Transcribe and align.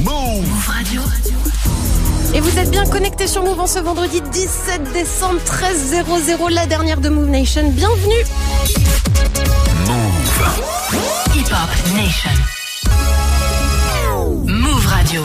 Move 0.00 0.44
Radio. 0.66 1.02
Et 2.34 2.40
vous 2.40 2.58
êtes 2.58 2.68
bien 2.68 2.84
connectés 2.84 3.28
sur 3.28 3.44
Move 3.44 3.60
en 3.60 3.68
ce 3.68 3.78
vendredi 3.78 4.20
17 4.20 4.92
décembre 4.92 5.38
13.00, 5.46 6.50
la 6.50 6.66
dernière 6.66 7.00
de 7.00 7.08
Move 7.08 7.28
Nation. 7.28 7.70
Bienvenue 7.70 8.24
Move. 9.86 10.48
Hip 11.36 11.46
Hop 11.52 11.94
Nation. 11.94 12.30
Move 14.46 14.86
Radio. 14.86 15.22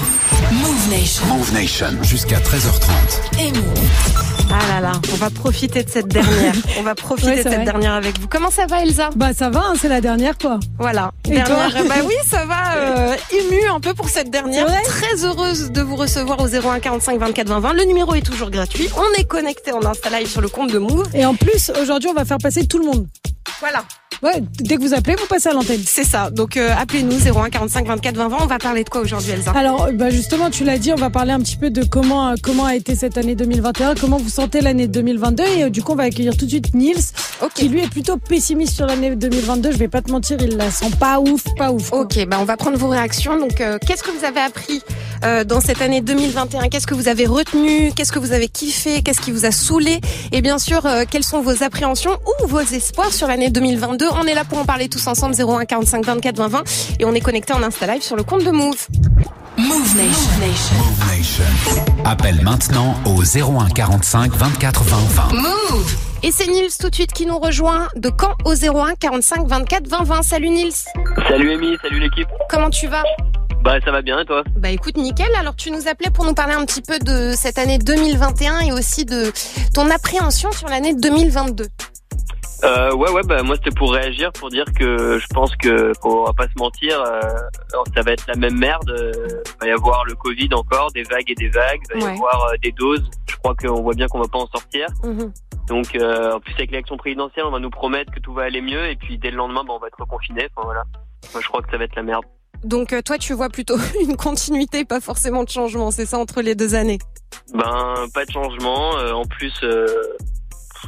Move 0.52 0.90
Nation. 0.92 1.26
Move 1.26 1.54
Nation. 1.54 2.04
Jusqu'à 2.04 2.38
13h30. 2.38 3.40
Et 3.40 3.52
Move. 3.54 4.21
Ah 4.54 4.68
là 4.68 4.82
là, 4.82 4.92
on 5.14 5.16
va 5.16 5.30
profiter 5.30 5.84
de 5.84 5.90
cette 5.90 6.08
dernière. 6.08 6.54
On 6.80 6.84
va 6.84 6.94
profiter 6.96 7.30
Ouais, 7.32 7.38
de 7.38 7.44
cette 7.44 7.54
vrai. 7.56 7.64
dernière 7.66 7.94
avec 7.94 8.20
vous. 8.20 8.28
Comment 8.28 8.52
ça 8.52 8.66
va 8.66 8.82
Elsa? 8.84 9.10
Bah 9.16 9.34
ça 9.34 9.50
va, 9.50 9.62
hein, 9.68 9.74
c'est 9.80 9.88
la 9.88 10.02
dernière 10.02 10.38
quoi. 10.38 10.60
Voilà. 10.78 11.12
Et 11.26 11.32
dernière. 11.32 11.72
toi 11.72 11.84
bah 11.88 11.96
oui, 12.06 12.14
ça 12.30 12.46
va. 12.46 12.76
Euh, 12.76 13.16
ému 13.32 13.66
un 13.74 13.80
peu 13.80 13.94
pour 13.94 14.10
cette 14.10 14.30
dernière. 14.30 14.66
Très 14.84 15.24
heureuse 15.24 15.72
de 15.72 15.82
vous 15.82 15.96
recevoir 15.96 16.42
au 16.42 16.48
01 16.48 16.80
45 16.80 17.20
24 17.20 17.48
20 17.48 17.60
20. 17.60 17.74
Le 17.74 17.84
numéro 17.86 18.14
est 18.16 18.22
toujours 18.26 18.50
gratuit. 18.50 18.90
On 18.98 19.20
est 19.20 19.24
connecté 19.26 19.72
en 19.72 19.84
Insta 19.86 20.10
Live 20.10 20.28
sur 20.28 20.42
le 20.42 20.50
compte 20.50 20.72
de 20.72 20.80
Move. 20.80 21.08
Et 21.14 21.26
en 21.26 21.36
plus, 21.36 21.72
aujourd'hui, 21.82 22.10
on 22.10 22.14
va 22.14 22.26
faire 22.26 22.38
passer 22.40 22.66
tout 22.68 22.80
le 22.80 22.86
monde. 22.86 23.08
Voilà. 23.60 23.84
Ouais, 24.24 24.44
dès 24.60 24.76
que 24.78 24.82
vous 24.82 24.94
appelez, 24.94 25.16
vous 25.16 25.26
passez 25.26 25.50
à 25.50 25.54
l'antenne. 25.54 25.82
C'est 25.84 26.04
ça. 26.04 26.30
Donc 26.30 26.56
euh, 26.56 26.70
appelez-nous 26.80 27.18
01 27.28 27.50
45 27.50 27.88
24 27.88 28.16
20 28.16 28.28
20. 28.28 28.38
On 28.42 28.46
va 28.46 28.60
parler 28.60 28.84
de 28.84 28.90
quoi 28.90 29.02
aujourd'hui 29.02 29.32
Elsa? 29.32 29.52
Alors, 29.56 29.86
euh, 29.86 29.92
bah 29.94 30.12
justement, 30.12 30.52
tu 30.52 30.64
l'as 30.64 30.78
dit, 30.78 30.92
on 30.92 30.96
va 30.96 31.10
parler 31.10 31.32
un 31.32 31.40
petit 31.40 31.56
peu 31.56 31.72
de 31.72 31.84
comment 31.84 32.28
euh, 32.30 32.36
comment 32.44 32.66
a 32.66 32.76
été 32.76 32.96
cette 32.96 33.18
année 33.18 33.34
2021, 33.34 33.96
comment 33.96 34.18
vous 34.18 34.30
sentez 34.30 34.62
l'année 34.62 34.88
2022, 34.88 35.44
et 35.44 35.64
euh, 35.64 35.70
du 35.70 35.82
coup, 35.82 35.94
on 35.94 35.96
va 35.96 36.04
accueillir 36.04 36.38
tout 36.38 36.46
de 36.46 36.52
suite 36.52 36.76
Niels, 36.76 36.98
Ok. 37.42 37.54
qui 37.56 37.68
lui 37.70 37.82
est 37.82 37.90
plutôt 37.90 38.18
pessimiste 38.18 38.76
sur 38.76 38.86
l'année 38.86 39.16
2022. 39.16 39.72
Je 39.72 39.78
vais 39.78 39.88
pas 39.88 40.04
te 40.04 40.12
mentir, 40.12 40.38
il 40.40 40.56
la 40.56 40.70
sent 40.70 40.92
pas 41.00 41.20
ouf, 41.20 41.44
pas 41.58 41.72
ouf. 41.72 41.90
quoi. 41.90 42.02
Ok, 42.02 42.24
bah 42.28 42.38
on 42.40 42.46
va 42.46 42.58
prendre 42.58 42.78
vos 42.78 42.90
réactions. 42.90 43.40
Donc, 43.40 43.60
euh, 43.60 43.80
qu'est-ce 43.88 44.04
que 44.04 44.12
vous 44.12 44.24
avez 44.24 44.42
appris 44.42 44.82
euh, 45.24 45.44
dans 45.44 45.62
cette 45.62 45.82
année 45.82 46.02
2021 46.02 46.70
Qu'est-ce 46.70 46.86
que 46.86 46.94
vous 46.94 47.08
avez 47.08 47.26
retenu? 47.26 47.92
Qu'est-ce 47.96 48.12
que 48.12 48.20
vous 48.20 48.34
avez 48.34 48.50
kiffé? 48.50 49.02
Qu'est-ce 49.02 49.22
qui 49.22 49.32
vous 49.32 49.46
a 49.48 49.52
saoulé? 49.52 50.00
Et 50.32 50.42
bien 50.42 50.60
sûr, 50.60 50.88
quelles 51.10 51.24
sont 51.24 51.42
vos 51.42 51.64
appréhensions 51.64 52.12
ou 52.44 52.48
vos 52.48 52.60
espoirs 52.60 53.12
sur 53.12 53.28
l'année 53.28 53.50
2022 53.50 54.11
On 54.20 54.26
est 54.26 54.34
là 54.34 54.44
pour 54.44 54.58
en 54.58 54.66
parler 54.66 54.90
tous 54.90 55.06
ensemble. 55.08 55.36
01 55.40 55.66
45 55.66 56.06
24 56.06 56.38
20 56.38 56.48
20 56.48 56.64
et 57.00 57.06
on 57.06 57.14
est 57.14 57.22
connecté 57.22 57.54
en 57.54 57.64
Insta 57.64 57.88
Live 57.88 58.02
sur 58.02 58.16
le 58.16 58.24
compte 58.24 58.44
de 58.44 58.52
Move. 58.52 58.88
Move 59.58 59.96
Nation. 59.96 60.32
Move 60.78 61.18
Nation. 61.18 61.44
Appelle 62.06 62.42
maintenant 62.42 62.96
au 63.06 63.22
01 63.24 63.70
45 63.70 64.34
24 64.34 64.84
20 64.84 64.98
20. 64.98 65.34
Move. 65.34 65.96
Et 66.24 66.32
c'est 66.32 66.48
Nils 66.48 66.72
tout 66.80 66.90
de 66.90 66.96
suite 66.96 67.12
qui 67.14 67.26
nous 67.26 67.40
rejoint 67.40 67.88
de 67.96 68.10
Caen 68.10 68.36
au 68.46 68.54
01 68.54 68.96
45 69.00 69.48
24 69.48 69.88
20 69.88 70.04
20. 70.04 70.22
Salut 70.24 70.50
Nils. 70.50 70.74
Salut 71.28 71.54
Amy, 71.54 71.78
salut 71.82 72.00
l'équipe. 72.00 72.28
Comment 72.50 72.70
tu 72.70 72.88
vas? 72.88 73.04
Bah 73.64 73.74
ça 73.86 73.92
va 73.92 74.02
bien 74.02 74.20
et 74.20 74.26
toi? 74.26 74.44
Bah 74.58 74.70
écoute, 74.70 74.98
nickel. 74.98 75.30
Alors 75.40 75.56
tu 75.56 75.72
nous 75.72 75.88
appelais 75.88 76.10
pour 76.10 76.26
nous 76.26 76.34
parler 76.34 76.54
un 76.54 76.66
petit 76.66 76.82
peu 76.82 76.98
de 77.00 77.34
cette 77.36 77.60
année 77.60 77.78
2021 77.78 78.60
et 78.62 78.72
aussi 78.72 79.06
de 79.06 79.32
ton 79.74 79.90
appréhension 79.90 80.52
sur 80.52 80.68
l'année 80.68 80.96
2022. 80.96 81.68
Euh, 82.64 82.94
Ouais 82.94 83.10
ouais 83.12 83.22
bah 83.24 83.42
moi 83.44 83.56
c'était 83.56 83.72
pour 83.76 83.94
réagir 83.94 84.32
pour 84.34 84.50
dire 84.50 84.66
que 84.78 85.18
je 85.20 85.28
pense 85.34 85.56
que 85.56 85.92
on 86.04 86.24
va 86.26 86.34
pas 86.34 86.46
se 86.46 86.58
mentir, 86.58 87.02
euh, 87.02 87.22
ça 87.96 88.02
va 88.02 88.12
être 88.12 88.26
la 88.28 88.36
même 88.36 88.58
merde. 88.58 88.90
euh, 88.90 89.12
Il 89.62 89.62
va 89.62 89.68
y 89.68 89.72
avoir 89.72 90.06
le 90.06 90.16
Covid 90.16 90.50
encore, 90.54 90.92
des 90.92 91.04
vagues 91.04 91.30
et 91.30 91.36
des 91.36 91.50
vagues, 91.50 91.82
il 91.96 92.02
va 92.04 92.10
y 92.12 92.14
avoir 92.16 92.46
euh, 92.52 92.56
des 92.64 92.72
doses. 92.72 93.10
Je 93.30 93.36
crois 93.38 93.56
qu'on 93.56 93.82
voit 93.82 93.94
bien 93.94 94.08
qu'on 94.08 94.20
va 94.22 94.28
pas 94.28 94.40
en 94.40 94.48
sortir. 94.48 94.88
Mhm. 95.04 95.32
Donc 95.68 95.96
euh, 95.96 96.34
en 96.34 96.40
plus 96.40 96.54
avec 96.54 96.72
l'élection 96.72 96.98
présidentielle, 96.98 97.46
on 97.46 97.52
va 97.52 97.60
nous 97.60 97.70
promettre 97.70 98.12
que 98.12 98.20
tout 98.20 98.34
va 98.34 98.44
aller 98.44 98.62
mieux 98.62 98.86
et 98.90 98.96
puis 98.96 99.18
dès 99.18 99.32
le 99.32 99.38
lendemain 99.38 99.64
bah, 99.66 99.74
on 99.76 99.80
va 99.80 99.88
être 99.88 100.00
reconfiné. 100.00 100.48
Enfin 100.56 100.66
voilà. 100.66 100.84
Moi 101.34 101.42
je 101.42 101.48
crois 101.48 101.62
que 101.62 101.72
ça 101.72 101.78
va 101.78 101.86
être 101.86 101.96
la 101.96 102.04
merde. 102.04 102.24
Donc 102.64 102.94
euh, 102.94 103.02
toi, 103.02 103.18
tu 103.18 103.34
vois 103.34 103.50
plutôt 103.50 103.78
une 104.02 104.16
continuité, 104.18 104.86
pas 104.86 105.00
forcément 105.02 105.44
de 105.44 105.50
changement, 105.50 105.90
c'est 105.90 106.06
ça 106.06 106.20
entre 106.20 106.42
les 106.42 106.54
deux 106.54 106.76
années? 106.76 107.00
Ben 107.54 107.96
pas 108.14 108.26
de 108.26 108.32
changement. 108.32 108.98
euh, 108.98 109.14
en 109.14 109.26
plus. 109.26 109.54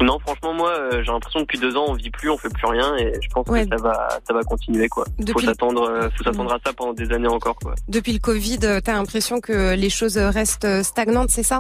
Non, 0.02 0.18
franchement, 0.20 0.54
moi, 0.54 0.72
euh, 0.72 1.04
j'ai 1.04 1.12
l'impression 1.12 1.40
que 1.42 1.44
depuis 1.46 1.60
deux 1.60 1.76
ans, 1.78 1.86
on 1.90 1.94
vit 1.94 2.10
plus, 2.10 2.30
on 2.30 2.38
fait 2.38 2.50
plus 2.50 2.66
rien, 2.66 2.96
et 2.98 3.14
je 3.22 3.28
pense 3.30 3.48
Ouais. 3.48 3.68
que 3.68 3.78
ça 3.78 3.84
va, 3.84 4.20
ça 4.28 4.34
va 4.34 4.42
continuer, 4.44 4.88
quoi. 4.90 5.06
Faut 5.32 5.40
s'attendre, 5.40 5.84
euh, 5.90 6.10
faut 6.18 6.24
s'attendre 6.24 6.52
à 6.54 6.58
ça 6.66 6.74
pendant 6.74 6.94
des 6.94 7.12
années 7.12 7.28
encore, 7.28 7.56
quoi. 7.56 7.76
Depuis 7.88 8.14
le 8.14 8.20
Covid, 8.20 8.60
euh, 8.64 8.80
t'as 8.82 8.94
l'impression 8.94 9.40
que 9.40 9.76
les 9.76 9.90
choses 9.90 10.18
restent 10.18 10.82
stagnantes, 10.84 11.30
c'est 11.30 11.44
ça? 11.44 11.60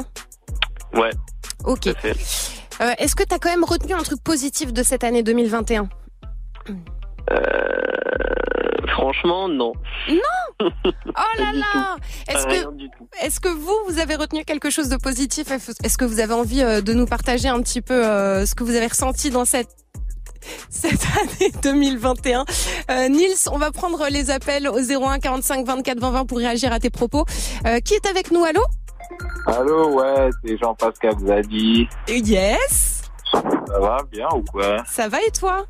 Ouais, 0.94 1.12
Ok. 1.66 1.88
Euh, 2.82 2.92
Est-ce 2.98 3.16
que 3.16 3.24
t'as 3.24 3.38
quand 3.38 3.50
même 3.50 3.64
retenu 3.64 3.94
un 3.94 4.02
truc 4.02 4.22
positif 4.24 4.74
de 4.74 4.82
cette 4.84 5.04
année 5.04 5.22
2021 5.24 5.88
Euh, 7.32 8.88
franchement, 8.94 9.48
non. 9.50 9.74
Oh 10.62 11.40
là 11.40 11.52
là 11.54 11.98
Est-ce 12.30 12.46
que, 12.46 12.76
du 12.76 12.90
tout. 12.90 13.08
est-ce 13.22 13.40
que 13.42 13.50
vous, 13.50 13.76
vous 13.90 14.00
avez 14.00 14.16
retenu 14.16 14.46
quelque 14.46 14.70
chose 14.70 14.88
de 14.88 14.96
positif 14.98 15.52
Est-ce 15.52 15.98
que 15.98 16.06
vous 16.06 16.20
avez 16.22 16.34
envie 16.34 16.64
euh, 16.64 16.80
de 16.82 16.94
nous 16.94 17.06
partager 17.06 17.50
un 17.50 17.62
petit 17.62 17.82
peu 17.82 18.06
euh, 18.06 18.46
ce 18.46 18.56
que 18.56 18.64
vous 18.64 18.76
avez 18.76 18.88
ressenti 18.88 19.30
dans 19.30 19.46
cette 19.46 19.70
cette 20.70 21.02
année 21.18 21.52
2021. 21.64 22.46
Euh, 22.92 23.08
Nils, 23.10 23.50
on 23.52 23.58
va 23.58 23.72
prendre 23.72 24.08
les 24.10 24.30
appels 24.30 24.68
au 24.68 24.78
01 24.80 25.20
45 25.20 25.66
24 25.66 26.00
20 26.00 26.12
20 26.12 26.26
pour 26.26 26.38
réagir 26.38 26.72
à 26.72 26.80
tes 26.80 26.90
propos. 26.90 27.26
Euh, 27.66 27.80
qui 27.80 27.94
est 27.96 28.06
avec 28.06 28.32
nous? 28.32 28.44
Allô? 28.44 28.62
Allô, 29.48 29.90
ouais, 30.00 30.30
c'est 30.46 30.58
Jean-Pascal 30.58 31.14
Zadi. 31.20 31.88
Yes 32.08 33.02
Ça 33.32 33.42
va 33.80 33.98
bien 34.12 34.28
ou 34.36 34.44
quoi? 34.44 34.78
Ça 34.86 35.08
va 35.10 35.18
et 35.26 35.32
toi? 35.32 35.66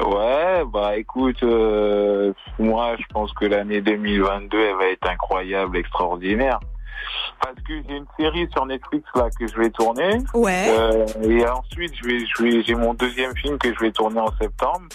Ouais, 0.00 0.64
bah 0.72 0.96
écoute, 0.96 1.42
euh, 1.42 2.32
moi 2.58 2.96
je 2.98 3.04
pense 3.12 3.32
que 3.32 3.44
l'année 3.44 3.80
2022 3.80 4.58
elle 4.58 4.76
va 4.76 4.86
être 4.86 5.08
incroyable, 5.08 5.76
extraordinaire. 5.76 6.60
Parce 7.42 7.56
que 7.66 7.82
j'ai 7.88 7.96
une 7.96 8.06
série 8.18 8.48
sur 8.52 8.64
Netflix 8.66 9.04
là 9.14 9.28
que 9.38 9.46
je 9.46 9.56
vais 9.56 9.70
tourner. 9.70 10.18
Ouais. 10.32 10.66
Euh, 10.68 11.06
et 11.22 11.46
ensuite, 11.48 11.92
je 11.96 12.06
vais, 12.06 12.18
je 12.24 12.42
vais, 12.42 12.62
j'ai 12.62 12.74
mon 12.74 12.94
deuxième 12.94 13.34
film 13.36 13.58
que 13.58 13.74
je 13.74 13.80
vais 13.80 13.90
tourner 13.90 14.20
en 14.20 14.32
septembre. 14.40 14.86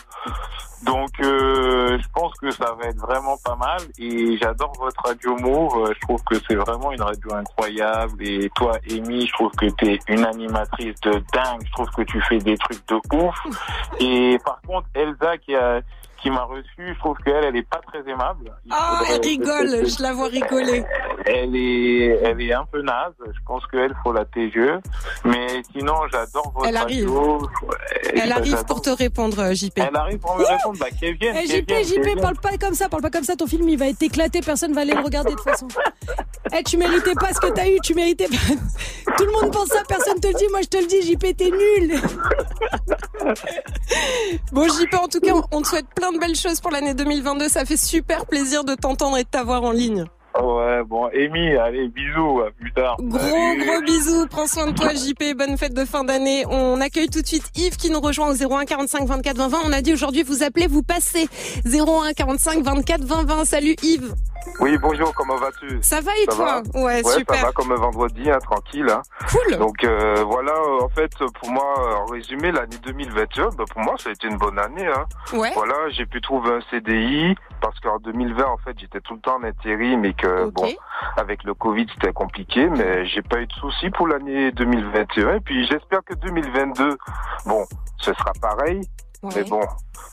Donc, 0.84 1.10
euh, 1.22 1.98
je 2.00 2.08
pense 2.14 2.34
que 2.40 2.52
ça 2.52 2.76
va 2.80 2.88
être 2.88 3.00
vraiment 3.00 3.36
pas 3.44 3.56
mal. 3.56 3.80
Et 3.98 4.38
j'adore 4.38 4.72
votre 4.80 5.02
radio 5.04 5.36
Move. 5.38 5.90
Euh, 5.90 5.94
Je 5.94 6.00
trouve 6.02 6.24
que 6.24 6.36
c'est 6.48 6.56
vraiment 6.56 6.92
une 6.92 7.02
radio 7.02 7.34
incroyable. 7.34 8.24
Et 8.24 8.50
toi, 8.56 8.78
Amy, 8.90 9.26
je 9.26 9.34
trouve 9.34 9.52
que 9.52 9.66
tu 9.66 9.94
es 9.94 10.00
une 10.08 10.24
animatrice 10.24 11.00
de 11.02 11.14
dingue. 11.34 11.62
Je 11.66 11.72
trouve 11.72 11.90
que 11.90 12.04
tu 12.04 12.22
fais 12.22 12.38
des 12.38 12.58
trucs 12.58 12.88
de 12.88 12.96
ouf. 13.14 13.36
Et 14.00 14.38
par 14.46 14.62
contre, 14.62 14.88
Elsa 14.94 15.38
qui 15.40 15.56
a 15.56 15.82
qui 16.22 16.30
m'a 16.32 16.44
reçu, 16.44 16.66
je 16.94 17.00
trouve 17.00 17.16
qu'elle, 17.24 17.44
elle 17.44 17.56
est 17.56 17.68
pas 17.70 17.80
très 17.88 18.00
aimable. 18.10 18.52
Il 18.66 18.74
Oh, 18.74 19.04
elle 19.10 19.22
rigole, 19.22 19.88
je 19.88 20.02
la 20.02 20.14
vois 20.14 20.28
rigoler. 20.28 20.84
elle 21.26 21.56
est, 21.56 22.20
elle 22.24 22.42
est 22.42 22.54
un 22.54 22.66
peu 22.66 22.82
naze. 22.82 23.14
Je 23.26 23.40
pense 23.46 23.66
qu'elle 23.68 23.94
faut 24.04 24.12
la 24.14 24.26
TGE. 24.26 24.80
Mais 25.26 25.62
sinon, 25.76 25.94
j'adore 26.12 26.52
votre 26.56 26.68
Elle 26.68 26.78
arrive. 26.78 27.06
radio. 27.08 27.48
Elle 28.16 28.32
arrive 28.32 28.64
pour 28.66 28.82
te 28.82 28.90
répondre, 28.90 29.40
euh, 29.40 29.54
JP. 29.54 29.78
Elle 29.78 29.96
arrive 29.96 30.18
pour 30.20 30.36
me 30.38 30.44
répondre. 30.44 30.78
Bah, 30.80 30.88
qu'elle 31.00 31.16
vienne. 31.18 31.36
Eh, 31.42 31.48
JP, 31.48 31.70
JP, 31.84 32.04
vienne. 32.04 32.20
parle 32.22 32.38
pas 32.38 32.58
comme 32.58 32.74
ça, 32.74 32.90
parle 32.90 33.02
pas 33.04 33.10
comme 33.12 33.24
ça, 33.24 33.36
ton 33.36 33.48
film 33.48 33.68
il 33.70 33.78
va 33.78 33.88
être 33.88 34.02
éclaté, 34.02 34.42
personne 34.42 34.74
va 34.74 34.82
aller 34.82 34.94
le 34.94 35.02
regarder 35.02 35.32
de 35.32 35.36
toute 35.36 35.44
façon. 35.50 35.68
Eh, 36.58 36.64
tu 36.64 36.78
méritais 36.78 37.14
pas 37.16 37.34
ce 37.34 37.40
que 37.40 37.48
t'as 37.48 37.68
eu, 37.68 37.78
tu 37.84 37.94
méritais 37.94 38.28
pas. 38.28 39.14
Tout 39.18 39.26
le 39.26 39.32
monde 39.32 39.52
pense 39.54 39.68
ça, 39.68 39.84
personne 39.88 40.20
te 40.20 40.28
le 40.28 40.34
dit, 40.34 40.46
moi 40.52 40.62
je 40.62 40.68
te 40.68 40.78
le 40.78 40.88
dis, 40.88 41.02
JP, 41.12 41.36
t'es 41.38 41.50
nul. 41.52 42.00
Bon, 44.52 44.64
JP, 44.68 44.94
en 44.96 45.08
tout 45.08 45.20
cas, 45.20 45.34
on 45.52 45.62
te 45.62 45.68
souhaite 45.68 45.88
plein 45.96 46.07
de 46.12 46.20
belles 46.20 46.36
choses 46.36 46.60
pour 46.60 46.72
l'année 46.72 46.94
2022. 46.94 47.50
Ça 47.50 47.66
fait 47.66 47.78
super 47.78 48.26
plaisir 48.26 48.64
de 48.64 48.76
t'entendre 48.76 49.18
et 49.18 49.24
de 49.24 49.30
t'avoir 49.30 49.64
en 49.64 49.72
ligne. 49.72 50.06
Ouais, 50.40 50.84
bon, 50.84 51.08
Amy, 51.08 51.56
allez, 51.56 51.88
bisous, 51.88 52.42
à 52.42 52.52
plus 52.52 52.72
tard. 52.72 52.98
Gros, 53.00 53.20
gros 53.20 53.82
bisous. 53.82 54.28
Prends 54.28 54.46
soin 54.46 54.68
de 54.68 54.76
toi, 54.76 54.94
JP. 54.94 55.36
Bonne 55.36 55.58
fête 55.58 55.74
de 55.74 55.84
fin 55.84 56.04
d'année. 56.04 56.46
On 56.50 56.80
accueille 56.80 57.10
tout 57.10 57.22
de 57.22 57.28
suite 57.28 57.50
Yves 57.56 57.78
qui 57.78 57.90
nous 57.90 58.00
rejoint 58.00 58.30
au 58.30 58.36
01 58.36 58.66
45 58.66 59.08
24 59.08 59.38
20 59.38 59.48
20. 59.48 59.58
On 59.66 59.72
a 59.72 59.82
dit 59.82 59.94
aujourd'hui, 59.94 60.22
vous 60.22 60.44
appelez, 60.44 60.68
vous 60.68 60.84
passez. 60.84 61.28
01 61.66 62.14
45 62.14 62.64
24 62.64 63.04
20 63.04 63.24
20. 63.26 63.46
Salut 63.46 63.76
Yves. 63.82 64.14
Oui, 64.60 64.78
bonjour, 64.78 65.14
comment 65.14 65.36
vas-tu? 65.36 65.80
Ça 65.82 66.02
va 66.02 66.12
et 66.18 66.26
Ça 66.26 66.36
toi? 66.36 66.62
Ouais, 66.74 67.04
Ouais, 67.04 67.04
super. 67.04 67.36
ça 67.36 67.46
va 67.48 67.52
comme 67.52 67.72
un 67.72 67.76
vendredi, 67.76 68.30
hein, 68.30 68.40
tranquille. 68.40 68.88
Hein. 68.90 69.02
Cool. 69.32 69.58
Donc 69.58 69.84
euh, 69.84 70.24
voilà, 70.26 70.52
euh, 70.54 70.82
en 70.84 70.90
fait, 70.90 71.12
pour 71.40 71.50
moi, 71.52 71.76
euh, 71.80 71.96
en 71.96 72.06
résumé, 72.06 72.52
l'année 72.52 72.78
2021, 72.84 73.50
bah, 73.58 73.66
pour 73.72 73.82
moi, 73.82 73.96
ça 73.98 74.10
a 74.10 74.14
été 74.14 74.28
une 74.28 74.38
bonne 74.38 74.58
année. 74.60 74.88
Hein. 74.88 75.06
Ouais. 75.34 75.52
Voilà, 75.54 75.76
j'ai 75.90 76.06
pu 76.06 76.22
trouver 76.22 76.52
un 76.56 76.62
CDI 76.72 77.36
parce 77.62 77.80
qu'en 77.80 78.00
2020, 78.00 78.46
en 78.46 78.58
fait, 78.58 78.78
j'étais 78.80 79.02
tout 79.02 79.14
le 79.16 79.20
temps 79.22 79.36
en 79.38 79.44
intérim 79.44 80.06
et 80.06 80.14
que 80.14 80.50
bon, 80.50 80.68
avec 81.18 81.44
le 81.44 81.54
Covid, 81.54 81.88
c'était 81.94 82.14
compliqué, 82.14 82.68
mais 82.68 83.06
j'ai 83.06 83.22
pas 83.22 83.40
eu 83.40 83.48
de 83.48 83.54
soucis 83.54 83.90
pour 83.92 84.08
l'année 84.08 84.52
2021. 84.52 85.36
Et 85.36 85.40
puis 85.42 85.66
j'espère 85.68 86.04
que 86.04 86.14
2022, 86.16 86.98
bon, 87.46 87.66
ce 88.00 88.14
sera 88.14 88.32
pareil. 88.42 88.82
Ouais. 89.24 89.32
Mais 89.36 89.44
bon, 89.44 89.62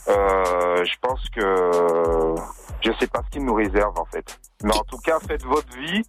euh, 0.09 0.85
je 0.85 0.95
pense 1.01 1.29
que 1.31 2.35
je 2.81 2.91
sais 2.99 3.07
pas 3.07 3.21
ce 3.25 3.31
qu'il 3.31 3.45
nous 3.45 3.55
réserve 3.55 3.99
en 3.99 4.05
fait. 4.07 4.39
Mais 4.63 4.75
en 4.75 4.83
tout 4.85 4.99
cas, 4.99 5.19
faites 5.21 5.45
votre 5.45 5.75
vie. 5.79 6.03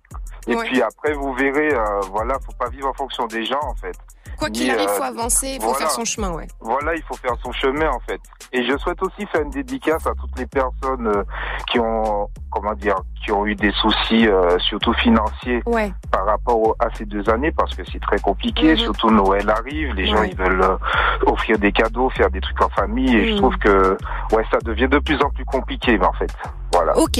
Et 0.47 0.56
Ouais. 0.56 0.63
puis 0.65 0.81
après, 0.81 1.13
vous 1.13 1.33
verrez. 1.33 1.74
euh, 1.74 2.00
voilà, 2.12 2.38
faut 2.45 2.51
pas 2.53 2.69
vivre 2.69 2.88
en 2.88 2.94
fonction 2.94 3.25
des 3.27 3.44
gens 3.45 3.59
en 3.63 3.75
fait. 3.75 3.95
Quoi 4.37 4.49
qu'il 4.49 4.69
arrive, 4.69 4.89
euh, 4.89 4.93
faut 4.97 5.03
avancer, 5.03 5.47
il 5.47 5.55
faut 5.61 5.69
voilà. 5.69 5.77
faire 5.79 5.91
son 5.91 6.05
chemin, 6.05 6.31
ouais. 6.31 6.47
Voilà, 6.59 6.95
il 6.95 7.01
faut 7.03 7.15
faire 7.15 7.35
son 7.43 7.51
chemin 7.51 7.89
en 7.89 7.99
fait. 8.07 8.19
Et 8.53 8.63
je 8.63 8.77
souhaite 8.77 9.01
aussi 9.01 9.25
faire 9.27 9.41
une 9.41 9.49
dédicace 9.49 10.05
à 10.07 10.11
toutes 10.19 10.37
les 10.37 10.45
personnes 10.45 11.07
euh, 11.07 11.23
qui 11.71 11.79
ont, 11.79 12.29
comment 12.51 12.73
dire, 12.73 12.95
qui 13.23 13.31
ont 13.31 13.45
eu 13.45 13.55
des 13.55 13.71
soucis, 13.71 14.27
euh, 14.27 14.57
surtout 14.59 14.93
financiers, 14.93 15.61
Ouais. 15.65 15.91
par 16.11 16.25
rapport 16.25 16.57
au- 16.59 16.75
à 16.79 16.87
ces 16.95 17.05
deux 17.05 17.27
années, 17.29 17.51
parce 17.51 17.73
que 17.75 17.83
c'est 17.91 17.99
très 18.01 18.19
compliqué. 18.19 18.71
Mhm. 18.73 18.77
Surtout 18.77 19.09
Noël 19.09 19.49
arrive, 19.49 19.93
les 19.95 20.05
gens 20.07 20.19
Ouais. 20.19 20.29
ils 20.31 20.37
veulent 20.37 20.61
euh, 20.61 20.77
offrir 21.25 21.57
des 21.57 21.71
cadeaux, 21.71 22.09
faire 22.11 22.29
des 22.29 22.41
trucs 22.41 22.61
en 22.61 22.69
famille, 22.69 23.15
et 23.15 23.21
Mhm. 23.25 23.31
je 23.31 23.37
trouve 23.37 23.57
que 23.57 23.97
ouais, 24.33 24.43
ça 24.51 24.57
devient 24.63 24.87
de 24.87 24.99
plus 24.99 25.21
en 25.23 25.29
plus 25.31 25.45
compliqué 25.45 25.99
en 26.01 26.13
fait. 26.13 26.31
Voilà. 26.73 26.97
Ok. 26.97 27.19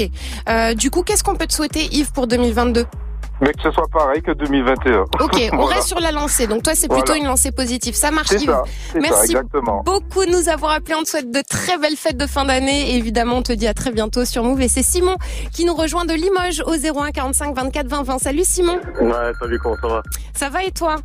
Du 0.76 0.90
coup, 0.90 1.02
qu'est-ce 1.02 1.24
qu'on 1.24 1.34
peut 1.36 1.46
te 1.46 1.52
souhaiter, 1.54 1.84
Yves, 1.92 2.12
pour 2.12 2.26
2022 2.26 2.84
Mais 3.42 3.52
que 3.52 3.62
ce 3.62 3.70
soit 3.70 3.86
pareil 3.92 4.22
que 4.22 4.32
2021. 4.32 5.00
Ok, 5.20 5.42
on 5.52 5.56
Voilà. 5.56 5.76
reste 5.76 5.88
sur 5.88 6.00
la 6.00 6.10
lancée. 6.10 6.46
Donc 6.46 6.62
toi, 6.62 6.72
c'est 6.74 6.88
plutôt 6.88 7.06
Voilà. 7.08 7.20
une 7.20 7.26
lancée 7.26 7.52
positive. 7.52 7.94
Ça 7.94 8.10
marche, 8.10 8.30
Yves. 8.32 8.46
ça, 8.46 8.62
Merci 8.98 9.24
exactement. 9.32 9.82
beaucoup 9.84 10.24
de 10.24 10.30
nous 10.30 10.48
avoir 10.48 10.72
appelés. 10.72 10.94
On 10.98 11.02
te 11.02 11.08
souhaite 11.10 11.30
de 11.30 11.42
très 11.46 11.76
belles 11.76 11.96
fêtes 11.96 12.16
de 12.16 12.26
fin 12.26 12.44
d'année. 12.46 12.92
Et 12.92 12.96
évidemment, 12.96 13.36
on 13.36 13.42
te 13.42 13.52
dit 13.52 13.66
à 13.66 13.74
très 13.74 13.90
bientôt 13.92 14.24
sur 14.24 14.42
Move. 14.42 14.62
Et 14.62 14.68
c'est 14.68 14.82
Simon 14.82 15.16
qui 15.52 15.64
nous 15.66 15.74
rejoint 15.74 16.06
de 16.06 16.14
Limoges 16.14 16.62
au 16.66 16.72
01 16.74 17.10
45 17.10 17.54
24 17.54 17.86
20 17.88 18.02
20. 18.04 18.18
Salut 18.18 18.42
Simon. 18.44 18.78
Ouais, 19.02 19.32
salut, 19.38 19.58
comment 19.62 19.76
ça 19.82 19.88
va? 19.88 20.02
Ça 20.34 20.48
va 20.48 20.62
et 20.64 20.70
toi? 20.70 20.96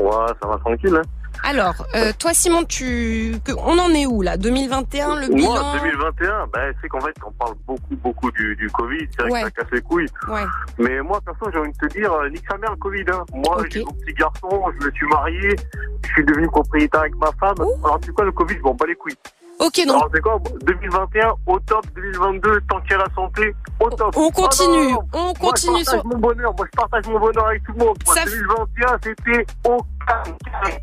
Ouais, 0.00 0.10
ça 0.40 0.48
va 0.48 0.58
tranquille. 0.58 0.94
Hein. 0.96 1.02
Alors, 1.44 1.86
euh, 1.94 2.12
toi 2.18 2.32
Simon, 2.34 2.64
tu, 2.64 3.34
que- 3.44 3.52
on 3.52 3.78
en 3.78 3.90
est 3.94 4.06
où 4.06 4.22
là? 4.22 4.36
2021, 4.36 5.16
le 5.20 5.28
bilan. 5.28 5.50
Moi, 5.52 5.72
2021, 5.80 6.46
ben, 6.52 6.72
c'est 6.80 6.88
qu'en 6.88 7.00
fait, 7.00 7.14
on 7.26 7.30
parle 7.32 7.54
beaucoup, 7.66 7.96
beaucoup 7.96 8.30
du, 8.32 8.54
du 8.56 8.68
Covid. 8.70 9.08
C'est 9.16 9.22
vrai 9.22 9.32
Ouais. 9.32 9.40
que 9.42 9.46
ça 9.46 9.50
casse 9.62 9.72
les 9.72 9.80
couilles. 9.82 10.06
Ouais. 10.28 10.42
Mais 10.78 11.00
moi, 11.00 11.20
perso, 11.24 11.50
j'ai 11.52 11.58
envie 11.58 11.72
de 11.72 11.88
te 11.88 11.92
dire, 11.98 12.12
euh, 12.12 12.28
nique 12.28 12.44
sa 12.50 12.56
mère 12.58 12.70
le 12.70 12.76
Covid. 12.76 13.04
Hein. 13.12 13.24
Moi, 13.34 13.62
j'ai 13.70 13.84
mon 13.84 13.92
petit 13.92 14.14
garçon, 14.14 14.48
je 14.80 14.86
me 14.86 14.92
suis 14.92 15.06
marié, 15.06 15.56
je 16.04 16.08
suis 16.12 16.24
devenu 16.24 16.46
propriétaire 16.48 17.00
avec 17.00 17.16
ma 17.16 17.30
femme. 17.40 17.54
Alors, 17.84 17.98
tu 18.00 18.12
quoi, 18.12 18.24
le 18.24 18.32
Covid, 18.32 18.56
je 18.56 18.62
m'en 18.62 18.74
bats 18.74 18.86
les 18.86 18.94
couilles. 18.94 19.16
Ok, 19.60 19.76
donc 19.86 19.96
Alors, 19.96 20.08
c'est 20.14 20.20
quoi 20.22 20.40
2021, 20.64 21.34
au 21.46 21.58
top. 21.60 21.84
2022, 21.94 22.60
tant 22.68 22.80
qu'il 22.80 22.92
y 22.92 22.94
a 22.94 22.98
la 22.98 23.14
santé, 23.14 23.54
au 23.78 23.90
top. 23.90 24.14
on 24.16 24.30
continue, 24.30 24.94
Oh 24.94 25.02
non, 25.02 25.02
on 25.12 25.24
Moi, 25.24 25.34
continue 25.38 25.80
je 25.80 25.84
partage 25.84 26.00
sur. 26.00 26.06
mon 26.06 26.18
bonheur. 26.18 26.54
Moi, 26.56 26.66
je 26.72 26.76
partage 26.76 27.06
mon 27.06 27.20
bonheur 27.20 27.46
avec 27.46 27.62
tout 27.64 27.72
le 27.72 27.84
monde. 27.84 27.96
Moi, 28.06 28.14
Ça- 28.14 28.24
2021, 28.24 28.98
c'était 29.02 29.46
au. 29.68 29.78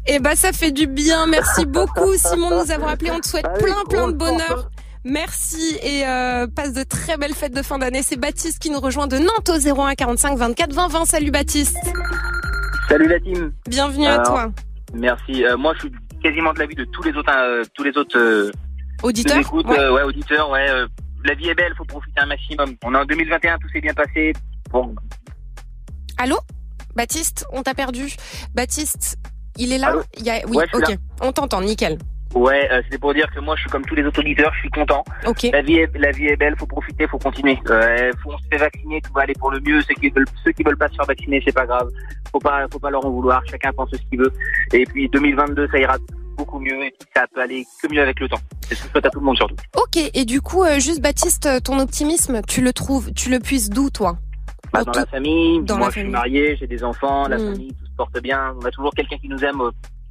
Eh 0.05 0.19
ben, 0.19 0.35
ça 0.35 0.51
fait 0.53 0.71
du 0.71 0.85
bien. 0.87 1.25
Merci 1.27 1.65
beaucoup 1.65 2.13
Simon 2.15 2.51
de 2.51 2.63
nous 2.65 2.71
avoir 2.71 2.91
appelés. 2.91 3.11
On 3.11 3.19
te 3.19 3.27
souhaite 3.27 3.45
Allez, 3.47 3.63
plein, 3.63 3.83
plein 3.89 4.07
de 4.09 4.13
bonheur. 4.13 4.69
Merci 5.03 5.77
et 5.81 6.05
euh, 6.07 6.47
passe 6.47 6.73
de 6.73 6.83
très 6.83 7.17
belles 7.17 7.33
fêtes 7.33 7.53
de 7.55 7.61
fin 7.63 7.77
d'année. 7.79 8.03
C'est 8.03 8.17
Baptiste 8.19 8.59
qui 8.61 8.69
nous 8.69 8.79
rejoint 8.79 9.07
de 9.07 9.17
Nantes 9.17 9.49
au 9.49 9.57
01 9.57 9.95
45 9.95 10.37
24 10.37 10.73
20 10.73 10.87
20. 10.89 11.05
Salut 11.05 11.31
Baptiste. 11.31 11.77
Salut 12.89 13.07
la 13.07 13.19
team. 13.19 13.51
Bienvenue 13.67 14.05
à 14.07 14.19
toi. 14.19 14.51
Merci. 14.93 15.43
Euh, 15.45 15.57
moi, 15.57 15.73
je 15.75 15.79
suis 15.81 15.91
quasiment 16.21 16.53
de 16.53 16.59
l'avis 16.59 16.75
de 16.75 16.85
tous 16.85 17.03
les 17.03 17.13
autres, 17.15 17.31
euh, 17.35 17.63
tous 17.73 17.83
les 17.83 17.97
autres 17.97 18.17
euh, 18.17 18.51
Auditeur. 19.03 19.53
Ouais. 19.53 19.63
euh, 19.79 19.93
ouais, 19.93 20.03
auditeurs. 20.03 20.49
Ouais, 20.49 20.69
euh, 20.69 20.87
la 21.25 21.33
vie 21.35 21.49
est 21.49 21.55
belle, 21.55 21.73
faut 21.77 21.85
profiter 21.85 22.19
un 22.21 22.25
maximum. 22.27 22.75
On 22.83 22.93
est 22.93 22.97
en 22.97 23.05
2021, 23.05 23.57
tout 23.59 23.69
s'est 23.69 23.81
bien 23.81 23.93
passé. 23.93 24.33
Bon, 24.71 24.95
Allô? 26.17 26.37
Baptiste, 26.95 27.45
on 27.51 27.61
t'a 27.63 27.73
perdu. 27.75 28.07
Baptiste, 28.55 29.17
il 29.57 29.71
est 29.71 29.77
là? 29.77 29.89
Allô? 29.89 30.01
Il 30.17 30.23
y 30.25 30.29
a... 30.31 30.39
Oui, 30.47 30.57
Ouais, 30.57 30.65
ok. 30.73 30.97
On 31.21 31.31
t'entend, 31.31 31.61
nickel. 31.61 31.97
ouais, 32.33 32.67
euh, 32.71 32.81
c'était 32.85 32.97
pour 32.97 33.13
dire 33.13 33.27
que 33.33 33.39
moi, 33.39 33.55
je 33.55 33.61
suis 33.61 33.69
comme 33.69 33.85
tous 33.85 33.93
les 33.95 34.03
autres 34.03 34.19
auditeurs, 34.19 34.51
je 34.55 34.59
suis 34.61 34.69
content. 34.71 35.03
Ok. 35.27 35.47
La 35.53 35.61
vie 35.61 35.77
est, 35.77 35.95
la 35.97 36.11
vie 36.11 36.25
est 36.27 36.35
belle, 36.35 36.55
faut 36.57 36.65
profiter, 36.65 37.07
faut 37.07 37.19
continuer. 37.19 37.59
Euh, 37.69 38.11
faut, 38.23 38.31
on 38.33 38.37
se 38.39 38.43
fait 38.51 38.57
vacciner, 38.57 38.99
tout 39.01 39.13
va 39.13 39.21
aller 39.21 39.33
pour 39.33 39.51
le 39.51 39.59
mieux. 39.59 39.79
Ceux 39.81 39.93
qui 39.95 40.09
veulent, 40.09 40.25
ceux 40.43 40.51
qui 40.53 40.63
veulent 40.63 40.77
pas 40.77 40.87
se 40.87 40.95
faire 40.95 41.05
vacciner, 41.05 41.39
c'est 41.45 41.53
pas 41.53 41.65
grave. 41.67 41.87
Faut 42.31 42.39
pas, 42.39 42.65
faut 42.71 42.79
pas 42.79 42.89
leur 42.89 43.05
en 43.05 43.11
vouloir. 43.11 43.43
Chacun 43.49 43.71
pense 43.73 43.89
ce 43.91 43.97
qu'il 44.09 44.19
veut. 44.19 44.33
Et 44.73 44.83
puis 44.85 45.07
2022, 45.09 45.67
ça 45.71 45.77
ira 45.77 45.97
beaucoup 46.37 46.59
mieux 46.59 46.85
et 46.85 46.91
puis 46.91 47.07
ça 47.15 47.25
peut 47.33 47.41
aller 47.41 47.65
que 47.81 47.91
mieux 47.91 48.01
avec 48.01 48.19
le 48.19 48.29
temps. 48.29 48.39
C'est 48.67 48.75
ce 48.75 48.81
que 48.81 48.87
je 48.87 48.91
souhaite 48.91 49.05
à 49.05 49.09
tout 49.09 49.19
le 49.19 49.25
monde 49.25 49.37
surtout. 49.37 49.55
Ok, 49.75 49.97
et 50.13 50.25
du 50.25 50.41
coup, 50.41 50.63
euh, 50.63 50.79
juste 50.79 51.01
Baptiste, 51.01 51.45
euh, 51.47 51.59
ton 51.59 51.79
optimisme, 51.79 52.41
tu 52.47 52.61
le 52.61 52.73
trouves, 52.73 53.11
tu 53.13 53.29
le 53.29 53.39
puisses 53.39 53.69
d'où, 53.69 53.89
toi? 53.89 54.17
Bah, 54.73 54.83
dans 54.83 54.91
la 54.91 55.05
famille, 55.05 55.61
dans 55.63 55.77
moi 55.77 55.87
la 55.87 55.93
je 55.93 55.99
suis 55.99 56.09
marié, 56.09 56.57
j'ai 56.59 56.67
des 56.67 56.83
enfants, 56.83 57.27
la 57.27 57.37
Mm. 57.37 57.53
famille, 57.53 57.73
tout 57.73 57.85
se 57.85 57.95
porte 57.95 58.21
bien. 58.21 58.53
On 58.61 58.65
a 58.65 58.71
toujours 58.71 58.91
quelqu'un 58.93 59.17
qui 59.17 59.29
nous 59.29 59.43
aime. 59.43 59.61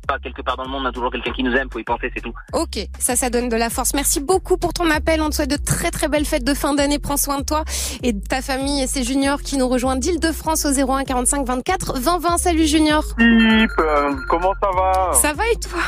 Pas 0.06 0.18
quelque 0.18 0.42
part 0.42 0.56
dans 0.56 0.64
le 0.64 0.70
monde, 0.70 0.82
on 0.84 0.88
a 0.88 0.92
toujours 0.92 1.10
quelqu'un 1.10 1.32
qui 1.32 1.42
nous 1.42 1.52
aime. 1.52 1.68
Faut 1.72 1.78
y 1.78 1.84
penser, 1.84 2.10
c'est 2.14 2.20
tout. 2.20 2.32
Ok, 2.52 2.78
ça, 2.98 3.16
ça 3.16 3.30
donne 3.30 3.48
de 3.48 3.56
la 3.56 3.70
force. 3.70 3.94
Merci 3.94 4.20
beaucoup 4.20 4.56
pour 4.56 4.72
ton 4.72 4.88
appel. 4.90 5.20
On 5.20 5.30
te 5.30 5.34
souhaite 5.36 5.50
de 5.50 5.56
très 5.56 5.90
très 5.90 6.08
belles 6.08 6.24
fêtes 6.24 6.44
de 6.44 6.54
fin 6.54 6.74
d'année. 6.74 6.98
Prends 6.98 7.16
soin 7.16 7.38
de 7.38 7.44
toi 7.44 7.64
et 8.02 8.12
de 8.12 8.20
ta 8.24 8.42
famille. 8.42 8.82
Et 8.82 8.86
c'est 8.86 9.02
Junior 9.02 9.40
qui 9.42 9.56
nous 9.56 9.68
rejoint 9.68 9.96
d'Île-de-France 9.96 10.64
au 10.64 10.70
01 10.72 11.04
45 11.04 11.46
24 11.46 11.98
20 11.98 12.18
20. 12.18 12.38
Salut 12.38 12.66
Junior. 12.66 13.02
Philippe, 13.18 13.70
euh, 13.78 14.14
comment 14.28 14.52
ça 14.62 14.70
va? 14.70 15.12
Ça 15.14 15.32
va 15.32 15.42
et 15.52 15.56
toi? 15.56 15.80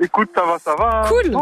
Écoute, 0.00 0.30
ça 0.34 0.42
va, 0.44 0.58
ça 0.58 0.74
va. 0.76 1.04
Cool. 1.08 1.36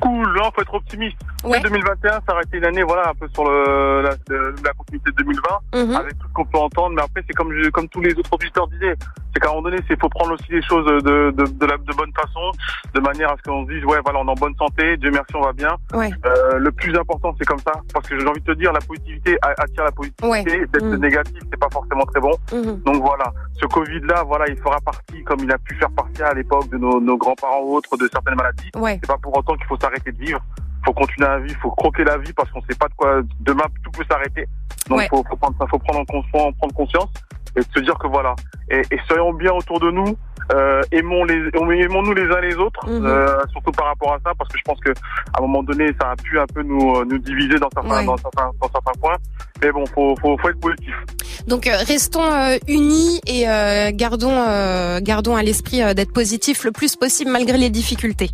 Cool, 0.00 0.26
non, 0.36 0.50
faut 0.54 0.62
être 0.62 0.74
optimiste. 0.74 1.16
Ouais. 1.44 1.60
2021, 1.60 2.10
ça 2.26 2.32
aurait 2.32 2.42
été 2.44 2.58
une 2.58 2.64
année, 2.64 2.82
voilà, 2.82 3.10
un 3.10 3.14
peu 3.14 3.28
sur 3.28 3.44
le, 3.44 4.02
la, 4.02 4.10
la 4.10 4.72
continuité 4.72 5.10
de 5.10 5.16
2020, 5.16 5.84
Mhm. 5.84 5.94
avec 5.96 6.18
tout 6.18 6.26
ce 6.28 6.32
qu'on 6.32 6.44
peut 6.44 6.58
entendre. 6.58 6.94
Mais 6.96 7.02
après, 7.02 7.22
c'est 7.26 7.34
comme, 7.34 7.52
je- 7.52 7.70
comme 7.70 7.88
tous 7.88 8.00
les 8.00 8.12
autres 8.14 8.32
auditeurs 8.32 8.66
disaient, 8.68 8.94
c'est 9.32 9.40
qu'à 9.40 9.48
un 9.48 9.50
moment 9.54 9.68
donné, 9.68 9.78
c'est 9.88 10.00
faut 10.00 10.08
prendre 10.08 10.32
aussi 10.32 10.50
les 10.50 10.62
choses 10.62 10.86
de, 10.86 11.00
de, 11.30 11.30
de, 11.30 11.66
la, 11.66 11.76
de 11.76 11.92
bonne 11.94 12.12
façon, 12.14 12.50
de 12.94 13.00
manière 13.00 13.30
à 13.30 13.36
ce 13.36 13.42
qu'on 13.48 13.64
se 13.66 13.72
dise, 13.72 13.84
ouais, 13.84 13.98
voilà, 14.04 14.20
on 14.20 14.26
est 14.26 14.30
en 14.30 14.34
bonne 14.34 14.54
santé, 14.56 14.96
Dieu 14.96 15.10
merci, 15.10 15.34
on 15.36 15.42
va 15.42 15.52
bien. 15.52 15.76
Ouais. 15.94 16.10
Euh, 16.24 16.58
le 16.58 16.72
plus 16.72 16.96
important, 16.98 17.34
c'est 17.38 17.44
comme 17.46 17.60
ça, 17.60 17.72
parce 17.92 18.08
que 18.08 18.18
j'ai 18.18 18.26
envie 18.26 18.40
de 18.40 18.52
te 18.52 18.58
dire, 18.58 18.72
la 18.72 18.80
positivité 18.80 19.36
attire 19.42 19.84
la 19.84 19.92
positivité. 19.92 20.26
Ouais. 20.28 20.42
D'être 20.44 20.84
Mm. 20.84 20.96
négatif, 20.96 21.38
c'est 21.50 21.60
pas 21.60 21.68
forcément 21.72 22.04
très 22.06 22.20
bon. 22.20 22.32
Mhm. 22.52 22.80
Donc 22.84 22.96
voilà, 23.02 23.32
ce 23.60 23.66
Covid-là, 23.66 24.24
voilà, 24.24 24.46
il 24.48 24.56
fera 24.56 24.78
partie, 24.80 25.22
comme 25.24 25.40
il 25.40 25.52
a 25.52 25.58
pu 25.58 25.74
faire 25.76 25.90
partie 25.90 26.22
à 26.22 26.32
l'époque 26.34 26.68
de 26.70 26.78
nos, 26.78 27.00
nos 27.00 27.16
grands-parents 27.16 27.60
ou 27.62 27.76
autres, 27.76 27.96
de 27.96 28.08
certaines 28.12 28.34
maladies. 28.36 28.70
C'est 28.74 29.06
pas 29.06 29.18
pour 29.18 29.36
autant 29.36 29.54
qu'il 29.54 29.66
faut 29.66 29.76
s'arrêter 29.86 30.12
de 30.12 30.18
vivre. 30.18 30.40
Faut 30.84 30.92
continuer 30.92 31.28
à 31.28 31.38
vivre, 31.38 31.58
faut 31.60 31.70
croquer 31.70 32.04
la 32.04 32.16
vie 32.18 32.32
parce 32.32 32.50
qu'on 32.50 32.60
sait 32.62 32.76
pas 32.78 32.86
de 32.88 32.94
quoi 32.94 33.20
demain 33.40 33.64
tout 33.84 33.90
peut 33.90 34.04
s'arrêter. 34.10 34.46
Donc 34.88 34.98
Ouais. 34.98 35.06
faut, 35.10 35.24
faut 35.28 35.36
prendre 35.36 35.56
ça, 35.58 35.66
faut 35.68 35.78
prendre 35.78 36.00
en 36.00 36.04
cons- 36.04 36.22
faut 36.30 36.38
en 36.48 36.52
prendre 36.52 36.74
conscience 36.74 37.10
et 37.56 37.62
se 37.74 37.80
dire 37.80 37.98
que 37.98 38.06
voilà. 38.06 38.34
Et, 38.70 38.82
et 38.92 38.98
soyons 39.08 39.32
bien 39.32 39.52
autour 39.52 39.80
de 39.80 39.90
nous. 39.90 40.16
Euh, 40.54 40.80
aimons 40.92 41.24
les, 41.24 41.40
aimons-nous 41.84 42.14
les 42.14 42.28
uns 42.30 42.40
les 42.40 42.54
autres, 42.54 42.88
Mhm. 42.88 43.04
euh, 43.04 43.42
surtout 43.50 43.72
par 43.72 43.86
rapport 43.86 44.12
à 44.12 44.18
ça, 44.24 44.30
parce 44.38 44.48
que 44.52 44.58
je 44.58 44.62
pense 44.64 44.78
que 44.78 44.90
à 45.34 45.38
un 45.38 45.40
moment 45.42 45.64
donné, 45.64 45.86
ça 46.00 46.10
a 46.12 46.16
pu 46.16 46.38
un 46.38 46.46
peu 46.46 46.62
nous, 46.62 47.04
nous 47.04 47.18
diviser 47.18 47.58
dans 47.58 47.68
certains, 47.74 47.96
Ouais. 47.96 48.04
dans 48.06 48.16
certains, 48.16 48.50
dans 48.62 48.70
certains 48.70 49.00
points. 49.00 49.16
Mais 49.60 49.72
bon, 49.72 49.84
faut, 49.86 50.14
faut, 50.22 50.38
faut 50.38 50.48
être 50.48 50.60
positif. 50.60 50.94
Donc 51.48 51.66
euh, 51.66 51.72
restons 51.88 52.22
euh, 52.22 52.58
unis 52.68 53.20
et 53.26 53.48
euh, 53.48 53.90
gardons 53.92 54.30
euh, 54.30 55.00
gardons 55.00 55.34
à 55.34 55.42
l'esprit 55.42 55.82
euh, 55.82 55.94
d'être 55.94 56.12
positif 56.12 56.62
le 56.64 56.70
plus 56.70 56.94
possible 56.94 57.30
malgré 57.32 57.58
les 57.58 57.70
difficultés. 57.70 58.30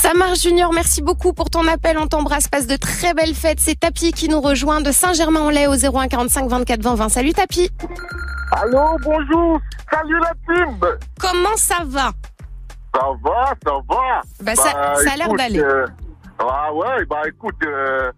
Ça 0.00 0.14
marche 0.14 0.42
Junior, 0.42 0.72
merci 0.72 1.02
beaucoup 1.02 1.32
pour 1.32 1.50
ton 1.50 1.66
appel, 1.66 1.98
on 1.98 2.06
t'embrasse, 2.06 2.46
passe 2.48 2.66
de 2.68 2.76
très 2.76 3.14
belles 3.14 3.34
fêtes. 3.34 3.58
C'est 3.60 3.78
Tapi 3.78 4.12
qui 4.12 4.28
nous 4.28 4.40
rejoint 4.40 4.80
de 4.80 4.92
Saint-Germain-en-Laye 4.92 5.66
au 5.66 5.74
01 5.74 6.06
45 6.06 6.48
24 6.48 6.80
20 6.82 6.94
20. 6.94 7.08
Salut 7.08 7.32
Tapi. 7.32 7.68
Allô, 8.52 8.96
bonjour. 9.02 9.60
Salut 9.90 10.18
la 10.20 10.32
team. 10.46 10.78
Comment 11.20 11.56
ça 11.56 11.78
va? 11.84 12.12
Ça 12.94 13.02
va, 13.24 13.46
ça 13.64 13.72
va. 13.88 14.20
Bah, 14.42 14.54
ça, 14.54 14.72
Bah, 14.72 14.94
ça 15.04 15.12
a 15.12 15.16
l'air 15.16 15.32
d'aller. 15.34 15.60
euh, 15.60 15.86
ah 16.38 16.72
ouais, 16.72 17.04
bah 17.10 17.22
écoute, 17.26 17.56
euh, 17.66 18.10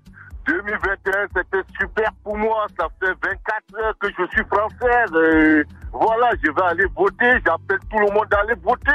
2021 0.46 1.12
c'était 1.34 1.64
super 1.80 2.10
pour 2.22 2.36
moi. 2.36 2.66
Ça 2.78 2.86
fait 3.00 3.12
24 3.24 3.82
heures 3.82 3.94
que 3.98 4.08
je 4.08 4.26
suis 4.32 4.44
française. 4.44 5.10
Et 5.34 5.62
voilà, 5.92 6.30
je 6.44 6.50
vais 6.52 6.62
aller 6.62 6.86
voter. 6.94 7.32
J'appelle 7.44 7.78
tout 7.90 7.98
le 7.98 8.12
monde 8.12 8.26
à 8.32 8.40
aller 8.40 8.54
voter. 8.62 8.92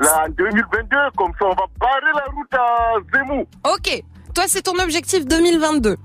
Là, 0.00 0.24
en 0.26 0.28
2022, 0.30 0.96
comme 1.16 1.32
ça, 1.38 1.44
on 1.46 1.54
va 1.54 1.64
barrer 1.78 2.12
la 2.14 2.24
route 2.34 2.54
à 2.54 2.94
Zemmour. 3.12 3.46
Ok, 3.64 4.02
toi 4.34 4.44
c'est 4.46 4.62
ton 4.62 4.78
objectif 4.82 5.26
2022. 5.26 5.96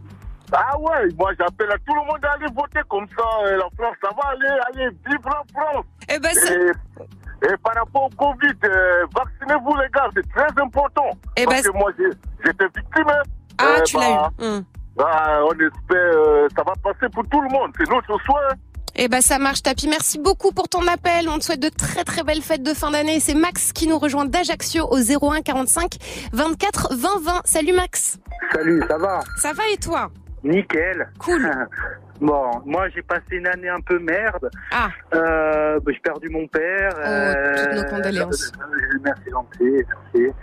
Ah 0.52 0.78
ouais, 0.80 1.08
moi 1.18 1.32
j'appelle 1.40 1.72
à 1.72 1.78
tout 1.86 1.94
le 1.94 2.02
monde 2.06 2.24
à 2.24 2.32
aller 2.34 2.48
voter. 2.56 2.80
Comme 2.90 3.06
ça, 3.18 3.24
la 3.52 3.68
France, 3.78 3.96
ça 4.02 4.10
va 4.16 4.30
aller, 4.30 4.60
aller, 4.74 4.90
vive 5.08 5.20
la 5.26 5.44
France. 5.54 5.86
Eh 6.10 6.18
ben, 6.20 6.30
Et, 6.32 7.46
et 7.46 7.58
par 7.64 7.76
rapport 7.76 8.04
au 8.06 8.10
Covid, 8.10 8.54
euh, 8.66 9.06
vaccinez-vous 9.16 9.76
les 9.78 9.90
gars, 9.94 10.10
c'est 10.16 10.28
très 10.32 10.62
important. 10.64 11.12
eh 11.38 11.46
Parce 11.46 11.62
ben, 11.62 11.72
que 11.72 11.78
moi, 11.78 11.92
j'étais 12.44 12.66
victime. 12.66 13.08
hein. 13.10 13.22
ah 13.60 13.64
Euh, 13.78 13.82
tu 13.84 13.96
bah, 13.98 14.02
l'as 14.40 14.46
eu. 14.48 14.50
Hmm. 14.60 14.64
bah, 14.96 15.40
on 15.46 15.52
espère, 15.52 16.18
euh, 16.18 16.48
ça 16.56 16.64
va 16.64 16.74
passer 16.84 17.10
pour 17.14 17.28
tout 17.30 17.42
le 17.42 17.50
monde. 17.50 17.72
C'est 17.78 17.88
notre 17.90 18.20
soin. 18.26 18.42
Eh 19.02 19.08
ben 19.08 19.22
ça 19.22 19.40
marche 19.40 19.64
Tapi, 19.64 19.88
merci 19.88 20.20
beaucoup 20.20 20.52
pour 20.52 20.68
ton 20.68 20.86
appel. 20.88 21.30
On 21.30 21.40
te 21.40 21.46
souhaite 21.46 21.62
de 21.62 21.70
très 21.70 22.04
très 22.04 22.24
belles 22.24 22.42
fêtes 22.42 22.64
de 22.64 22.74
fin 22.74 22.92
d'année. 22.92 23.22
C'est 23.22 23.34
Max 23.34 23.72
qui 23.72 23.88
nous 23.88 23.98
rejoint 23.98 24.26
d'Ajaccio 24.26 24.86
au 24.92 24.98
01 24.98 25.42
45 25.42 25.96
24 26.34 26.94
20 26.96 27.08
20. 27.24 27.42
Salut 27.46 27.72
Max. 27.74 28.18
Salut, 28.54 28.84
ça 28.90 28.98
va? 28.98 29.22
Ça 29.38 29.54
va 29.54 29.64
et 29.74 29.78
toi? 29.78 30.10
Nickel. 30.44 31.10
Cool. 31.20 31.50
Bon, 32.22 32.52
moi 32.66 32.90
j'ai 32.90 33.02
passé 33.02 33.24
une 33.38 33.48
année 33.48 33.70
un 33.70 33.80
peu 33.80 33.98
merde. 33.98 34.50
Ah. 34.74 34.90
Euh, 35.14 35.80
bah, 35.80 35.90
j'ai 35.94 36.02
perdu 36.02 36.28
mon 36.28 36.46
père. 36.50 36.90
Oh, 36.98 37.64
toutes 37.64 37.76
nos 37.82 37.90
condoléances. 37.90 38.52
euh, 38.60 38.98
merci, 39.02 39.24
gentil, 39.32 39.86
merci. 40.14 40.34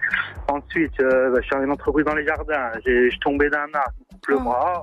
Ensuite, 0.48 0.98
euh, 1.00 1.30
bah, 1.32 1.38
je 1.42 1.46
suis 1.46 1.54
en 1.54 1.68
entreprise 1.70 2.06
dans 2.06 2.14
les 2.14 2.24
jardins. 2.26 2.70
J'ai- 2.82 3.04
Je 3.04 3.10
suis 3.10 3.20
tombé 3.20 3.50
d'un 3.50 3.66
arbre, 3.74 3.92
coupe 4.10 4.26
le 4.28 4.36
Oh. 4.36 4.82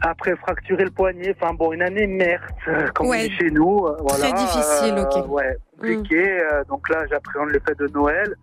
Après, 0.00 0.36
fracturer 0.36 0.84
le 0.84 0.90
poignet. 0.90 1.34
Enfin 1.40 1.54
bon, 1.54 1.72
une 1.72 1.82
année 1.82 2.06
merde, 2.06 2.42
euh, 2.68 2.86
comme 2.94 3.08
Ouais. 3.08 3.24
on 3.24 3.28
dit 3.28 3.36
chez 3.36 3.50
nous. 3.50 3.86
euh, 3.86 3.96
Voilà, 4.00 4.30
difficile, 4.32 4.94
Euh, 4.96 5.04
ok. 5.04 5.28
Ouais, 5.30 5.56
compliqué. 5.76 6.40
Euh, 6.40 6.62
donc 6.68 6.88
là, 6.88 7.04
j'appréhende 7.10 7.50
les 7.50 7.60
fêtes 7.60 7.78
de 7.78 7.88
Noël. 7.88 8.34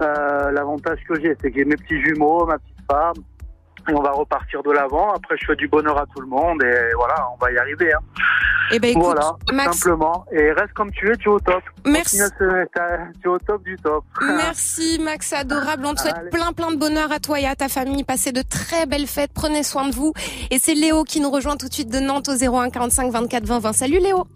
Euh, 0.00 0.50
L'avantage 0.52 1.00
que 1.08 1.20
j'ai, 1.20 1.34
c'est 1.40 1.50
que 1.50 1.58
j'ai 1.58 1.64
mes 1.64 1.76
petits 1.76 2.00
jumeaux, 2.02 2.46
ma 2.46 2.58
petite 2.58 2.76
femme. 2.90 3.14
Et 3.88 3.94
on 3.94 4.02
va 4.02 4.10
repartir 4.12 4.62
de 4.62 4.70
l'avant. 4.70 5.12
Après, 5.14 5.36
je 5.40 5.46
fais 5.46 5.56
du 5.56 5.66
bonheur 5.68 5.96
à 5.98 6.04
tout 6.14 6.20
le 6.20 6.26
monde. 6.26 6.62
Et 6.62 6.92
voilà, 6.94 7.26
on 7.34 7.36
va 7.44 7.50
y 7.52 7.58
arriver. 7.58 7.92
Hein. 7.92 8.00
Eh 8.70 8.78
ben 8.78 8.90
écoute, 8.90 9.02
voilà, 9.02 9.32
Max, 9.52 9.78
simplement. 9.78 10.26
Et 10.30 10.52
reste 10.52 10.74
comme 10.74 10.90
tu 10.90 11.10
es, 11.10 11.16
tu 11.16 11.30
es 11.30 11.32
au 11.32 11.40
top. 11.40 11.62
merci. 11.86 12.18
Tu 12.38 12.44
es 12.44 13.28
au 13.28 13.38
top 13.38 13.62
du 13.62 13.76
top. 13.76 14.04
Merci 14.20 14.98
Max, 15.02 15.32
adorable. 15.32 15.86
On 15.86 15.94
te 15.94 16.00
souhaite 16.00 16.16
Allez. 16.18 16.28
plein 16.28 16.52
plein 16.52 16.70
de 16.72 16.76
bonheur 16.76 17.10
à 17.10 17.18
toi 17.18 17.40
et 17.40 17.46
à 17.46 17.56
ta 17.56 17.68
famille. 17.68 18.04
Passez 18.04 18.30
de 18.30 18.42
très 18.42 18.84
belles 18.84 19.06
fêtes. 19.06 19.30
Prenez 19.34 19.62
soin 19.62 19.88
de 19.88 19.94
vous. 19.94 20.12
Et 20.50 20.58
c'est 20.58 20.74
Léo 20.74 21.04
qui 21.04 21.20
nous 21.20 21.30
rejoint 21.30 21.56
tout 21.56 21.68
de 21.68 21.72
suite 21.72 21.90
de 21.90 21.98
Nantes 21.98 22.28
au 22.28 22.32
01 22.58 22.68
45 22.68 23.10
24 23.10 23.44
20 23.46 23.58
20. 23.60 23.72
Salut 23.72 24.00
Léo. 24.00 24.26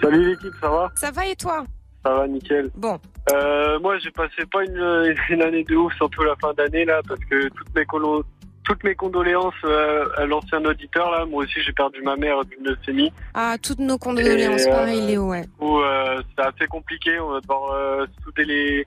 Salut 0.00 0.24
l'équipe, 0.30 0.54
ça 0.60 0.70
va? 0.70 0.90
Ça 0.94 1.10
va 1.10 1.26
et 1.26 1.36
toi? 1.36 1.64
Ça 2.02 2.14
va, 2.14 2.26
nickel. 2.26 2.70
Bon. 2.74 2.98
Euh, 3.34 3.78
moi, 3.80 3.98
j'ai 3.98 4.10
passé 4.10 4.46
pas 4.50 4.64
une, 4.64 5.14
une 5.28 5.42
année 5.42 5.64
de 5.64 5.76
ouf, 5.76 5.92
surtout 5.96 6.22
la 6.22 6.34
fin 6.40 6.52
d'année, 6.54 6.86
là, 6.86 7.00
parce 7.06 7.20
que 7.30 7.48
toutes 7.50 7.74
mes, 7.74 7.84
colo- 7.84 8.24
toutes 8.64 8.84
mes 8.84 8.94
condoléances 8.94 9.54
euh, 9.64 10.06
à 10.16 10.26
l'ancien 10.26 10.64
auditeur, 10.64 11.10
là. 11.10 11.24
Moi 11.26 11.44
aussi, 11.44 11.60
j'ai 11.62 11.72
perdu 11.72 12.00
ma 12.02 12.16
mère 12.16 12.44
d'une 12.44 12.64
leucémie. 12.64 13.12
Ah, 13.34 13.56
toutes 13.62 13.78
nos 13.80 13.98
condoléances. 13.98 14.66
Euh, 14.66 14.70
Pareil 14.70 15.00
Léo, 15.02 15.28
ouais. 15.30 15.42
Du 15.42 15.48
coup, 15.58 15.80
euh, 15.80 16.20
c'est 16.36 16.44
assez 16.44 16.66
compliqué. 16.66 17.18
On 17.20 17.30
va 17.30 17.40
devoir 17.40 17.72
euh, 17.72 18.06
souder 18.24 18.44
les, 18.44 18.86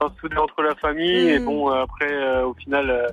enfin, 0.00 0.14
souder 0.20 0.36
entre 0.36 0.62
la 0.62 0.74
famille. 0.76 1.24
Mm. 1.26 1.28
Et 1.34 1.38
bon, 1.40 1.70
euh, 1.70 1.82
après, 1.82 2.12
euh, 2.12 2.46
au 2.46 2.54
final, 2.54 2.90
euh, 2.90 3.06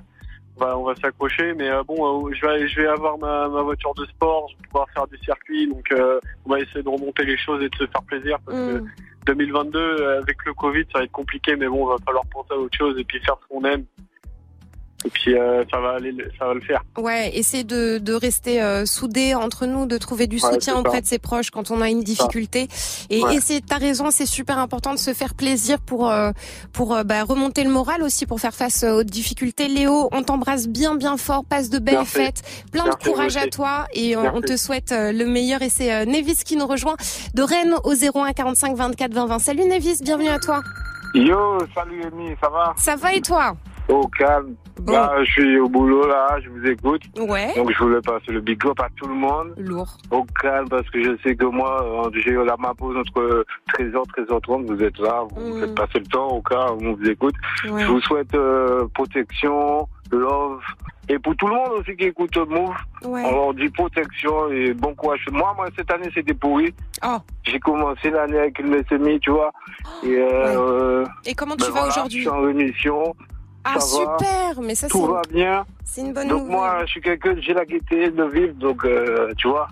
on 0.56 0.64
va, 0.64 0.78
on 0.78 0.84
va 0.84 0.94
s'accrocher. 0.96 1.52
Mais 1.54 1.68
euh, 1.68 1.82
bon, 1.82 2.26
euh, 2.28 2.32
je 2.32 2.46
vais, 2.46 2.68
je 2.68 2.80
vais 2.80 2.86
avoir 2.86 3.18
ma, 3.18 3.48
ma 3.48 3.62
voiture 3.62 3.94
de 3.94 4.04
sport. 4.06 4.46
Je 4.50 4.56
vais 4.56 4.68
pouvoir 4.68 4.86
faire 4.94 5.06
des 5.08 5.18
circuits. 5.18 5.66
Donc, 5.68 5.90
euh, 5.92 6.20
on 6.46 6.50
va 6.50 6.60
essayer 6.60 6.82
de 6.82 6.88
remonter 6.88 7.24
les 7.24 7.36
choses 7.36 7.62
et 7.62 7.68
de 7.68 7.76
se 7.76 7.86
faire 7.86 8.02
plaisir 8.02 8.38
parce 8.46 8.56
que 8.58 8.78
Mm. 8.78 8.90
2022, 9.26 9.78
euh, 9.78 10.20
avec 10.20 10.36
le 10.44 10.52
Covid, 10.52 10.84
ça 10.92 10.98
va 10.98 11.04
être 11.06 11.10
compliqué, 11.12 11.56
mais 11.56 11.66
bon, 11.66 11.86
il 11.86 11.88
va 11.88 11.96
falloir 12.04 12.24
penser 12.26 12.52
à 12.52 12.56
autre 12.58 12.76
chose 12.76 12.98
et 12.98 13.04
puis 13.04 13.18
faire 13.20 13.36
ce 13.42 13.48
qu'on 13.48 13.64
aime. 13.64 13.84
Et 15.06 15.10
puis, 15.10 15.36
euh, 15.36 15.62
ça 15.70 15.78
va 15.80 15.96
aller, 15.96 16.14
ça 16.38 16.46
va 16.46 16.54
le 16.54 16.62
faire. 16.62 16.82
Ouais, 16.96 17.36
essayer 17.36 17.62
de, 17.62 17.98
de 17.98 18.14
rester 18.14 18.62
euh, 18.62 18.86
soudés 18.86 19.34
entre 19.34 19.66
nous, 19.66 19.84
de 19.84 19.98
trouver 19.98 20.26
du 20.26 20.36
Ouais, 20.36 20.52
soutien 20.52 20.76
auprès 20.78 21.02
de 21.02 21.06
ses 21.06 21.18
proches 21.18 21.50
quand 21.50 21.70
on 21.70 21.82
a 21.82 21.90
une 21.90 22.02
difficulté. 22.02 22.68
Et 23.10 23.22
Ouais. 23.22 23.34
essayer, 23.36 23.60
t'as 23.60 23.76
raison, 23.76 24.10
c'est 24.10 24.24
super 24.24 24.58
important 24.58 24.92
de 24.94 24.98
se 24.98 25.12
faire 25.12 25.34
plaisir 25.34 25.78
pour 25.80 26.10
euh, 26.10 26.30
pour 26.72 26.94
euh, 26.94 27.02
bah, 27.04 27.22
remonter 27.24 27.64
le 27.64 27.70
moral 27.70 28.02
aussi, 28.02 28.24
pour 28.24 28.40
faire 28.40 28.54
face 28.54 28.82
aux 28.82 29.02
difficultés. 29.04 29.68
Léo, 29.68 30.08
on 30.12 30.22
t'embrasse 30.22 30.68
bien 30.68 30.94
bien 30.94 31.18
fort, 31.18 31.44
passe 31.44 31.68
de 31.68 31.78
belles 31.78 31.96
Merci. 31.96 32.12
fêtes, 32.14 32.42
plein 32.72 32.84
Merci, 32.84 32.98
de 33.04 33.10
courage 33.10 33.36
à 33.36 33.46
toi 33.48 33.84
et 33.92 34.16
on 34.16 34.22
Merci. 34.22 34.40
te 34.40 34.56
souhaite 34.56 34.90
le 34.96 35.24
meilleur. 35.26 35.60
Et 35.60 35.68
c'est 35.68 36.06
Nevis 36.06 36.36
qui 36.44 36.56
nous 36.56 36.66
rejoint 36.66 36.96
de 37.34 37.42
Rennes 37.42 37.74
au 37.84 37.92
01 37.94 38.32
45 38.32 38.74
24 38.74 39.12
20 39.12 39.26
20. 39.26 39.38
Salut 39.38 39.64
Nevis, 39.66 39.98
bienvenue 40.02 40.30
à 40.30 40.38
toi. 40.38 40.62
Yo, 41.14 41.58
salut 41.74 42.02
Amy, 42.10 42.30
ça 42.42 42.48
va? 42.48 42.72
Ça 42.78 42.96
va 42.96 43.12
et 43.14 43.20
toi? 43.20 43.54
Au 43.88 44.06
calme. 44.08 44.54
Bon. 44.80 44.92
Là, 44.92 45.12
je 45.22 45.30
suis 45.30 45.58
au 45.60 45.68
boulot, 45.68 46.06
là, 46.06 46.38
je 46.42 46.48
vous 46.48 46.66
écoute. 46.66 47.02
Ouais. 47.18 47.52
Donc, 47.54 47.70
je 47.70 47.78
voulais 47.78 48.00
passer 48.00 48.32
le 48.32 48.40
big 48.40 48.64
up 48.66 48.80
à 48.80 48.88
tout 48.96 49.06
le 49.06 49.14
monde. 49.14 49.54
Lourd. 49.58 49.96
Au 50.10 50.24
calme, 50.40 50.68
parce 50.68 50.88
que 50.90 51.02
je 51.02 51.10
sais 51.22 51.36
que 51.36 51.44
moi, 51.44 52.10
j'ai 52.14 52.32
la 52.32 52.56
ma 52.58 52.72
pause 52.74 52.96
entre 52.96 53.44
13h, 53.74 54.02
13h30, 54.16 54.66
vous 54.66 54.82
êtes 54.82 54.98
là, 54.98 55.22
vous 55.30 55.56
Mm. 55.56 55.60
faites 55.60 55.74
passer 55.74 55.98
le 56.00 56.06
temps 56.06 56.28
au 56.28 56.42
cas 56.42 56.72
où 56.72 56.78
on 56.82 56.94
vous 56.94 57.08
écoute. 57.08 57.34
Ouais. 57.70 57.82
Je 57.82 57.86
vous 57.86 58.00
souhaite 58.00 58.34
euh, 58.34 58.86
protection, 58.94 59.86
love. 60.10 60.60
Et 61.10 61.18
pour 61.18 61.36
tout 61.36 61.46
le 61.46 61.54
monde 61.54 61.68
aussi 61.80 61.94
qui 61.96 62.04
écoute 62.06 62.34
Move, 62.38 62.74
Ouais. 63.04 63.22
on 63.26 63.30
leur 63.32 63.54
dit 63.54 63.68
protection 63.68 64.50
et 64.50 64.72
bon 64.72 64.94
courage. 64.94 65.20
Moi, 65.30 65.52
moi 65.54 65.66
cette 65.76 65.92
année, 65.92 66.08
c'était 66.14 66.32
pourri. 66.32 66.74
Oh. 67.04 67.18
J'ai 67.44 67.60
commencé 67.60 68.08
l'année 68.10 68.38
avec 68.38 68.58
une 68.58 68.70
leucémie, 68.70 69.20
tu 69.20 69.30
vois. 69.30 69.52
Et 70.02 70.16
euh, 70.18 71.04
Et 71.26 71.34
comment 71.34 71.54
ben 71.56 71.66
tu 71.66 71.70
vas 71.72 71.80
voilà, 71.80 71.88
aujourd'hui 71.92 72.22
Je 72.22 72.28
suis 72.28 72.30
en 72.30 72.40
rémission. 72.40 73.14
Ah 73.64 73.80
ça 73.80 73.98
va. 74.04 74.16
super, 74.18 74.60
mais 74.62 74.74
ça 74.74 74.86
c'est 74.88 74.92
Tout 74.92 75.06
va 75.06 75.22
bien. 75.32 75.64
c'est 75.84 76.02
une 76.02 76.12
bonne 76.12 76.28
Donc 76.28 76.40
nouvelle. 76.42 76.56
moi, 76.56 76.78
je 76.86 76.90
suis 76.90 77.00
quelqu'un, 77.00 77.34
j'ai 77.40 77.54
la 77.54 77.64
gaieté 77.64 78.10
de 78.10 78.24
vivre, 78.24 78.54
donc 78.54 78.84
euh, 78.84 79.32
tu 79.38 79.48
vois. 79.48 79.68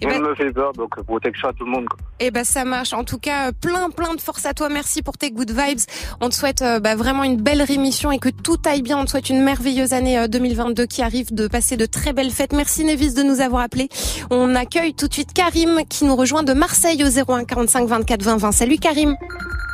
Eh 0.00 0.06
Rien 0.06 0.20
ben- 0.20 0.28
me 0.30 0.34
fait 0.36 0.52
peur, 0.52 0.72
donc 0.74 0.96
euh, 0.98 1.02
protection 1.02 1.48
à 1.48 1.52
tout 1.52 1.64
le 1.64 1.70
monde. 1.72 1.86
quoi. 1.88 1.98
Eh 2.20 2.30
ben 2.30 2.44
ça 2.44 2.64
marche. 2.64 2.92
En 2.92 3.02
tout 3.02 3.18
cas, 3.18 3.48
euh, 3.48 3.52
plein 3.60 3.90
plein 3.90 4.14
de 4.14 4.20
force 4.20 4.46
à 4.46 4.54
toi. 4.54 4.68
Merci 4.68 5.02
pour 5.02 5.18
tes 5.18 5.30
good 5.32 5.50
vibes. 5.50 5.78
On 6.20 6.28
te 6.28 6.34
souhaite 6.36 6.62
euh, 6.62 6.78
bah, 6.78 6.94
vraiment 6.94 7.24
une 7.24 7.36
belle 7.40 7.62
rémission 7.62 8.12
et 8.12 8.18
que 8.20 8.28
tout 8.28 8.58
aille 8.64 8.82
bien. 8.82 8.98
On 8.98 9.04
te 9.04 9.10
souhaite 9.10 9.28
une 9.28 9.42
merveilleuse 9.42 9.92
année 9.92 10.18
euh, 10.18 10.28
2022 10.28 10.86
qui 10.86 11.02
arrive, 11.02 11.34
de 11.34 11.48
passer 11.48 11.76
de 11.76 11.86
très 11.86 12.12
belles 12.12 12.30
fêtes. 12.30 12.52
Merci 12.52 12.84
Nevis 12.84 13.14
de 13.14 13.22
nous 13.24 13.40
avoir 13.40 13.62
appelés. 13.62 13.88
On 14.30 14.54
accueille 14.54 14.94
tout 14.94 15.08
de 15.08 15.14
suite 15.14 15.32
Karim 15.32 15.80
qui 15.88 16.04
nous 16.04 16.14
rejoint 16.14 16.44
de 16.44 16.52
Marseille 16.52 17.02
au 17.02 17.08
01 17.32 17.44
45 17.44 17.88
24 17.88 18.22
20 18.22 18.36
20. 18.36 18.52
Salut 18.52 18.76
Karim. 18.78 19.16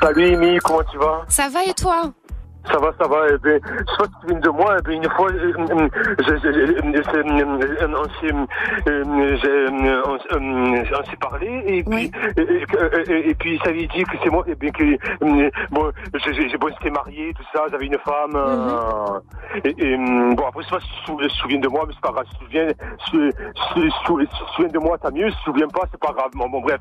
Salut 0.00 0.34
Amy, 0.34 0.58
comment 0.64 0.82
tu 0.90 0.96
vas? 0.98 1.24
Ça 1.28 1.48
va 1.50 1.64
et 1.64 1.74
toi? 1.74 2.12
Ça 2.70 2.78
va, 2.78 2.92
ça 2.98 3.06
va. 3.06 3.16
Eh 3.32 3.38
ben, 3.38 3.60
je 3.64 3.92
sais 3.92 3.96
pas 3.98 4.04
si 4.06 4.20
tu 4.20 4.26
viens 4.28 4.40
de 4.40 4.48
moi. 4.50 4.76
Eh 4.78 4.82
ben, 4.82 5.02
une 5.02 5.08
fois, 5.10 5.30
euh, 5.30 5.52
euh, 5.58 5.88
on 7.96 8.08
s'est, 8.20 8.32
euh, 8.88 9.36
euh, 9.44 10.02
on, 10.06 10.18
on 10.82 11.04
s'est 11.10 11.16
parlé 11.20 11.62
et 11.66 11.82
puis, 11.82 12.10
et, 12.36 12.42
et- 12.42 13.12
et- 13.12 13.30
et 13.30 13.34
puis 13.34 13.58
ça 13.64 13.70
lui 13.70 13.86
dit 13.88 14.04
que 14.04 14.16
c'est 14.22 14.30
moi. 14.30 14.44
Et 14.46 14.54
bien 14.54 14.70
que 14.70 14.84
bon, 15.70 15.90
j'ai 16.14 16.56
bon, 16.58 16.68
j'étais 16.68 16.90
marié, 16.90 17.32
tout 17.34 17.42
ça. 17.54 17.64
J'avais 17.70 17.86
une 17.86 17.98
femme. 17.98 18.36
euh, 18.36 19.18
et, 19.64 19.74
et, 19.78 19.96
bon, 19.96 20.44
après, 20.46 20.62
je 20.62 20.68
sais 20.68 20.74
pas 20.76 20.80
si 20.80 20.88
tu 21.06 21.16
te 21.16 21.28
souviens 21.34 21.58
de 21.58 21.68
moi, 21.68 21.84
mais 21.86 21.94
c'est 21.94 22.00
pas 22.02 22.12
grave. 22.12 22.26
Si 22.28 22.38
tu 22.38 22.44
te 22.44 22.44
souviens, 22.44 22.68
si, 23.06 23.32
si, 23.74 23.80
si- 23.80 23.90
si 23.90 24.28
tu 24.38 24.44
te 24.44 24.50
souviens 24.52 24.70
de 24.72 24.78
moi, 24.78 24.98
tant 24.98 25.10
mieux. 25.12 25.30
Si 25.30 25.36
tu 25.36 25.40
te 25.40 25.44
souviens 25.50 25.68
pas, 25.68 25.82
c'est 25.90 26.00
pas 26.00 26.12
grave. 26.12 26.30
Bon, 26.34 26.48
bon, 26.48 26.60
bref. 26.60 26.80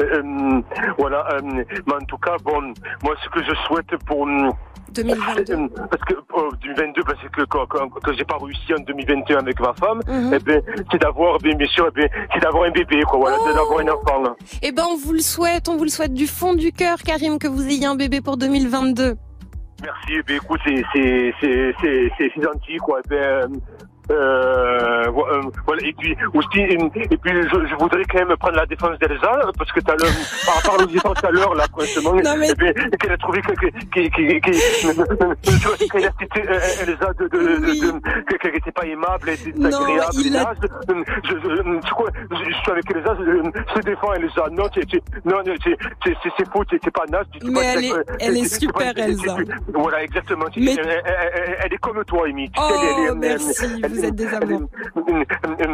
Euh, 0.00 0.60
voilà. 0.98 1.24
euh, 1.32 1.40
mais 1.86 1.94
en 1.94 2.04
tout 2.06 2.18
cas, 2.18 2.36
bon, 2.42 2.74
moi, 3.02 3.14
ce 3.22 3.28
que 3.28 3.42
je 3.42 3.54
souhaite 3.66 3.94
pour 4.06 4.26
2022. 5.34 5.68
parce 5.90 6.02
que 6.04 6.14
euh, 6.14 6.50
2022, 6.62 7.02
parce 7.02 7.18
que 7.28 7.42
quand, 7.44 7.66
quand, 7.66 7.88
quand 7.88 8.12
j'ai 8.16 8.24
pas 8.24 8.36
réussi 8.40 8.72
en 8.74 8.82
2021 8.82 9.38
avec 9.38 9.60
ma 9.60 9.72
femme, 9.74 10.00
Mhm. 10.06 10.34
eh 10.34 10.38
ben, 10.38 10.62
c'est 10.90 11.00
d'avoir, 11.00 11.38
bien, 11.38 11.54
bien 11.54 11.66
sûr, 11.68 11.90
eh 11.96 12.08
c'est 12.32 12.40
d'avoir 12.40 12.64
un 12.64 12.70
bébé, 12.70 13.02
quoi, 13.02 13.18
voilà, 13.18 13.36
Oh. 13.40 13.44
c'est 13.46 13.54
d'avoir 13.54 13.80
un 13.80 13.88
enfant. 13.88 14.34
Eh 14.62 14.72
ben 14.72 14.84
on 14.90 14.96
vous 14.96 15.12
le 15.12 15.20
souhaite, 15.20 15.68
on 15.68 15.76
vous 15.76 15.84
le 15.84 15.90
souhaite 15.90 16.14
du 16.14 16.26
fond 16.26 16.54
du 16.54 16.72
cœur 16.72 16.98
Karim 16.98 17.38
que 17.38 17.48
vous 17.48 17.66
ayez 17.66 17.86
un 17.86 17.96
bébé 17.96 18.20
pour 18.20 18.36
2022. 18.36 19.16
Merci, 19.82 20.12
eh 20.18 20.22
ben, 20.22 20.36
écoute, 20.36 20.60
c'est 20.64 22.42
gentil, 22.42 22.76
quoi. 22.78 23.00
Eh 23.04 23.08
ben, 23.08 23.52
euh, 24.10 25.06
euh, 25.06 25.40
voilà, 25.66 25.82
et 25.86 25.92
puis 25.92 26.16
aussi, 26.34 26.60
et, 26.60 26.76
puis 27.16 27.32
je, 27.42 27.66
je 27.66 27.74
voudrais 27.76 28.02
quand 28.04 28.18
même 28.26 28.36
prendre 28.36 28.56
la 28.56 28.66
défense 28.66 28.98
d'Elsa, 28.98 29.40
parce 29.58 29.72
que 29.72 29.80
t'as 29.80 29.94
le, 29.94 30.06
par 30.46 30.54
rapport 30.56 30.74
à 30.74 30.78
l'audition 30.78 31.12
tout 31.14 31.26
à 31.26 31.30
l'heure, 31.30 31.54
là, 31.54 31.64
Non, 32.02 32.36
mais- 32.38 32.54
qu'elle 32.98 33.12
a 33.12 33.16
trouvé 33.18 33.40
que, 33.42 33.52
que, 33.52 33.66
que, 33.66 34.08
que, 34.08 34.40
que, 34.40 35.58
tu 35.58 35.66
vois, 35.66 35.76
qu'elle 35.76 36.06
a 36.06 36.10
cité 36.20 36.42
euh, 36.48 36.82
Elsa 36.86 37.12
de, 37.18 37.28
de, 37.28 37.38
de, 37.38 37.66
Oui. 37.66 37.80
de- 37.80 38.22
que- 38.24 38.36
qu'elle 38.36 38.56
était 38.56 38.72
pas 38.72 38.86
aimable, 38.86 39.28
elle 39.28 39.34
était 39.34 39.52
Non, 39.58 39.68
agréable, 39.82 40.12
il 40.14 40.32
là, 40.32 40.52
je, 40.62 40.66
je, 40.88 41.38
je, 41.38 42.36
je, 42.36 42.54
suis 42.54 42.70
avec 42.72 42.90
Elsa, 42.90 43.16
je, 43.18 43.50
je 43.76 43.80
défends 43.82 44.12
Elsa, 44.14 44.42
non, 44.52 44.64
non, 45.24 45.54
c'est, 45.64 46.50
faux, 46.52 46.64
tu 46.64 46.78
t'es 46.78 46.90
pas 46.90 47.04
naze, 47.10 47.26
Mais 47.44 47.60
elle 47.74 47.84
est- 47.84 47.92
elle 48.20 48.36
est 48.36 48.60
super, 48.60 48.92
Elsa. 48.96 49.36
Voilà, 49.74 50.02
exactement. 50.04 50.46
Elle, 50.56 51.72
est 51.72 51.78
comme 51.80 52.04
toi, 52.04 52.26
Amy. 52.28 52.50
Tu 52.50 52.60
sais, 52.60 52.66
Oh, 52.68 53.08
elle- 53.08 53.14
merci, 53.18 53.66
elle- 53.82 53.95
vous 53.98 54.04
êtes 54.04 54.14
des 54.14 54.24
elle- 54.24 54.34
amours. 54.34 54.68
elle, 55.58 55.66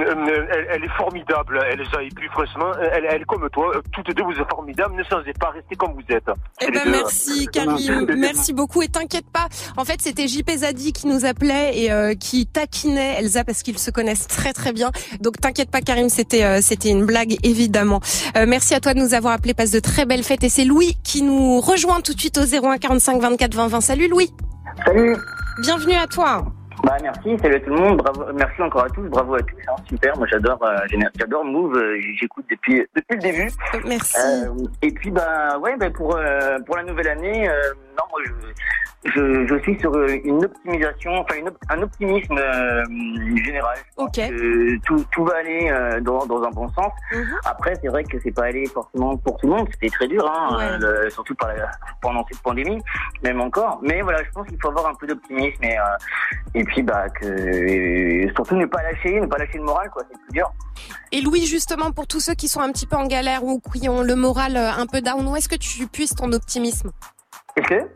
elle- 0.51 0.67
elle 0.71 0.85
est 0.85 0.97
formidable, 0.97 1.61
Elsa. 1.71 2.03
Et 2.03 2.09
puis, 2.15 2.29
franchement, 2.33 2.73
elle, 2.81 3.05
elle 3.11 3.23
est 3.23 3.25
comme 3.25 3.49
toi. 3.51 3.73
Toutes 3.93 4.15
deux, 4.17 4.23
vous 4.25 4.33
êtes 4.41 4.49
formidables. 4.51 4.95
Ne 4.95 5.03
changez 5.05 5.33
pas, 5.39 5.51
restez 5.51 5.77
comme 5.77 5.93
vous 5.95 6.15
êtes. 6.15 6.25
Eh 6.61 6.71
ben 6.71 6.83
merci 6.91 7.47
Karim, 7.53 8.07
merci 8.19 8.53
beaucoup 8.53 8.83
et 8.83 8.89
t'inquiète 8.89 9.29
pas. 9.33 9.49
En 9.77 9.85
fait 9.85 10.01
c'était 10.01 10.29
JP 10.29 10.51
Zadi 10.59 10.93
qui 10.93 11.07
nous 11.07 11.25
appelait 11.25 11.79
et 11.79 11.91
euh, 11.93 12.15
qui 12.15 12.47
taquinait 12.47 13.17
Elsa 13.19 13.45
parce 13.45 13.63
qu'ils 13.63 13.79
se 13.79 13.91
connaissent 13.91 14.27
très 14.27 14.53
très 14.53 14.73
bien. 14.73 14.91
Donc 15.21 15.41
t'inquiète 15.41 15.71
pas 15.71 15.81
Karim, 15.81 16.09
c'était 16.09 16.45
euh, 16.45 16.61
c'était 16.63 16.91
une 16.91 17.05
blague 17.05 17.37
évidemment. 17.43 18.01
Euh, 18.37 18.47
merci 18.47 18.75
à 18.75 18.81
toi 18.81 18.95
de 18.95 19.01
nous 19.01 19.15
avoir 19.15 19.35
appelé, 19.35 19.55
passe 19.55 19.71
de 19.73 19.81
très 19.81 20.05
belles 20.07 20.23
fêtes 20.23 20.45
et 20.45 20.49
c'est 20.49 20.65
Louis 20.65 20.97
qui 21.03 21.23
nous 21.23 21.61
rejoint 21.61 22.01
tout 22.01 22.15
de 22.15 22.21
suite 22.21 22.39
au 22.39 22.45
01 22.45 22.79
45 22.79 23.21
24 23.21 23.55
20 23.55 23.69
20. 23.69 23.81
Salut 23.81 24.09
Louis, 24.09 24.31
Salut. 24.87 25.17
bienvenue 25.63 25.95
à 25.95 26.07
toi. 26.07 26.45
Bah 26.85 26.97
merci, 27.01 27.37
salut 27.41 27.55
à 27.55 27.61
tout 27.61 27.71
le 27.71 27.77
monde, 27.77 27.99
bravo, 27.99 28.25
merci 28.35 28.61
encore 28.61 28.85
à 28.85 28.89
tous, 28.89 29.03
bravo 29.09 29.35
à 29.35 29.43
tous, 29.43 29.57
hein, 29.69 29.77
super, 29.89 30.17
moi 30.19 30.27
j'adore, 30.27 30.59
euh, 30.65 30.77
j'adore 31.17 31.45
Move, 31.45 31.77
euh, 31.77 32.01
j'écoute 32.19 32.45
depuis 32.51 32.85
depuis 32.97 33.17
le 33.17 33.19
début. 33.19 33.51
Merci. 33.87 34.17
Euh, 34.19 34.67
et 34.83 34.91
puis 34.91 35.11
bah 35.13 35.59
ouais, 35.59 35.77
bah, 35.77 35.91
pour 35.91 36.17
euh, 36.17 36.59
pour 36.67 36.77
la 36.77 36.83
nouvelle 36.83 37.09
année, 37.09 37.49
euh, 37.49 37.55
non 37.97 38.05
moi 38.11 38.21
je 38.27 38.33
je, 39.05 39.47
je 39.49 39.59
suis 39.63 39.77
sur 39.81 39.93
une 40.01 40.45
optimisation, 40.45 41.11
enfin 41.19 41.35
une 41.37 41.49
op- 41.49 41.59
un 41.71 41.83
optimisme 41.83 42.39
euh, 42.39 42.85
général. 43.45 43.77
Ok. 43.97 44.21
tout, 44.87 45.05
tout 45.11 45.25
va 45.25 45.39
aller 45.39 45.69
euh, 45.73 46.01
dans, 46.01 46.25
dans 46.27 46.41
un 46.45 46.51
bon 46.51 46.69
sens. 46.69 46.93
Mhm. 47.13 47.27
Après, 47.45 47.75
c'est 47.83 47.89
vrai 47.89 48.05
que 48.05 48.17
c'est 48.23 48.31
pas 48.31 48.45
allé 48.45 48.65
forcément 48.67 49.17
pour 49.17 49.39
tout 49.39 49.49
le 49.49 49.55
monde. 49.55 49.69
C'était 49.73 49.89
très 49.93 50.07
dur, 50.07 50.25
hein, 50.31 50.57
Ouais. 50.57 50.85
euh, 50.85 51.03
le- 51.05 51.11
surtout 51.11 51.35
par 51.35 51.49
la- 51.49 51.73
pendant 52.01 52.25
cette 52.31 52.41
pandémie, 52.43 52.81
même 53.25 53.41
encore. 53.41 53.81
Mais 53.83 54.03
voilà, 54.03 54.23
je 54.23 54.31
pense 54.31 54.47
qu'il 54.47 54.59
faut 54.63 54.69
avoir 54.69 54.87
un 54.87 54.95
peu 54.95 55.09
d'optimisme 55.09 55.65
et, 55.65 55.77
et 56.55 56.63
puis 56.63 56.83
bah 56.85 57.07
que 57.09 58.33
surtout 58.37 58.55
ne 58.55 58.67
pas 58.67 58.85
lâcher, 58.85 59.21
ne 59.21 59.27
pas 59.27 59.39
lâcher 59.39 59.59
le 59.59 59.65
moral, 59.65 59.91
quoi. 59.91 60.05
C'est 60.09 60.21
plus 60.21 60.33
dur. 60.33 60.49
Et 61.11 61.21
Louis, 61.23 61.45
justement, 61.47 61.91
pour 61.91 62.07
tous 62.07 62.21
ceux 62.21 62.35
qui 62.35 62.47
sont 62.47 62.61
un 62.61 62.71
petit 62.71 62.87
peu 62.87 62.95
en 62.95 63.09
galère 63.09 63.43
ou 63.43 63.61
qui 63.61 63.89
ont 63.89 64.03
le 64.03 64.15
moral 64.15 64.57
un 64.57 64.87
peu 64.87 65.01
down, 65.01 65.27
où 65.27 65.35
est-ce 65.35 65.49
que 65.49 65.57
tu 65.57 65.89
puises 65.89 66.15
ton 66.15 66.33
optimisme? 66.33 66.93
Est-ce 67.57 67.69
que? 67.69 67.89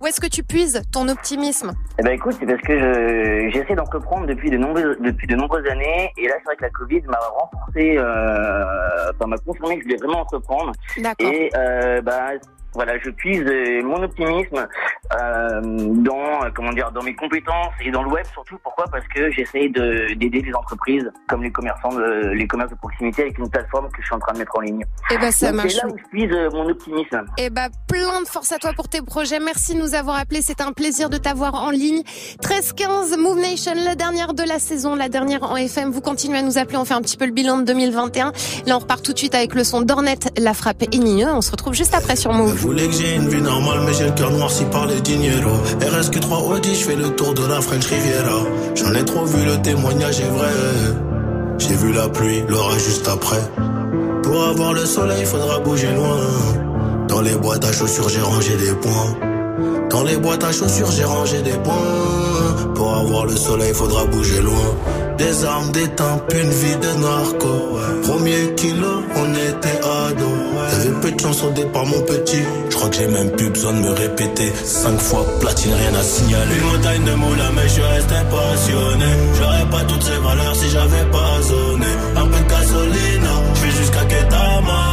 Où 0.00 0.06
est-ce 0.06 0.20
que 0.20 0.26
tu 0.26 0.42
puises 0.42 0.82
ton 0.92 1.08
optimisme? 1.08 1.72
Eh 1.98 2.02
ben 2.02 2.12
écoute, 2.12 2.34
c'est 2.38 2.46
parce 2.46 2.60
que 2.62 2.78
je 2.78 3.50
j'essaie 3.50 3.74
d'entreprendre 3.74 4.26
depuis 4.26 4.50
de 4.50 4.56
nombreuses 4.56 4.96
depuis 5.00 5.26
de 5.26 5.36
nombreuses 5.36 5.66
années. 5.70 6.12
Et 6.18 6.26
là 6.26 6.34
c'est 6.38 6.44
vrai 6.44 6.56
que 6.56 6.62
la 6.62 6.70
Covid 6.70 7.02
m'a 7.02 7.18
renforcé, 7.18 7.96
euh, 7.96 9.12
enfin 9.14 9.26
m'a 9.26 9.38
confirmé 9.38 9.76
que 9.76 9.82
je 9.82 9.86
voulais 9.86 9.98
vraiment 9.98 10.20
entreprendre. 10.20 10.72
D'accord. 10.98 11.30
et 11.32 11.50
euh, 11.56 12.02
bah 12.02 12.30
voilà 12.74 12.98
je 12.98 13.10
puise 13.10 13.44
mon 13.84 14.02
optimisme 14.02 14.66
euh, 15.14 15.60
dans 15.62 16.50
comment 16.54 16.72
dire 16.72 16.90
dans 16.92 17.02
mes 17.02 17.14
compétences 17.14 17.72
et 17.80 17.90
dans 17.90 18.02
le 18.02 18.10
web 18.10 18.24
surtout 18.32 18.58
pourquoi? 18.62 18.86
Parce 18.90 19.06
que 19.08 19.30
j'essaie 19.30 19.68
de 19.68 20.14
d'aider 20.14 20.40
les 20.40 20.54
entreprises 20.54 21.10
comme 21.28 21.42
les 21.42 21.50
commerçants 21.50 21.92
de, 21.94 22.30
les 22.30 22.46
commerces 22.46 22.70
de 22.70 22.76
proximité 22.76 23.22
avec 23.22 23.38
une 23.38 23.48
plateforme 23.48 23.88
que 23.88 24.00
je 24.00 24.06
suis 24.06 24.14
en 24.14 24.18
train 24.18 24.32
de 24.32 24.38
mettre 24.38 24.56
en 24.56 24.60
ligne. 24.60 24.84
Eh 25.10 25.18
ben, 25.18 25.30
ça 25.30 25.48
Donc, 25.48 25.56
marche. 25.56 25.74
C'est 25.74 25.86
là 25.86 25.92
où 25.92 25.98
je 25.98 26.08
puise 26.08 26.52
mon 26.52 26.68
optimisme. 26.68 27.24
Eh 27.38 27.50
ben, 27.50 27.68
plein 27.88 28.22
de 28.22 28.28
force 28.28 28.52
à 28.52 28.58
toi 28.58 28.72
pour 28.74 28.88
tes 28.88 29.02
projets. 29.02 29.40
Merci 29.40 29.74
de 29.74 29.80
nous 29.80 29.94
avoir 29.94 30.16
appelés. 30.18 30.42
C'était 30.42 30.62
un 30.62 30.72
plaisir 30.72 31.10
de 31.10 31.16
t'avoir 31.16 31.54
en 31.54 31.70
ligne. 31.70 32.02
13-15, 32.42 33.18
Move 33.18 33.38
Nation, 33.38 33.72
la 33.74 33.94
dernière 33.94 34.34
de 34.34 34.42
la 34.42 34.58
saison, 34.58 34.94
la 34.94 35.08
dernière 35.08 35.42
en 35.44 35.56
FM. 35.56 35.90
Vous 35.90 36.00
continuez 36.00 36.38
à 36.38 36.42
nous 36.42 36.58
appeler. 36.58 36.78
On 36.78 36.84
fait 36.84 36.94
un 36.94 37.02
petit 37.02 37.16
peu 37.16 37.26
le 37.26 37.32
bilan 37.32 37.58
de 37.58 37.64
2021. 37.64 38.32
Là, 38.66 38.76
on 38.76 38.78
repart 38.78 39.02
tout 39.02 39.12
de 39.12 39.18
suite 39.18 39.34
avec 39.34 39.54
le 39.54 39.64
son 39.64 39.82
d'Ornette, 39.82 40.32
La 40.38 40.54
Frappe 40.54 40.82
et 40.82 40.98
Nigneux. 40.98 41.28
On 41.28 41.40
se 41.40 41.50
retrouve 41.50 41.74
juste 41.74 41.94
après 41.94 42.16
sur 42.16 42.32
Move. 42.32 42.63
Voulais 42.64 42.88
que 42.88 42.94
j'ai 42.94 43.16
une 43.16 43.28
vie 43.28 43.42
normale, 43.42 43.80
mais 43.84 43.92
j'ai 43.92 44.06
le 44.06 44.12
cœur 44.12 44.30
noirci 44.30 44.64
par 44.64 44.86
les 44.86 44.98
dinero. 45.02 45.50
RSQ3 45.80 46.50
Audi, 46.50 46.74
je 46.74 46.84
fais 46.86 46.96
le 46.96 47.10
tour 47.10 47.34
de 47.34 47.46
la 47.46 47.60
French 47.60 47.84
Riviera. 47.84 48.40
J'en 48.74 48.94
ai 48.94 49.04
trop 49.04 49.26
vu, 49.26 49.44
le 49.44 49.60
témoignage 49.60 50.20
est 50.20 50.30
vrai. 50.30 50.48
J'ai 51.58 51.74
vu 51.74 51.92
la 51.92 52.08
pluie, 52.08 52.42
l'orage 52.48 52.82
juste 52.82 53.06
après. 53.06 53.42
Pour 54.22 54.42
avoir 54.44 54.72
le 54.72 54.86
soleil, 54.86 55.26
faudra 55.26 55.58
bouger 55.58 55.92
loin. 55.92 56.16
Dans 57.06 57.20
les 57.20 57.34
boîtes 57.34 57.66
à 57.66 57.70
chaussures, 57.72 58.08
j'ai 58.08 58.22
rangé 58.22 58.56
des 58.56 58.72
points. 58.72 59.88
Dans 59.90 60.02
les 60.02 60.16
boîtes 60.16 60.44
à 60.44 60.50
chaussures, 60.50 60.90
j'ai 60.90 61.04
rangé 61.04 61.42
des 61.42 61.58
points. 61.58 62.72
Pour 62.74 62.96
avoir 62.96 63.26
le 63.26 63.36
soleil, 63.36 63.74
faudra 63.74 64.06
bouger 64.06 64.40
loin. 64.40 64.74
Des 65.18 65.44
armes, 65.44 65.70
des 65.70 65.88
tempes, 65.90 66.32
une 66.32 66.50
vie 66.50 66.76
de 66.76 67.00
narco. 67.00 67.78
Premier 68.02 68.54
kilo, 68.56 69.02
on 69.16 69.30
était 69.32 69.78
ados. 69.78 70.44
Y'avait 70.72 71.00
peu 71.00 71.10
de 71.12 71.20
chance 71.20 71.42
au 71.42 71.50
mon 71.50 72.00
petit. 72.02 72.42
Je 72.68 72.74
crois 72.74 72.88
que 72.88 72.96
j'ai 72.96 73.06
même 73.06 73.30
plus 73.30 73.50
besoin 73.50 73.72
de 73.74 73.78
me 73.78 73.90
répéter. 73.90 74.52
Cinq 74.64 74.98
fois 75.00 75.24
platine, 75.40 75.72
rien 75.72 75.94
à 75.98 76.02
signaler. 76.02 76.56
Une 76.56 76.66
montagne 76.66 77.04
de 77.04 77.14
moula, 77.14 77.50
mais 77.54 77.68
je 77.68 77.80
restais 77.80 78.24
passionné. 78.30 79.06
J'aurais 79.38 79.70
pas 79.70 79.84
toutes 79.84 80.02
ces 80.02 80.18
valeurs 80.18 80.56
si 80.56 80.68
j'avais 80.70 81.04
pas 81.12 81.42
zoné. 81.42 81.86
Un 82.16 82.26
peu 82.26 82.44
de 82.44 82.50
gasoline, 82.50 83.28
je 83.54 83.60
vais 83.60 83.70
jusqu'à 83.70 84.04
Ketama. 84.06 84.84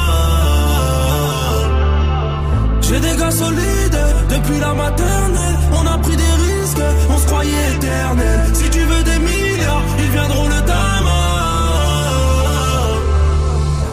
J'ai 2.82 3.00
des 3.00 3.16
gars 3.18 3.32
solides 3.32 4.02
depuis 4.30 4.60
la 4.60 4.74
maternelle. 4.74 5.58
On 5.74 5.88
a 5.88 5.98
pris 5.98 6.16
des 6.16 6.24
risques, 6.24 6.84
on 7.10 7.18
se 7.18 7.26
croyait 7.26 7.74
éternel. 7.76 8.40
Si 8.54 8.70
tu 8.70 8.80
veux 8.80 9.01
des 10.12 10.18
milliards, 10.18 10.26
ils 10.28 10.28
viendront 10.28 10.48
le 10.48 10.62
dama. 10.62 11.32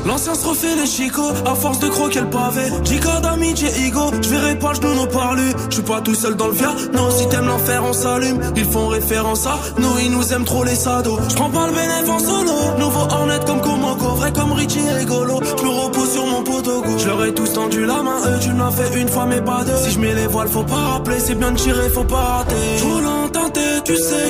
L'ancien 0.08 0.34
se 0.34 0.46
refait 0.48 0.74
les 0.74 0.86
chicots 0.86 1.32
à 1.44 1.54
force 1.54 1.80
de 1.80 1.88
croquer 1.88 2.20
le 2.20 2.30
pavé. 2.30 2.62
Giga 2.82 3.20
d'amitié 3.20 3.68
ego, 3.86 4.10
je 4.22 4.28
verrai 4.30 4.58
pas 4.58 4.72
genou 4.72 4.94
nous 4.94 5.06
parler. 5.06 5.52
Je 5.68 5.74
suis 5.74 5.82
pas 5.82 6.00
tout 6.00 6.14
seul 6.14 6.34
dans 6.34 6.46
le 6.46 6.54
via, 6.54 6.72
non, 6.94 7.10
si 7.10 7.28
t'aimes 7.28 7.46
l'enfer, 7.46 7.82
on 7.84 7.92
s'allume. 7.92 8.40
Ils 8.56 8.64
font 8.64 8.88
référence 8.88 9.46
à 9.46 9.58
nous, 9.78 9.98
ils 10.02 10.10
nous 10.10 10.32
aiment 10.32 10.46
trop 10.46 10.64
les 10.64 10.76
sados. 10.76 11.18
Je 11.28 11.34
prends 11.34 11.50
pas 11.50 11.66
le 11.66 11.74
bénéfice 11.74 12.08
en 12.08 12.18
solo, 12.20 12.52
nouveau 12.78 13.00
Hornet 13.00 13.40
comme 13.46 13.60
Komoko, 13.60 14.06
vrai 14.14 14.32
comme 14.32 14.52
Richie 14.52 14.80
et 15.00 15.04
Golo. 15.04 15.40
Je 15.58 15.62
me 15.62 15.68
repose 15.68 16.10
sur 16.10 16.26
mon 16.26 16.42
poteau 16.42 16.82
Je 16.96 17.06
leur 17.06 17.24
ai 17.26 17.34
tous 17.34 17.52
tendu 17.52 17.84
la 17.84 18.02
main, 18.02 18.16
eux, 18.28 18.38
tu 18.40 18.50
l'as 18.52 18.70
fait 18.70 18.98
une 18.98 19.08
fois, 19.08 19.26
mais 19.26 19.42
pas 19.42 19.62
deux. 19.64 19.76
Si 19.76 19.90
je 19.90 20.00
mets 20.00 20.14
les 20.14 20.26
voiles, 20.26 20.48
faut 20.48 20.64
pas 20.64 20.74
rappeler, 20.74 21.20
c'est 21.20 21.34
bien 21.34 21.50
de 21.50 21.58
tirer, 21.58 21.90
faut 21.90 22.04
pas 22.04 22.16
rater. 22.16 22.54
Je 22.78 23.06
en 23.06 23.28
teinté, 23.28 23.60
tu 23.84 23.94
sais 23.94 24.27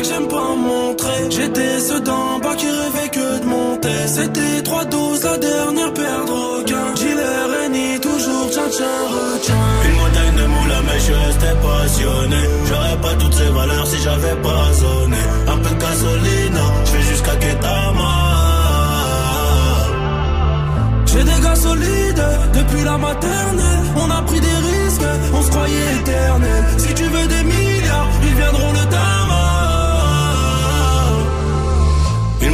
J'étais 1.38 1.78
ceux 1.78 2.00
d'en 2.00 2.40
bas 2.40 2.56
qui 2.56 2.66
rêvaient 2.66 3.10
que 3.10 3.38
de 3.42 3.44
monter. 3.44 4.00
C'était 4.06 4.62
trois 4.64 4.84
doses, 4.84 5.22
la 5.22 5.38
dernière 5.38 5.92
paire 5.94 6.24
de 6.26 6.32
requins. 6.32 6.94
Gilet 6.96 7.42
Réni, 7.52 8.00
toujours 8.00 8.50
tchan 8.50 8.68
tchan 8.74 8.98
retiens. 9.14 9.68
Une 9.88 9.96
montagne 10.00 10.34
de 10.36 10.46
moula, 10.54 10.78
mais 10.86 10.98
je 11.06 11.12
restais 11.12 11.56
passionné. 11.62 12.42
J'aurais 12.68 13.00
pas 13.04 13.14
toutes 13.20 13.34
ces 13.34 13.50
valeurs 13.58 13.86
si 13.86 13.98
j'avais 14.02 14.36
pas 14.42 14.72
zoné. 14.80 15.22
Un 15.46 15.58
peu 15.58 15.70
de 15.76 15.80
gasoline, 15.80 16.60
je 16.86 16.92
vais 16.92 17.02
jusqu'à 17.02 17.36
Ketama. 17.36 18.14
J'ai 21.06 21.22
des 21.22 21.40
gars 21.40 21.54
solides 21.54 22.26
depuis 22.52 22.82
la 22.84 22.98
maternelle. 22.98 23.84
On 23.96 24.10
a 24.10 24.22
pris 24.22 24.40
des 24.40 24.58
risques, 24.70 25.08
on 25.32 25.42
se 25.42 25.50
croyait 25.50 25.92
éternel. 26.00 26.64
Si 26.78 26.94
tu 26.94 27.04
veux 27.04 27.28
des 27.28 27.44
milliards, 27.44 28.10
ils 28.24 28.34
viendront 28.34 28.72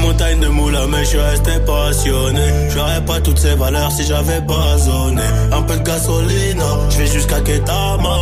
Une 0.05 0.11
montagne 0.11 0.39
de 0.39 0.49
moula, 0.49 0.87
mais 0.87 0.99
je 0.99 1.05
suis 1.05 1.19
resté 1.19 1.53
passionné. 1.67 2.69
J'aurais 2.69 3.03
pas 3.07 3.21
toutes 3.21 3.39
ces 3.39 3.55
valeurs 3.55 3.91
si 3.91 4.05
j'avais 4.05 4.43
pas 4.43 4.77
zoné. 4.77 5.23
Un 5.51 5.63
peu 5.63 5.77
de 5.79 5.83
gasoline, 5.83 6.63
je 6.91 6.99
vais 6.99 7.07
jusqu'à 7.07 7.41
Ketama. 7.41 8.17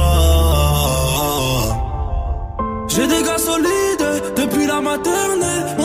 J'ai 2.89 3.07
des 3.09 3.23
gars 3.25 3.37
solides 3.37 4.23
depuis 4.37 4.67
la 4.67 4.81
maternelle. 4.81 5.77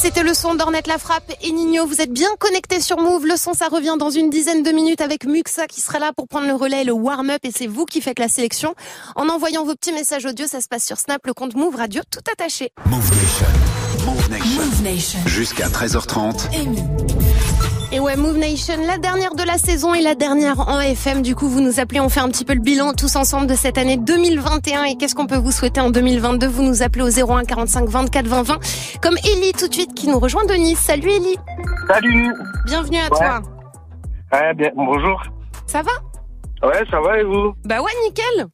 C'était 0.00 0.22
le 0.22 0.32
son 0.32 0.54
d'Ornette 0.54 0.86
La 0.86 0.96
Frappe 0.96 1.30
et 1.42 1.52
Nino. 1.52 1.84
Vous 1.84 2.00
êtes 2.00 2.10
bien 2.10 2.30
connectés 2.38 2.80
sur 2.80 2.96
Move. 2.96 3.26
Le 3.26 3.36
son, 3.36 3.52
ça 3.52 3.68
revient 3.68 3.96
dans 3.98 4.08
une 4.08 4.30
dizaine 4.30 4.62
de 4.62 4.70
minutes 4.70 5.02
avec 5.02 5.26
Muxa 5.26 5.66
qui 5.66 5.82
sera 5.82 5.98
là 5.98 6.12
pour 6.16 6.26
prendre 6.26 6.46
le 6.46 6.54
relais 6.54 6.80
et 6.80 6.84
le 6.84 6.92
warm-up. 6.92 7.40
Et 7.42 7.50
c'est 7.54 7.66
vous 7.66 7.84
qui 7.84 8.00
faites 8.00 8.18
la 8.18 8.28
sélection. 8.28 8.74
En 9.14 9.28
envoyant 9.28 9.62
vos 9.62 9.74
petits 9.74 9.92
messages 9.92 10.24
audio, 10.24 10.46
ça 10.46 10.62
se 10.62 10.68
passe 10.68 10.86
sur 10.86 10.96
Snap, 10.96 11.26
le 11.26 11.34
compte 11.34 11.54
Move 11.54 11.76
Radio, 11.76 12.00
tout 12.10 12.20
attaché. 12.32 12.70
Move 12.86 13.10
Nation. 13.10 14.06
Move 14.06 14.30
Nation. 14.30 14.62
Move 14.62 14.82
Nation. 14.82 15.18
Jusqu'à 15.26 15.68
13h30. 15.68 16.46
Amy. 16.54 16.82
Et 17.92 17.98
ouais, 17.98 18.14
Move 18.16 18.38
Nation, 18.38 18.74
la 18.86 18.98
dernière 18.98 19.34
de 19.34 19.42
la 19.42 19.58
saison 19.58 19.92
et 19.94 20.00
la 20.00 20.14
dernière 20.14 20.60
en 20.68 20.78
FM. 20.78 21.22
Du 21.22 21.34
coup, 21.34 21.48
vous 21.48 21.60
nous 21.60 21.80
appelez, 21.80 21.98
on 21.98 22.08
fait 22.08 22.20
un 22.20 22.28
petit 22.28 22.44
peu 22.44 22.54
le 22.54 22.60
bilan 22.60 22.92
tous 22.92 23.16
ensemble 23.16 23.48
de 23.48 23.54
cette 23.54 23.78
année 23.78 23.96
2021. 23.96 24.84
Et 24.84 24.96
qu'est-ce 24.96 25.16
qu'on 25.16 25.26
peut 25.26 25.36
vous 25.38 25.50
souhaiter 25.50 25.80
en 25.80 25.90
2022 25.90 26.46
Vous 26.46 26.62
nous 26.62 26.82
appelez 26.84 27.02
au 27.02 27.08
01 27.32 27.44
45 27.44 27.88
24 27.88 28.26
20 28.28 28.42
20. 28.44 28.58
Comme 29.02 29.16
Ellie 29.24 29.52
tout 29.58 29.66
de 29.66 29.74
suite 29.74 29.92
qui 29.94 30.06
nous 30.08 30.20
rejoint 30.20 30.44
de 30.44 30.54
Nice. 30.54 30.78
Salut 30.78 31.10
Ellie. 31.10 31.36
Salut 31.88 32.32
Bienvenue 32.66 32.98
à 32.98 33.02
Ouais. 33.02 33.08
toi. 33.10 33.40
Ouais, 34.32 34.54
bien, 34.54 34.70
bonjour. 34.76 35.20
Ça 35.66 35.82
va? 35.82 36.68
Ouais, 36.68 36.84
ça 36.92 37.00
va 37.00 37.18
et 37.18 37.24
vous? 37.24 37.54
Bah 37.64 37.82
ouais, 37.82 37.90
nickel. 38.06 38.46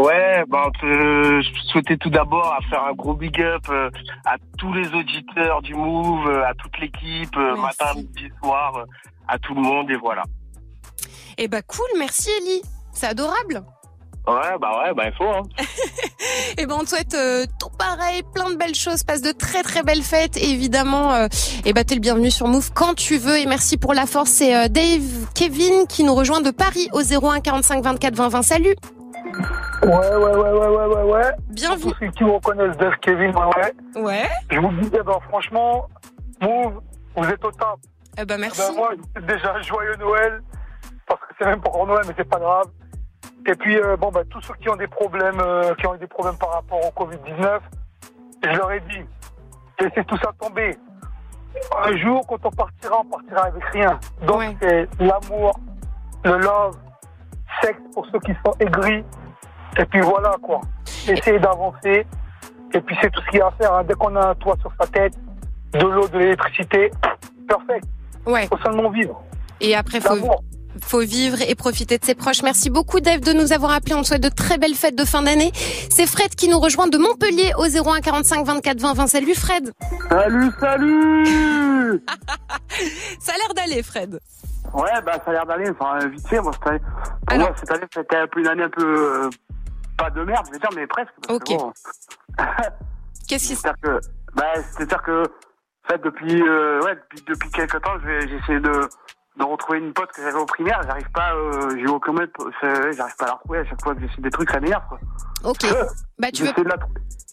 Ouais, 0.00 0.44
ben, 0.48 0.70
euh, 0.82 1.42
je 1.42 1.68
souhaitais 1.70 1.98
tout 1.98 2.08
d'abord 2.08 2.54
à 2.54 2.66
faire 2.70 2.82
un 2.84 2.94
gros 2.94 3.12
big 3.12 3.38
up 3.42 3.60
euh, 3.68 3.90
à 4.24 4.36
tous 4.56 4.72
les 4.72 4.88
auditeurs 4.94 5.60
du 5.60 5.74
Move, 5.74 6.26
euh, 6.26 6.46
à 6.46 6.54
toute 6.54 6.78
l'équipe, 6.78 7.36
euh, 7.36 7.54
matin, 7.56 7.92
midi, 7.94 8.30
soir, 8.42 8.86
à 9.28 9.38
tout 9.38 9.54
le 9.54 9.60
monde 9.60 9.90
et 9.90 9.96
voilà. 9.96 10.22
Eh 11.36 11.48
bah 11.48 11.60
cool, 11.60 11.86
merci 11.98 12.30
Ellie. 12.40 12.62
C'est 12.94 13.08
adorable. 13.08 13.62
Ouais, 14.26 14.58
bah 14.58 14.82
ouais, 14.82 14.94
bah 14.94 15.04
il 15.08 15.12
faut. 15.12 15.28
Hein. 15.28 15.42
Et 16.58 16.66
ben 16.66 16.76
on 16.80 16.84
te 16.84 16.90
souhaite 16.90 17.16
tout 17.58 17.70
pareil, 17.78 18.22
plein 18.34 18.50
de 18.50 18.56
belles 18.56 18.74
choses, 18.74 19.02
passe 19.02 19.22
de 19.22 19.32
très 19.32 19.62
très 19.62 19.82
belles 19.82 20.02
fêtes. 20.02 20.36
Et 20.36 20.50
évidemment, 20.50 21.26
et 21.64 21.72
ben 21.72 21.84
t'es 21.84 21.94
le 21.94 22.00
bienvenu 22.00 22.30
sur 22.30 22.46
Move 22.46 22.70
quand 22.74 22.94
tu 22.94 23.16
veux. 23.16 23.38
Et 23.38 23.46
merci 23.46 23.78
pour 23.78 23.94
la 23.94 24.06
force. 24.06 24.30
C'est 24.30 24.68
Dave 24.68 25.26
Kevin 25.34 25.86
qui 25.88 26.04
nous 26.04 26.14
rejoint 26.14 26.42
de 26.42 26.50
Paris 26.50 26.88
au 26.92 27.00
01 27.00 27.40
45 27.40 27.82
24 27.82 28.14
20 28.14 28.28
20. 28.28 28.42
Salut. 28.42 28.76
Ouais, 29.82 29.88
ouais, 29.88 30.14
ouais, 30.14 30.34
ouais, 30.34 30.68
ouais, 30.68 30.86
ouais, 30.86 31.02
ouais. 31.04 31.32
Bienvenue. 31.48 31.92
Pour 31.92 31.96
ceux 31.98 32.10
qui 32.10 32.24
me 32.24 32.30
reconnaissent, 32.32 32.76
Dave 32.76 32.96
Kevin, 33.00 33.34
ouais, 33.34 33.46
ouais. 33.56 34.02
Ouais. 34.02 34.28
Je 34.50 34.58
vous 34.58 34.72
dis 34.72 34.90
d'abord, 34.90 35.22
franchement, 35.24 35.88
Move, 36.42 36.80
vous 37.16 37.24
êtes 37.24 37.42
au 37.44 37.50
top. 37.50 37.78
Eh 38.18 38.24
ben 38.26 38.38
merci. 38.38 38.60
Ben, 38.60 38.74
moi, 38.76 38.90
déjà 39.26 39.58
joyeux 39.62 39.96
Noël, 39.96 40.42
parce 41.06 41.20
que 41.22 41.34
c'est 41.38 41.46
même 41.46 41.62
pas 41.62 41.70
encore 41.70 41.86
Noël, 41.86 42.04
mais 42.06 42.14
c'est 42.16 42.28
pas 42.28 42.38
grave. 42.38 42.66
Et 43.46 43.54
puis, 43.54 43.78
euh, 43.78 43.96
bon, 43.96 44.10
bah, 44.10 44.20
tous 44.28 44.42
ceux 44.42 44.54
qui 44.60 44.68
ont 44.68 44.76
des 44.76 44.86
problèmes, 44.86 45.40
euh, 45.40 45.74
qui 45.76 45.86
ont 45.86 45.94
eu 45.94 45.98
des 45.98 46.06
problèmes 46.06 46.36
par 46.36 46.52
rapport 46.52 46.80
au 46.84 46.90
Covid-19, 47.04 47.60
je 48.44 48.56
leur 48.58 48.72
ai 48.72 48.80
dit, 48.80 49.04
laissez 49.80 50.04
tout 50.04 50.18
ça 50.18 50.30
tomber. 50.38 50.76
Un 51.84 51.96
jour, 51.96 52.26
quand 52.28 52.44
on 52.44 52.50
partira, 52.50 53.00
on 53.00 53.04
partira 53.06 53.46
avec 53.46 53.64
rien. 53.72 53.98
Donc, 54.26 54.56
c'est 54.60 54.88
l'amour, 54.98 55.58
le 56.24 56.36
love, 56.36 56.76
sexe 57.62 57.80
pour 57.94 58.06
ceux 58.12 58.20
qui 58.20 58.32
sont 58.44 58.54
aigris. 58.60 59.02
Et 59.78 59.84
puis 59.86 60.00
voilà, 60.00 60.34
quoi. 60.42 60.60
Essayer 61.08 61.38
d'avancer. 61.38 62.06
Et 62.72 62.80
puis, 62.80 62.96
c'est 63.00 63.10
tout 63.10 63.20
ce 63.22 63.30
qu'il 63.30 63.38
y 63.38 63.42
a 63.42 63.46
à 63.46 63.50
faire. 63.52 63.72
hein. 63.74 63.84
Dès 63.84 63.94
qu'on 63.94 64.14
a 64.16 64.28
un 64.30 64.34
toit 64.36 64.56
sur 64.60 64.72
sa 64.80 64.86
tête, 64.86 65.14
de 65.72 65.80
l'eau, 65.86 66.06
de 66.08 66.18
l'électricité, 66.18 66.90
perfect. 67.48 67.84
Ouais. 68.26 68.46
Faut 68.48 68.58
seulement 68.58 68.90
vivre. 68.90 69.20
Et 69.60 69.74
après, 69.74 70.00
faut, 70.00 70.16
faut 70.82 71.00
vivre 71.00 71.38
et 71.48 71.54
profiter 71.54 71.98
de 71.98 72.04
ses 72.04 72.14
proches. 72.14 72.42
Merci 72.42 72.70
beaucoup, 72.70 73.00
Dave, 73.00 73.20
de 73.20 73.32
nous 73.32 73.52
avoir 73.52 73.72
appelés. 73.72 73.94
On 73.94 74.02
te 74.02 74.08
souhaite 74.08 74.22
de 74.22 74.28
très 74.28 74.58
belles 74.58 74.74
fêtes 74.74 74.96
de 74.96 75.04
fin 75.04 75.22
d'année. 75.22 75.50
C'est 75.54 76.06
Fred 76.06 76.34
qui 76.34 76.48
nous 76.48 76.58
rejoint 76.60 76.88
de 76.88 76.98
Montpellier 76.98 77.52
au 77.58 77.64
01 77.64 78.00
45 78.00 78.44
24 78.46 78.80
20 78.80 78.94
20. 78.94 79.06
Salut, 79.08 79.34
Fred. 79.34 79.72
Salut, 80.08 80.50
salut 80.60 82.04
Ça 83.20 83.32
a 83.32 83.36
l'air 83.36 83.54
d'aller, 83.54 83.82
Fred. 83.82 84.18
Ouais, 84.72 84.90
bah 85.04 85.12
ça 85.24 85.30
a 85.30 85.32
l'air 85.32 85.46
d'aller, 85.46 85.68
enfin 85.70 85.98
vite 86.06 86.26
fait, 86.28 86.40
moi 86.40 86.52
cette 86.52 86.66
année. 86.68 86.80
Pour 87.26 87.38
moi, 87.38 87.52
cette 87.58 87.70
année, 87.72 87.86
c'était 87.92 88.16
un 88.16 88.26
peu 88.28 88.40
une 88.40 88.46
année 88.46 88.62
un 88.62 88.68
peu 88.68 88.84
euh, 89.26 89.30
pas 90.00 90.10
de 90.10 90.24
merde, 90.24 90.46
je 90.48 90.52
veux 90.52 90.58
dire, 90.58 90.70
mais 90.74 90.86
presque. 90.86 91.12
Ok. 91.28 91.48
Qu'est-ce 93.28 93.48
qui 93.48 93.56
C'est-à-dire 93.56 93.80
que, 93.82 94.00
bah, 94.34 94.44
c'est-à-dire 94.56 95.02
que, 95.02 95.22
en 95.22 95.88
fait, 95.88 95.98
depuis, 96.02 96.42
euh, 96.42 96.80
ouais, 96.82 96.94
depuis, 96.96 97.22
depuis 97.26 97.50
quelques 97.50 97.80
temps, 97.82 97.98
je 98.02 98.06
vais- 98.06 98.28
j'ai 98.28 98.36
essayé 98.36 98.60
de, 98.60 98.88
de 99.36 99.44
retrouver 99.44 99.78
une 99.78 99.92
pote 99.92 100.10
que 100.12 100.22
j'avais 100.22 100.38
au 100.38 100.46
primaire. 100.46 100.80
J'arrive 100.84 101.10
pas, 101.12 101.34
euh, 101.34 101.76
j'ai 101.78 101.86
aucun 101.86 102.12
j'arrive 102.92 103.16
pas 103.16 103.24
à 103.24 103.28
la 103.28 103.32
retrouver. 103.34 103.58
À 103.60 103.64
chaque 103.64 103.82
fois 103.82 103.94
que 103.94 104.00
j'essaie 104.00 104.20
des 104.20 104.30
trucs, 104.30 104.50
ça 104.50 104.60
m'énerve, 104.60 104.82
quoi. 104.88 104.98
Ok. 105.44 105.64
Bah, 106.18 106.28
tu 106.32 106.42
veux, 106.42 106.48
J'essaie 106.48 106.64
la 106.64 106.76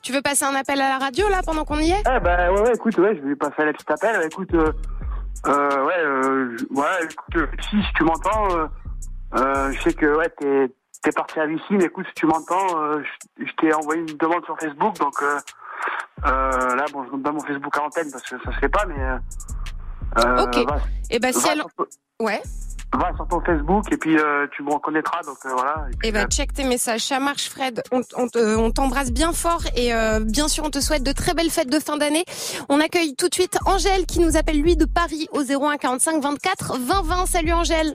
tu 0.03 0.13
veux 0.13 0.21
passer 0.21 0.45
un 0.45 0.56
appel 0.56 0.80
à 0.80 0.88
la 0.88 0.97
radio, 0.99 1.27
là, 1.27 1.41
pendant 1.45 1.65
qu'on 1.65 1.80
y 1.80 1.91
est? 1.91 2.01
Eh 2.10 2.19
ben 2.21 2.51
ouais, 2.53 2.62
ouais, 2.62 2.73
écoute, 2.75 2.97
ouais, 2.99 3.13
je 3.15 3.21
vais 3.21 3.27
lui 3.30 3.36
passer 3.36 3.65
la 3.65 3.73
petite 3.73 3.91
appel. 3.91 4.21
Écoute, 4.32 4.53
euh, 4.53 4.71
euh, 5.47 5.86
ouais, 5.86 5.99
euh, 5.99 6.58
ouais, 6.69 7.03
écoute, 7.03 7.49
si, 7.69 7.82
si 7.84 7.93
tu 7.95 8.03
m'entends, 8.06 8.47
je 9.36 9.82
sais 9.82 9.93
que 9.93 10.15
ouais, 10.15 10.30
t'es 10.39 10.69
t'es 11.01 11.12
parti 11.12 11.39
à 11.39 11.45
Vichy, 11.45 11.73
mais 11.73 11.86
écoute, 11.86 12.05
si 12.07 12.13
tu 12.15 12.25
m'entends, 12.25 12.81
euh, 12.81 13.01
je, 13.39 13.51
t'ai 13.60 13.73
envoyé 13.73 14.01
une 14.01 14.17
demande 14.17 14.43
sur 14.45 14.57
Facebook, 14.60 14.97
donc 14.99 15.21
euh, 15.21 15.39
euh, 16.25 16.75
là, 16.75 16.86
bon, 16.91 17.05
je 17.05 17.12
donne 17.12 17.23
pas 17.23 17.31
mon 17.31 17.41
Facebook 17.41 17.75
à 17.77 17.81
l'antenne 17.81 18.10
parce 18.12 18.23
que 18.23 18.36
ça 18.43 18.51
se 18.53 18.60
fait 18.60 18.69
pas, 18.69 18.86
mais 18.88 18.99
euh, 18.99 20.43
Ok. 20.43 20.65
va, 20.67 20.77
Et 21.10 21.19
bah, 21.19 21.31
si 21.31 21.43
va 21.43 21.51
elle. 21.53 21.60
sur, 21.60 21.69
Ouais. 22.19 22.41
va 22.93 23.12
sur 23.15 23.27
ton 23.27 23.41
Facebook 23.41 23.91
et 23.91 23.97
puis 23.97 24.17
tu 24.53 24.63
me 24.63 24.71
reconnaîtras, 24.73 25.21
donc 25.23 25.38
voilà. 25.43 25.86
Et 25.91 25.97
puis, 25.97 26.10
Eh 26.10 26.12
ben, 26.12 26.23
euh, 26.25 26.27
check 26.27 26.51
tes 26.53 26.63
messages. 26.63 27.01
Ça 27.01 27.19
marche, 27.19 27.49
Fred. 27.49 27.83
On, 27.91 28.01
on 28.15 28.27
te- 28.27 28.55
on 28.57 28.71
t'embrasse 28.71 29.12
bien 29.12 29.33
fort 29.33 29.62
et 29.75 29.91
bien 30.21 30.47
sûr, 30.47 30.63
on 30.63 30.69
te 30.71 30.79
souhaite 30.79 31.03
de 31.03 31.12
très 31.12 31.33
belles 31.36 31.51
fêtes 31.51 31.69
de 31.69 31.79
fin 31.79 31.97
d'année. 31.97 32.23
On 32.69 32.79
accueille 32.79 33.15
tout 33.15 33.29
de 33.29 33.33
suite 33.36 33.57
Angèle 33.65 34.05
qui 34.07 34.19
nous 34.19 34.36
appelle 34.38 34.60
lui 34.62 34.75
de 34.75 34.86
Paris 34.86 35.27
au 35.31 35.43
01 35.43 35.77
45 35.77 36.23
24 36.23 36.77
20 36.79 37.01
20. 37.03 37.25
Salut 37.27 37.53
Angèle. 37.53 37.93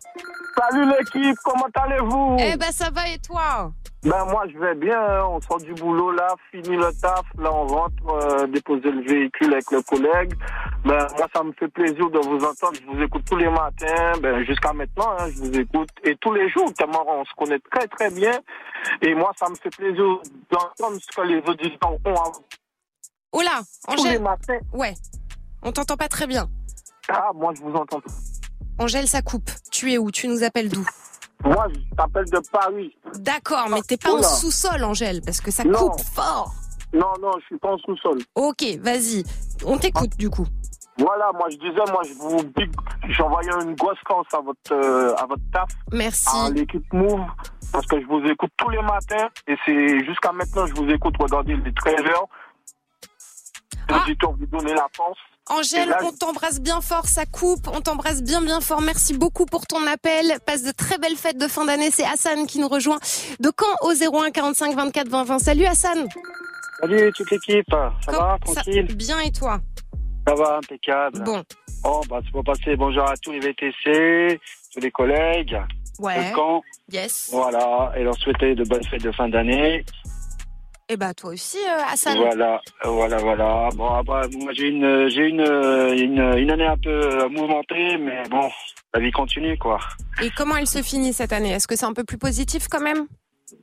Salut 0.57 0.87
l'équipe, 0.91 1.37
comment 1.45 1.67
allez-vous? 1.75 2.37
Eh 2.41 2.57
ben, 2.57 2.71
ça 2.73 2.91
va 2.91 3.09
et 3.09 3.19
toi? 3.19 3.73
Ben 4.05 4.25
moi 4.25 4.43
je 4.53 4.59
vais 4.59 4.75
bien, 4.75 4.99
hein. 5.01 5.25
on 5.29 5.41
sort 5.41 5.59
du 5.61 5.73
boulot 5.75 6.11
là, 6.11 6.27
fini 6.51 6.77
le 6.77 6.93
taf, 7.01 7.23
là 7.39 7.53
on 7.53 7.69
rentre 7.69 7.95
euh, 8.09 8.47
déposer 8.49 8.91
le 8.91 9.01
véhicule 9.03 9.53
avec 9.53 9.71
le 9.71 9.81
collègue. 9.83 10.35
Ben 10.85 11.07
moi 11.17 11.29
ça 11.33 11.45
me 11.45 11.53
fait 11.53 11.69
plaisir 11.69 12.11
de 12.11 12.19
vous 12.19 12.45
entendre, 12.45 12.73
je 12.85 12.85
vous 12.97 13.01
écoute 13.01 13.23
tous 13.31 13.37
les 13.37 13.49
matins, 13.49 14.13
ben 14.21 14.45
jusqu'à 14.45 14.73
maintenant 14.73 15.13
hein, 15.21 15.29
je 15.31 15.39
vous 15.43 15.57
écoute 15.57 15.89
et 16.03 16.17
tous 16.17 16.33
les 16.33 16.49
jours 16.51 16.73
tellement 16.75 17.05
on 17.07 17.25
se 17.25 17.31
connaît 17.39 17.61
très 17.71 17.87
très 17.87 18.11
bien 18.11 18.33
et 19.03 19.15
moi 19.15 19.31
ça 19.39 19.49
me 19.49 19.55
fait 19.55 19.71
plaisir 19.71 20.05
d'entendre 20.51 20.99
ce 21.01 21.17
que 21.17 21.23
les 21.25 21.39
auditeurs 21.49 21.93
ont 22.05 22.15
à 22.15 22.33
Oh 23.31 23.41
là, 23.41 23.61
tous 23.89 24.03
les 24.03 24.09
Angèle. 24.11 24.23
matins. 24.23 24.59
Ouais. 24.73 24.95
On 25.63 25.71
t'entend 25.71 25.97
pas 25.97 26.09
très 26.09 26.27
bien. 26.27 26.49
Ah 27.09 27.31
moi 27.37 27.53
je 27.57 27.63
vous 27.63 27.73
entends. 27.75 28.01
Angèle, 28.79 29.07
ça 29.09 29.23
coupe. 29.23 29.51
Tu 29.71 29.93
es 29.93 29.99
où? 29.99 30.11
Tu 30.11 30.29
nous 30.29 30.43
appelles 30.43 30.69
d'où? 30.69 30.87
Moi 31.45 31.67
je 31.75 31.97
t'appelle 31.97 32.25
de 32.31 32.39
Paris. 32.53 32.97
D'accord, 33.19 33.69
mais 33.69 33.83
t'es 33.83 33.97
pas 33.97 34.13
en 34.13 34.23
sous-sol, 34.23 34.83
Angèle, 34.85 35.21
parce 35.25 35.41
que 35.41 35.51
ça 35.51 35.65
Non. 35.65 35.89
coupe 35.91 36.01
fort. 36.15 36.55
Non 36.93 37.13
non 37.21 37.33
je 37.41 37.47
suis 37.47 37.59
pas 37.59 37.73
en 37.73 37.79
sous-sol. 37.79 38.19
Ok, 38.35 38.63
vas-y. 38.81 39.25
On 39.67 39.77
t'écoute 39.79 40.17
du 40.17 40.31
coup. 40.31 40.47
Voilà, 40.99 41.31
moi 41.35 41.49
je 41.51 41.57
disais, 41.57 41.83
moi 41.91 42.03
je 42.07 42.13
vous 42.13 42.43
big, 42.55 42.71
j'envoyais 43.09 43.51
une 43.65 43.75
grosse 43.75 43.99
force 44.07 44.33
à 44.35 44.41
votre 44.41 44.73
euh, 44.73 45.15
à 45.17 45.27
votre 45.27 45.43
taf, 45.53 45.71
Merci. 45.91 46.29
à 46.37 46.51
l'équipe 46.51 46.93
Move, 46.93 47.25
parce 47.73 47.87
que 47.87 47.99
je 48.01 48.07
vous 48.07 48.21
écoute 48.31 48.51
tous 48.59 48.69
les 48.69 48.83
matins 48.83 49.29
et 49.49 49.57
c'est 49.65 50.05
jusqu'à 50.05 50.33
maintenant 50.33 50.67
je 50.67 50.75
vous 50.75 50.89
écoute 50.91 51.15
regarder 51.19 51.57
les 51.57 51.73
13 51.73 51.95
heures. 52.03 52.29
Auditeurs 54.03 54.33
vous 54.39 54.47
donnez 54.47 54.75
la 54.75 54.87
force. 54.95 55.19
Angèle, 55.51 55.89
là, 55.89 55.99
on 56.05 56.13
t'embrasse 56.13 56.61
bien 56.61 56.81
fort, 56.81 57.07
ça 57.07 57.27
coupe, 57.27 57.67
on 57.73 57.81
t'embrasse 57.81 58.23
bien 58.23 58.41
bien 58.43 58.61
fort. 58.61 58.81
Merci 58.81 59.13
beaucoup 59.15 59.45
pour 59.45 59.67
ton 59.67 59.85
appel. 59.89 60.39
Passe 60.47 60.63
de 60.63 60.71
très 60.71 60.99
belles 60.99 61.17
fêtes 61.17 61.37
de 61.37 61.49
fin 61.49 61.65
d'année. 61.65 61.91
C'est 61.91 62.05
Hassan 62.05 62.47
qui 62.47 62.61
nous 62.61 62.69
rejoint 62.69 62.99
de 63.41 63.51
Caen 63.59 63.77
au 63.83 63.93
01 63.93 64.31
45 64.31 64.77
24 64.77 65.09
20 65.09 65.25
20. 65.25 65.39
Salut 65.41 65.67
Hassan. 65.67 66.07
Salut 66.81 67.13
toute 67.17 67.31
l'équipe, 67.31 67.67
ça 67.71 67.93
va, 68.13 68.39
Ça- 68.47 68.53
tranquille? 68.55 68.95
Bien 68.97 69.19
et 69.21 69.33
toi? 69.33 69.61
Ça 70.27 70.35
va, 70.35 70.59
impeccable. 70.59 71.21
Bon. 71.25 71.43
Oh, 71.85 72.01
bah, 72.09 72.21
c'est 72.25 72.31
pour 72.31 72.45
passer 72.45 72.77
bonjour 72.77 73.03
à 73.09 73.17
tous 73.17 73.33
les 73.33 73.41
VTC, 73.41 74.41
tous 74.73 74.81
les 74.81 74.91
collègues 74.93 75.59
Ouais. 75.99 76.31
de 76.31 76.35
Caen. 76.37 76.63
Yes. 76.93 77.29
Voilà, 77.33 77.93
et 77.97 78.05
leur 78.05 78.15
souhaiter 78.15 78.55
de 78.55 78.65
bonnes 78.65 78.85
fêtes 78.85 79.03
de 79.03 79.13
fin 79.13 79.29
d'année. 79.29 79.85
Et 80.93 80.97
bah 80.99 81.15
toi 81.15 81.31
aussi 81.31 81.57
euh, 81.57 81.91
Hassan. 81.91 82.19
Voilà, 82.19 82.61
voilà, 82.85 83.17
voilà. 83.17 83.69
Bon, 83.75 83.89
après, 83.95 84.29
moi 84.29 84.53
j'ai 84.53 84.69
une, 84.69 85.09
j'ai 85.09 85.27
une, 85.27 85.41
une, 85.41 86.21
une 86.37 86.51
année 86.51 86.67
un 86.67 86.77
peu 86.77 87.29
mouvementée, 87.29 87.97
mais 87.97 88.23
bon, 88.29 88.51
la 88.93 89.01
vie 89.01 89.11
continue, 89.11 89.57
quoi. 89.57 89.79
Et 90.23 90.29
comment 90.37 90.57
elle 90.57 90.67
se 90.67 90.83
finit 90.83 91.15
cette 91.15 91.33
année? 91.33 91.53
Est-ce 91.53 91.67
que 91.67 91.77
c'est 91.77 91.87
un 91.87 91.95
peu 91.95 92.05
plus 92.05 92.19
positif 92.19 92.69
quand 92.69 92.83
même? 92.83 93.07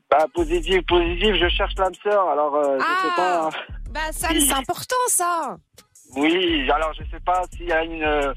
Bah, 0.10 0.26
positif, 0.34 0.84
positif, 0.88 1.36
je 1.36 1.50
cherche 1.50 1.76
l'âme 1.78 1.94
sœur, 2.02 2.30
alors 2.30 2.56
euh, 2.56 2.80
je 2.80 2.84
sais 2.84 3.16
pas. 3.16 3.50
Bah 3.92 4.00
Hassan, 4.10 4.40
c'est 4.40 4.54
important 4.54 4.96
ça. 5.08 5.58
Oui, 6.16 6.68
alors 6.72 6.94
je 6.94 7.04
sais 7.12 7.22
pas 7.24 7.44
s'il 7.56 7.68
y 7.68 7.72
a 7.72 7.84
une, 7.84 8.02
euh, 8.02 8.34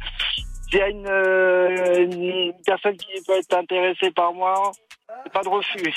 s'il 0.68 0.80
y 0.80 0.82
a 0.82 0.88
une, 0.88 1.06
euh, 1.06 2.04
une 2.04 2.52
personne 2.66 2.96
qui 2.98 3.22
peut 3.26 3.38
être 3.38 3.56
intéressée 3.56 4.10
par 4.10 4.34
moi, 4.34 4.70
c'est 5.24 5.32
pas 5.32 5.42
de 5.42 5.48
refus. 5.48 5.94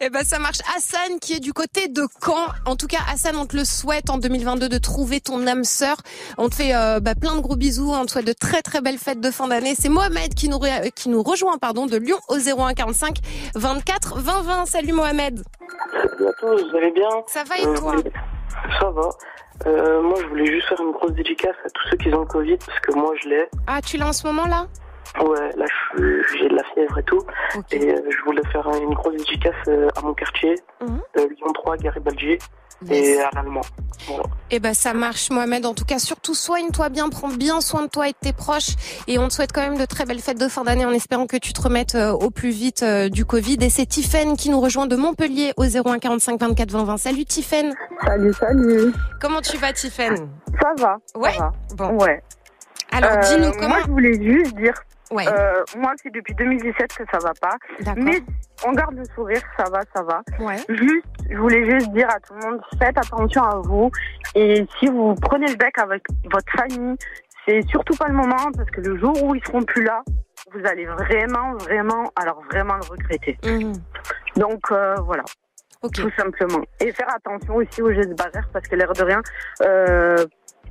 Eh 0.00 0.10
ben 0.10 0.24
ça 0.24 0.38
marche. 0.38 0.58
Hassan 0.76 1.18
qui 1.20 1.34
est 1.34 1.40
du 1.40 1.52
côté 1.52 1.88
de 1.88 2.02
Caen. 2.24 2.46
En 2.66 2.76
tout 2.76 2.86
cas, 2.86 2.98
Hassan, 3.12 3.36
on 3.36 3.46
te 3.46 3.56
le 3.56 3.64
souhaite 3.64 4.10
en 4.10 4.18
2022 4.18 4.68
de 4.68 4.78
trouver 4.78 5.20
ton 5.20 5.46
âme 5.46 5.64
sœur. 5.64 5.96
On 6.38 6.48
te 6.48 6.54
fait 6.56 6.74
euh, 6.74 7.00
bah, 7.00 7.14
plein 7.14 7.36
de 7.36 7.40
gros 7.40 7.56
bisous. 7.56 7.90
On 7.92 8.04
te 8.06 8.10
souhaite 8.12 8.26
de 8.26 8.32
très 8.32 8.62
très 8.62 8.80
belles 8.80 8.98
fêtes 8.98 9.20
de 9.20 9.30
fin 9.30 9.48
d'année. 9.48 9.74
C'est 9.78 9.88
Mohamed 9.88 10.34
qui 10.34 10.48
nous 10.48 10.58
ré- 10.58 10.90
qui 10.94 11.08
nous 11.08 11.22
rejoint 11.22 11.58
pardon 11.58 11.86
de 11.86 11.96
Lyon 11.96 12.18
au 12.28 12.36
01 12.38 12.74
45 12.74 13.16
24 13.54 14.18
20 14.18 14.42
20. 14.42 14.66
Salut 14.66 14.92
Mohamed. 14.92 15.42
Salut 15.92 16.26
à 16.28 16.32
tous, 16.40 16.68
vous 16.70 16.76
allez 16.76 16.90
bien? 16.92 17.08
Ça 17.26 17.44
va 17.44 17.58
et 17.58 17.66
Euh, 17.66 17.76
toi? 17.76 17.94
Ça 18.80 18.90
va. 18.90 19.08
Euh, 19.66 20.02
moi, 20.02 20.18
je 20.20 20.26
voulais 20.26 20.46
juste 20.46 20.66
faire 20.68 20.80
une 20.80 20.92
grosse 20.92 21.12
dédicace 21.12 21.54
à 21.64 21.70
tous 21.70 21.88
ceux 21.90 21.96
qui 21.98 22.12
ont 22.14 22.20
le 22.20 22.26
Covid, 22.26 22.56
parce 22.56 22.80
que 22.80 22.92
moi, 22.92 23.12
je 23.22 23.28
l'ai. 23.28 23.44
Ah, 23.66 23.80
tu 23.80 23.96
l'as 23.96 24.08
en 24.08 24.12
ce 24.12 24.26
moment 24.26 24.46
là? 24.46 24.66
Ouais, 25.20 25.50
là, 25.56 25.66
je 25.66 26.00
suis- 26.02 26.38
j'ai 26.38 26.48
de 26.48 26.54
la 26.56 26.64
fièvre 26.74 26.98
et 26.98 27.02
tout. 27.02 27.20
Et 27.70 27.90
euh, 27.92 28.00
je 28.10 28.24
voulais 28.24 28.42
faire 28.50 28.66
une 28.82 28.94
grosse 28.94 29.14
dédicace 29.16 29.54
euh, 29.68 29.88
à 29.96 30.00
mon 30.00 30.14
quartier, 30.14 30.54
Mhm. 30.80 31.00
de 31.16 31.20
Lyon 31.34 31.52
3, 31.54 31.76
Garibaldi, 31.76 32.38
et 32.90 33.20
à 33.20 33.28
l'allemand. 33.34 33.60
Voilà. 34.08 34.24
Eh 34.50 34.58
ben 34.58 34.74
ça 34.74 34.92
marche 34.94 35.30
Mohamed. 35.30 35.66
En 35.66 35.74
tout 35.74 35.84
cas, 35.84 35.98
surtout 36.00 36.34
soigne-toi 36.34 36.88
bien, 36.88 37.08
prends 37.10 37.28
bien 37.28 37.60
soin 37.60 37.82
de 37.82 37.86
toi 37.88 38.08
et 38.08 38.12
de 38.12 38.16
tes 38.20 38.32
proches. 38.32 38.70
Et 39.06 39.18
on 39.18 39.28
te 39.28 39.34
souhaite 39.34 39.52
quand 39.52 39.60
même 39.60 39.78
de 39.78 39.84
très 39.84 40.04
belles 40.04 40.18
fêtes 40.18 40.40
de 40.40 40.48
fin 40.48 40.64
d'année 40.64 40.84
en 40.86 40.90
espérant 40.90 41.26
que 41.26 41.36
tu 41.36 41.52
te 41.52 41.60
remettes 41.60 41.94
euh, 41.94 42.10
au 42.10 42.30
plus 42.30 42.50
vite 42.50 42.82
euh, 42.82 43.08
du 43.08 43.24
Covid. 43.24 43.58
Et 43.60 43.70
c'est 43.70 43.86
Tiffaine 43.86 44.36
qui 44.36 44.50
nous 44.50 44.60
rejoint 44.60 44.86
de 44.86 44.96
Montpellier 44.96 45.52
au 45.58 45.62
01 45.64 45.98
45 46.00 46.40
24 46.40 46.70
20 46.72 46.84
20. 46.84 46.96
Salut 46.96 47.24
Tiffaine. 47.24 47.72
Salut, 48.04 48.32
salut. 48.32 48.92
Comment 49.20 49.40
tu 49.42 49.56
vas 49.58 49.72
Tiffaine 49.72 50.16
Ça 50.60 50.72
va. 50.78 50.96
Ouais? 51.14 51.32
Ça 51.34 51.52
va. 51.76 51.86
Bon. 51.88 52.02
Ouais. 52.02 52.20
Alors, 52.90 53.18
dis-nous 53.20 53.52
comment- 53.52 53.68
Moi, 53.68 53.78
je 53.86 53.90
voulais 53.90 54.14
juste 54.22 54.56
dire. 54.56 54.74
Ouais. 55.12 55.26
euh, 55.28 55.62
moi, 55.76 55.92
c'est 56.02 56.12
depuis 56.12 56.34
2017 56.34 56.94
que 56.94 57.04
ça 57.12 57.18
va 57.18 57.32
pas. 57.40 57.56
Mais 57.96 58.20
on 58.66 58.72
garde 58.72 58.96
le 58.96 59.04
sourire, 59.14 59.42
ça 59.58 59.64
va, 59.70 59.80
ça 59.94 60.02
va. 60.02 60.22
Juste, 60.68 61.04
je 61.30 61.36
voulais 61.36 61.68
juste 61.70 61.90
dire 61.92 62.08
à 62.08 62.18
tout 62.20 62.34
le 62.34 62.46
monde, 62.48 62.60
faites 62.78 62.96
attention 62.96 63.42
à 63.42 63.56
vous. 63.58 63.90
Et 64.34 64.66
si 64.78 64.86
vous 64.86 65.14
prenez 65.16 65.46
le 65.46 65.56
bec 65.56 65.76
avec 65.78 66.02
votre 66.32 66.50
famille, 66.56 66.96
c'est 67.46 67.62
surtout 67.68 67.94
pas 67.96 68.08
le 68.08 68.14
moment 68.14 68.50
parce 68.56 68.70
que 68.70 68.80
le 68.80 68.98
jour 68.98 69.12
où 69.24 69.34
ils 69.34 69.44
seront 69.44 69.62
plus 69.62 69.84
là, 69.84 70.02
vous 70.52 70.60
allez 70.66 70.86
vraiment, 70.86 71.54
vraiment, 71.54 72.10
alors 72.16 72.42
vraiment 72.50 72.74
le 72.76 72.88
regretter. 72.90 73.38
Donc 74.36 74.70
euh, 74.70 74.94
voilà. 75.04 75.24
Tout 75.94 76.10
simplement. 76.16 76.62
Et 76.78 76.92
faire 76.92 77.08
attention 77.12 77.56
aussi 77.56 77.82
aux 77.82 77.92
gestes 77.92 78.16
barrières 78.16 78.48
parce 78.52 78.68
que 78.68 78.76
l'air 78.76 78.92
de 78.92 79.02
rien, 79.02 79.20
euh, 79.62 80.24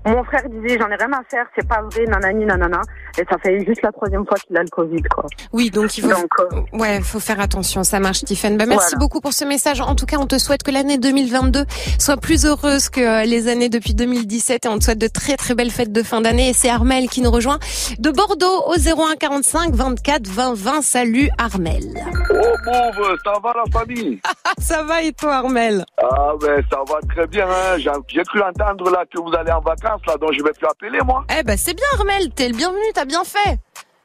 Mon 0.05 0.23
frère 0.23 0.41
disait 0.49 0.77
j'en 0.79 0.89
ai 0.89 0.95
rien 0.95 1.11
à 1.13 1.21
faire, 1.29 1.45
c'est 1.55 1.67
pas 1.67 1.81
vrai, 1.83 2.05
nanani 2.05 2.45
nanana. 2.45 2.81
Et 3.19 3.23
ça 3.29 3.37
fait 3.37 3.63
juste 3.65 3.81
la 3.83 3.91
troisième 3.91 4.25
fois 4.25 4.37
qu'il 4.37 4.57
a 4.57 4.63
le 4.63 4.69
Covid, 4.69 5.03
quoi. 5.03 5.25
Oui, 5.53 5.69
donc 5.69 5.95
il 5.97 6.03
faut, 6.03 6.09
euh, 6.11 6.61
ouais, 6.73 7.01
faut 7.01 7.19
faire 7.19 7.39
attention. 7.39 7.83
Ça 7.83 7.99
marche, 7.99 8.19
Stephen. 8.19 8.57
Bah, 8.57 8.65
merci 8.65 8.85
Voilà. 8.91 8.97
beaucoup 8.99 9.21
pour 9.21 9.33
ce 9.33 9.45
message. 9.45 9.79
En 9.81 9.93
tout 9.95 10.05
cas, 10.07 10.17
on 10.19 10.25
te 10.25 10.37
souhaite 10.39 10.63
que 10.63 10.71
l'année 10.71 10.97
2022 10.97 11.65
soit 11.99 12.17
plus 12.17 12.45
heureuse 12.45 12.89
que 12.89 12.99
euh, 13.01 13.23
les 13.25 13.47
années 13.47 13.69
depuis 13.69 13.93
2017 13.93 14.65
et 14.65 14.69
on 14.69 14.79
te 14.79 14.85
souhaite 14.85 14.97
de 14.97 15.07
très 15.07 15.37
très 15.37 15.53
belles 15.53 15.71
fêtes 15.71 15.91
de 15.91 16.01
fin 16.03 16.21
d'année. 16.21 16.49
Et 16.49 16.53
c'est 16.53 16.69
Armel 16.69 17.07
qui 17.09 17.21
nous 17.21 17.31
rejoint 17.31 17.59
de 17.99 18.09
Bordeaux 18.09 18.63
au 18.67 18.73
01 18.75 19.15
45 19.19 19.73
24 19.75 20.27
20 20.27 20.53
20. 20.55 20.81
Salut 20.81 21.29
Armel. 21.37 21.83
Oh 22.31 22.35
pauvre, 22.63 23.15
ça 23.23 23.33
va 23.43 23.53
la 23.55 23.79
famille? 23.79 24.19
ça 24.61 24.83
va 24.83 25.01
et 25.01 25.11
toi 25.11 25.35
Armel 25.35 25.83
Ah 26.01 26.33
ben 26.39 26.63
ça 26.71 26.79
va 26.87 26.99
très 27.13 27.27
bien, 27.27 27.47
hein. 27.49 27.77
j'ai 27.77 27.91
j'ai 28.07 28.23
cru 28.23 28.41
entendre 28.41 28.89
là 28.89 29.03
que 29.11 29.19
vous 29.19 29.33
allez 29.35 29.51
en 29.51 29.59
vacances 29.61 30.01
là, 30.07 30.15
donc 30.17 30.33
je 30.33 30.43
vais 30.43 30.51
plus 30.51 30.67
appeler 30.67 30.99
moi. 31.03 31.25
Eh 31.37 31.43
ben 31.43 31.57
c'est 31.57 31.73
bien 31.73 31.85
Armel, 31.97 32.29
t'es 32.33 32.47
le 32.47 32.55
bienvenu, 32.55 32.83
t'as 32.93 33.05
bien 33.05 33.23
fait. 33.23 33.57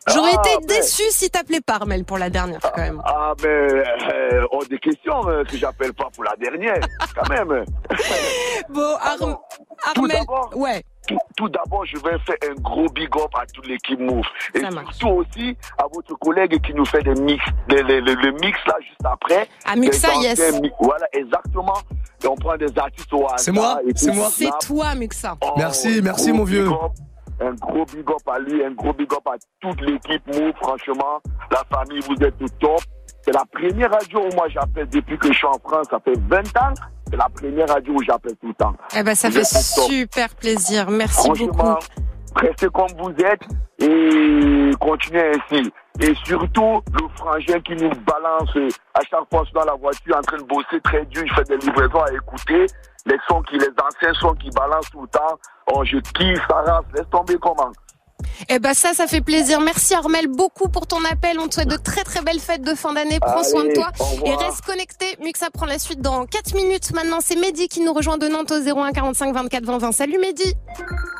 J'aurais 0.08 0.30
Ah, 0.36 0.42
été 0.58 0.66
déçu 0.66 1.02
si 1.10 1.28
t'appelais 1.30 1.60
pas 1.60 1.74
Armel 1.74 2.04
pour 2.04 2.18
la 2.18 2.30
dernière 2.30 2.60
quand 2.60 2.80
même. 2.80 3.00
Ah 3.04 3.32
mais 3.42 3.48
euh, 3.48 4.46
hors 4.52 4.64
des 4.66 4.78
questions 4.78 5.28
euh, 5.28 5.42
que 5.44 5.56
j'appelle 5.56 5.92
pas 5.94 6.08
pour 6.14 6.22
la 6.24 6.34
dernière, 6.38 6.78
quand 7.14 7.28
même. 7.28 7.64
Bon 8.68 8.94
Arm- 9.00 9.36
Tout 9.94 10.00
Armel, 10.02 10.16
d'abord, 10.18 10.50
ouais. 10.56 10.82
tout, 11.08 11.18
tout 11.36 11.48
d'abord, 11.48 11.84
je 11.86 11.96
vais 11.98 12.18
faire 12.26 12.36
un 12.50 12.54
gros 12.60 12.88
big 12.90 13.08
up 13.16 13.30
à 13.38 13.46
toute 13.46 13.66
l'équipe 13.66 13.98
Move. 14.00 14.24
Et 14.54 14.60
surtout 14.60 15.08
aussi 15.08 15.56
à 15.78 15.84
votre 15.92 16.14
collègue 16.18 16.60
qui 16.64 16.72
nous 16.74 16.84
fait 16.86 17.02
des 17.02 17.14
mix, 17.20 17.44
le, 17.68 17.82
le- 17.82 18.00
le- 18.00 18.14
le 18.14 18.32
mix 18.32 18.58
là 18.66 18.74
juste 18.80 19.04
après. 19.04 19.48
Ah, 19.64 19.76
Muxa, 19.76 20.14
yes. 20.20 20.40
Voilà, 20.80 21.06
exactement. 21.12 21.78
Et 22.24 22.26
on 22.26 22.34
prend 22.36 22.56
des 22.56 22.76
artistes 22.78 23.12
au 23.12 23.24
hasard. 23.26 23.38
C'est 23.38 23.52
moi, 23.52 23.78
tout. 23.84 23.90
c'est 23.96 24.12
moi. 24.12 24.28
C'est 24.32 24.50
toi 24.66 24.94
Muxa. 24.94 25.36
Oh, 25.42 25.52
Merci, 25.56 26.00
merci, 26.02 26.32
mon 26.32 26.44
vieux. 26.44 26.68
Un 27.40 27.52
gros 27.54 27.84
big 27.84 28.08
up 28.10 28.26
à 28.26 28.38
lui, 28.38 28.64
un 28.64 28.70
gros 28.70 28.92
big 28.92 29.12
up 29.12 29.26
à 29.26 29.36
toute 29.60 29.80
l'équipe 29.82 30.26
Move, 30.26 30.52
franchement. 30.62 31.20
La 31.50 31.62
famille, 31.70 32.00
vous 32.08 32.24
êtes 32.24 32.40
au 32.40 32.48
top. 32.60 32.80
C'est 33.22 33.32
la 33.32 33.44
première 33.52 33.90
radio 33.90 34.20
où 34.20 34.34
moi 34.36 34.48
j'appelle 34.48 34.88
depuis 34.88 35.18
que 35.18 35.28
je 35.32 35.36
suis 35.38 35.46
en 35.46 35.58
France, 35.58 35.88
ça 35.90 35.98
fait 36.00 36.18
20 36.28 36.38
ans. 36.58 36.74
C'est 37.10 37.16
la 37.16 37.28
première 37.28 37.68
radio 37.68 37.94
où 37.94 38.02
j'appelle 38.02 38.36
tout 38.40 38.48
le 38.48 38.54
temps. 38.54 38.74
Eh 38.96 39.02
ben 39.02 39.14
ça 39.14 39.28
Vous 39.28 39.34
fait 39.34 39.44
super 39.44 40.34
plaisir. 40.34 40.88
Merci 40.90 41.28
beaucoup. 41.28 41.56
Franchement, 41.56 41.78
restez 42.36 42.68
comme 42.68 42.88
vous 42.98 43.10
êtes 43.24 43.42
et 43.78 44.55
continuez 44.86 45.32
ainsi. 45.34 45.72
Et 46.00 46.14
surtout, 46.24 46.82
le 46.92 47.08
frangin 47.16 47.60
qui 47.60 47.74
nous 47.76 47.90
balance 48.04 48.50
à 48.94 49.00
chaque 49.10 49.28
fois 49.30 49.44
dans 49.54 49.64
la 49.64 49.74
voiture 49.74 50.16
en 50.16 50.22
train 50.22 50.36
de 50.36 50.44
bosser 50.44 50.80
très 50.84 51.04
dur, 51.06 51.22
il 51.24 51.32
fait 51.34 51.48
des 51.48 51.56
livraisons 51.56 52.02
à 52.02 52.12
écouter. 52.12 52.66
Les 53.06 53.16
sons 53.28 53.42
qui, 53.42 53.56
les 53.56 53.68
anciens 53.82 54.14
sons 54.14 54.34
qui 54.34 54.50
balancent 54.50 54.90
tout 54.90 55.02
le 55.02 55.08
temps. 55.08 55.38
Oh, 55.72 55.84
je 55.84 55.98
kiffe, 55.98 56.40
ça 56.48 56.56
rase, 56.56 56.84
laisse 56.94 57.08
tomber 57.10 57.36
comment? 57.40 57.72
Eh 58.48 58.58
ben 58.58 58.74
ça, 58.74 58.92
ça 58.92 59.06
fait 59.06 59.20
plaisir. 59.20 59.60
Merci 59.60 59.94
Armel 59.94 60.26
beaucoup 60.28 60.68
pour 60.68 60.86
ton 60.86 61.02
appel. 61.04 61.38
On 61.38 61.48
te 61.48 61.54
souhaite 61.54 61.68
de 61.68 61.76
très 61.76 62.02
très 62.02 62.22
belles 62.22 62.40
fêtes 62.40 62.62
de 62.62 62.74
fin 62.74 62.92
d'année. 62.92 63.18
Prends 63.20 63.40
Allez, 63.40 63.48
soin 63.48 63.64
de 63.64 63.72
toi 63.72 63.90
et 64.24 64.34
reste 64.34 64.64
connecté. 64.64 65.16
Muxa 65.22 65.50
prend 65.50 65.66
la 65.66 65.78
suite 65.78 66.00
dans 66.00 66.26
4 66.26 66.54
minutes. 66.54 66.92
Maintenant, 66.92 67.18
c'est 67.20 67.36
Mehdi 67.36 67.68
qui 67.68 67.80
nous 67.80 67.92
rejoint 67.92 68.18
de 68.18 68.28
Nantes 68.28 68.50
au 68.50 68.60
01 68.60 68.92
45 68.92 69.34
24 69.34 69.64
20 69.64 69.78
20. 69.78 69.92
Salut 69.92 70.18
Mehdi. 70.18 70.54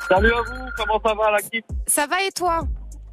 Salut 0.08 0.32
à 0.32 0.42
vous, 0.42 0.66
comment 0.76 1.00
ça 1.04 1.14
va 1.14 1.30
la 1.30 1.38
Ça 1.86 2.06
va 2.06 2.22
et 2.22 2.32
toi? 2.32 2.62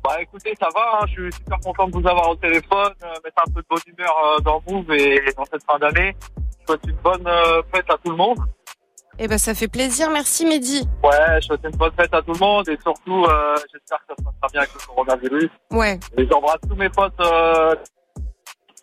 Bah 0.04 0.22
écoutez, 0.22 0.54
ça 0.60 0.68
va, 0.76 1.00
hein, 1.00 1.06
je 1.08 1.12
suis 1.14 1.32
super 1.32 1.60
content 1.62 1.88
de 1.88 1.94
vous 1.94 2.06
avoir 2.06 2.30
au 2.30 2.36
téléphone, 2.36 2.94
euh, 3.04 3.14
mettre 3.24 3.42
un 3.48 3.52
peu 3.54 3.62
de 3.62 3.68
bonne 3.70 3.80
humeur 3.88 4.14
euh, 4.26 4.40
dans 4.42 4.62
Move 4.68 4.92
et 4.92 5.32
dans 5.38 5.46
cette 5.46 5.64
fin 5.64 5.80
d'année. 5.80 6.14
Je 6.60 6.66
souhaite 6.66 6.82
une 6.86 6.98
bonne 6.98 7.26
euh, 7.26 7.62
fête 7.74 7.90
à 7.90 7.98
tout 8.04 8.12
le 8.12 8.18
monde. 8.18 8.40
Eh 9.20 9.28
ben 9.28 9.38
ça 9.38 9.54
fait 9.54 9.68
plaisir. 9.68 10.10
Merci 10.10 10.46
Mehdi. 10.46 10.88
Ouais, 11.04 11.40
je 11.40 11.46
souhaite 11.46 11.64
une 11.64 11.78
bonne 11.78 11.94
fête 11.98 12.14
à 12.14 12.22
tout 12.22 12.34
le 12.34 12.40
monde 12.40 12.68
et 12.68 12.78
surtout, 12.82 13.24
euh, 13.24 13.56
j'espère 13.72 14.00
que 14.00 14.06
ça 14.10 14.16
se 14.18 14.24
passera 14.24 14.48
bien 14.52 14.62
avec 14.62 14.74
le 14.74 14.80
coronavirus. 14.88 15.50
Ouais. 15.72 16.00
Et 16.18 16.28
j'embrasse 16.28 16.60
tous 16.68 16.76
mes 16.76 16.90
potes 16.90 17.14
euh, 17.22 17.76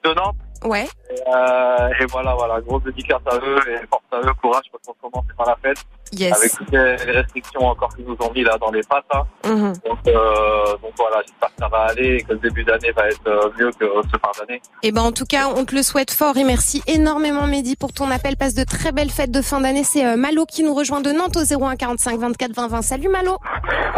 de 0.05 0.15
Nantes. 0.15 0.37
Ouais. 0.64 0.87
Et, 1.11 1.14
euh, 1.27 1.88
et 2.01 2.07
voilà, 2.07 2.35
voilà, 2.35 2.61
grosse 2.61 2.83
dédicace 2.85 3.20
à 3.27 3.37
eux 3.37 3.59
et 3.68 3.87
force 3.88 4.03
à 4.12 4.18
eux, 4.18 4.33
courage 4.42 4.64
parce 4.70 4.85
qu'on 5.01 5.09
commence 5.11 5.25
par 5.37 5.46
la 5.46 5.57
fête. 5.62 5.79
Yes. 6.12 6.37
Avec 6.37 6.53
toutes 6.53 6.70
les 6.73 6.96
restrictions 6.96 7.66
encore 7.66 7.88
qu'ils 7.94 8.05
nous 8.05 8.16
ont 8.20 8.33
mis 8.33 8.42
là 8.42 8.59
dans 8.59 8.70
les 8.70 8.83
pattes. 8.83 9.05
hein. 9.12 9.23
Mhm. 9.46 9.73
Donc, 9.87 9.99
euh, 10.09 10.64
donc 10.83 10.92
voilà, 10.99 11.23
j'espère 11.25 11.49
que 11.51 11.55
ça 11.61 11.68
va 11.68 11.79
aller 11.85 12.16
et 12.16 12.23
que 12.23 12.33
le 12.33 12.38
début 12.40 12.64
d'année 12.64 12.90
va 12.92 13.09
être 13.09 13.27
euh, 13.29 13.49
mieux 13.59 13.70
que 13.70 13.87
ce 14.05 14.18
fin 14.18 14.31
d'année. 14.38 14.61
Eh 14.83 14.90
ben 14.92 15.03
en 15.03 15.12
tout 15.12 15.25
cas, 15.25 15.49
on 15.57 15.64
te 15.64 15.75
le 15.75 15.83
souhaite 15.83 16.11
fort 16.11 16.37
et 16.37 16.44
merci 16.44 16.83
énormément 16.87 17.46
Mehdi 17.46 17.77
pour 17.77 17.92
ton 17.92 18.11
appel. 18.11 18.37
Passe 18.37 18.55
de 18.55 18.64
très 18.64 18.90
belles 18.92 19.11
fêtes 19.11 19.31
de 19.31 19.40
fin 19.42 19.61
d'année. 19.61 19.85
C'est 19.85 20.05
euh, 20.05 20.16
Malo 20.16 20.46
qui 20.46 20.62
nous 20.64 20.75
rejoint 20.75 21.01
de 21.01 21.12
Nantes 21.12 21.37
au 21.37 21.64
01 21.64 21.77
45 21.77 22.18
24 22.18 22.53
20 22.55 22.68
20. 22.68 22.83
Salut 22.83 23.09
Malo. 23.09 23.38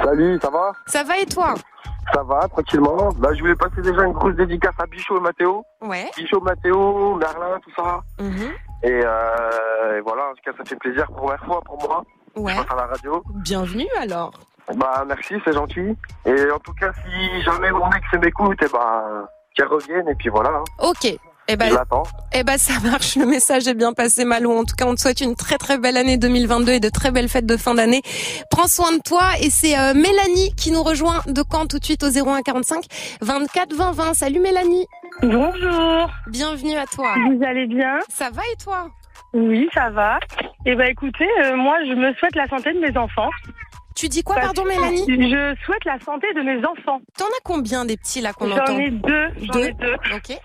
Salut, 0.05 0.39
ça 0.43 0.51
va? 0.51 0.73
Ça 0.87 1.03
va 1.05 1.19
et 1.19 1.27
toi? 1.27 1.55
Ça 2.15 2.23
va, 2.23 2.47
tranquillement. 2.49 3.09
Bah, 3.17 3.31
je 3.35 3.41
voulais 3.41 3.55
passer 3.55 3.81
déjà 3.83 4.03
une 4.03 4.13
grosse 4.13 4.35
dédicace 4.35 4.75
à 4.79 4.87
Bichot 4.87 5.17
et 5.17 5.21
Mathéo. 5.21 5.65
Ouais. 5.81 6.11
Bichot, 6.17 6.41
Mathéo, 6.41 7.15
Merlin, 7.17 7.59
tout 7.63 7.71
ça. 7.77 8.01
Mhm. 8.21 8.51
Et, 8.83 9.01
euh, 9.05 9.99
et 9.99 10.01
voilà, 10.01 10.25
en 10.31 10.35
tout 10.35 10.43
cas, 10.45 10.53
ça 10.59 10.65
fait 10.65 10.77
plaisir, 10.77 11.07
première 11.13 11.43
fois 11.45 11.61
pour 11.65 11.79
moi. 11.89 12.03
Ouais. 12.37 12.53
Je 12.53 12.63
passe 12.63 12.73
à 12.73 12.77
la 12.77 12.87
radio. 12.87 13.23
Bienvenue 13.37 13.89
alors. 14.01 14.33
Bah, 14.77 15.05
merci, 15.07 15.35
c'est 15.45 15.53
gentil. 15.53 15.97
Et 16.27 16.51
en 16.51 16.59
tout 16.59 16.75
cas, 16.75 16.93
si 17.05 17.43
jamais 17.43 17.71
mon 17.71 17.91
ex 17.91 18.07
m'écoute, 18.21 18.63
et 18.63 18.69
bah, 18.73 19.05
qu'elle 19.55 19.69
revienne, 19.69 20.09
et 20.09 20.15
puis 20.15 20.29
voilà. 20.29 20.51
hein. 20.51 20.65
Ok. 20.81 21.17
Eh 21.49 21.57
ben, 21.57 21.77
eh 22.33 22.45
ben 22.45 22.57
ça 22.57 22.75
marche, 22.89 23.17
le 23.17 23.27
message 23.27 23.67
est 23.67 23.75
bien 23.75 23.93
passé 23.93 24.25
Malo. 24.25 24.53
En 24.57 24.65
tout 24.65 24.77
cas, 24.77 24.87
on 24.87 24.95
te 24.95 25.01
souhaite 25.01 25.21
une 25.21 25.35
très 25.35 25.59
très 25.59 25.77
belle 25.77 25.97
année 25.97 26.17
2022 26.17 26.73
et 26.73 26.81
de 26.81 26.89
très 26.89 27.11
belles 27.11 27.29
fêtes 27.29 27.47
de 27.47 27.57
fin 27.57 27.75
d'année. 27.75 28.01
Prends 28.51 28.69
soin 28.69 28.93
de 28.93 29.01
toi 29.03 29.23
et 29.41 29.51
c'est 29.51 29.77
euh, 29.77 29.93
Mélanie 29.93 30.55
qui 30.57 30.71
nous 30.71 30.83
rejoint 30.83 31.21
de 31.27 31.43
Caen 31.51 31.67
tout 31.67 31.79
de 31.81 31.85
suite 31.85 32.05
au 32.05 32.09
01 32.11 32.43
45 32.43 32.85
24 33.23 33.75
20 33.75 33.93
20. 33.93 34.15
Salut 34.15 34.39
Mélanie. 34.41 34.87
Bonjour. 35.23 36.11
Bienvenue 36.29 36.77
à 36.77 36.87
toi. 36.87 37.13
Vous 37.29 37.45
allez 37.45 37.67
bien? 37.67 37.99
Ça 38.09 38.31
va 38.31 38.43
et 38.53 38.57
toi? 38.63 38.89
Oui, 39.35 39.69
ça 39.75 39.91
va. 39.91 40.21
Et 40.65 40.77
ben 40.77 40.87
écoutez, 40.89 41.29
euh, 41.45 41.57
moi 41.57 41.77
je 41.87 41.93
me 41.95 42.15
souhaite 42.15 42.37
la 42.37 42.47
santé 42.49 42.73
de 42.73 42.79
mes 42.79 42.97
enfants. 42.97 43.31
Tu 43.97 44.09
dis 44.09 44.23
quoi, 44.23 44.37
pardon, 44.37 44.65
Mélanie? 44.65 45.05
Je 45.09 45.55
souhaite 45.67 45.85
la 45.85 45.99
santé 46.01 46.27
de 46.35 46.41
mes 46.41 46.59
enfants. 46.65 47.01
T'en 47.19 47.27
as 47.27 47.41
combien 47.45 47.85
des 47.85 47.97
petits 47.97 48.21
là 48.21 48.33
qu'on 48.33 48.49
J'en 48.49 48.57
entend? 48.59 48.79
ai 48.79 48.91
deux. 48.91 49.27
J'en 49.53 49.59
ai 49.59 49.73
deux. 49.73 49.95
Ok. 50.15 50.39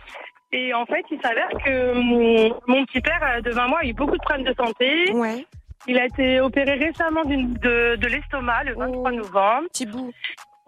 Et 0.58 0.74
en 0.74 0.88
fait, 0.88 1.06
il 1.12 1.22
s'avère 1.22 1.50
que 1.63 1.93
mon, 1.93 2.60
mon 2.67 2.84
petit 2.86 3.00
père 3.00 3.22
euh, 3.22 3.41
de 3.41 3.52
20 3.52 3.67
mois 3.67 3.80
a 3.84 3.86
eu 3.86 3.93
beaucoup 3.93 4.17
de 4.17 4.22
problèmes 4.24 4.48
de 4.48 4.56
santé. 4.56 5.12
Ouais. 5.13 5.46
Il 5.88 6.00
a 6.00 6.06
été 6.06 6.41
opéré 6.41 6.74
récemment 6.74 7.24
de, 7.26 7.96
de 7.96 8.08
l'estomac 8.08 8.63
le 8.63 8.74
23 8.74 9.12
novembre. 9.12 9.67
Petit 9.72 9.86
bout. 9.86 10.12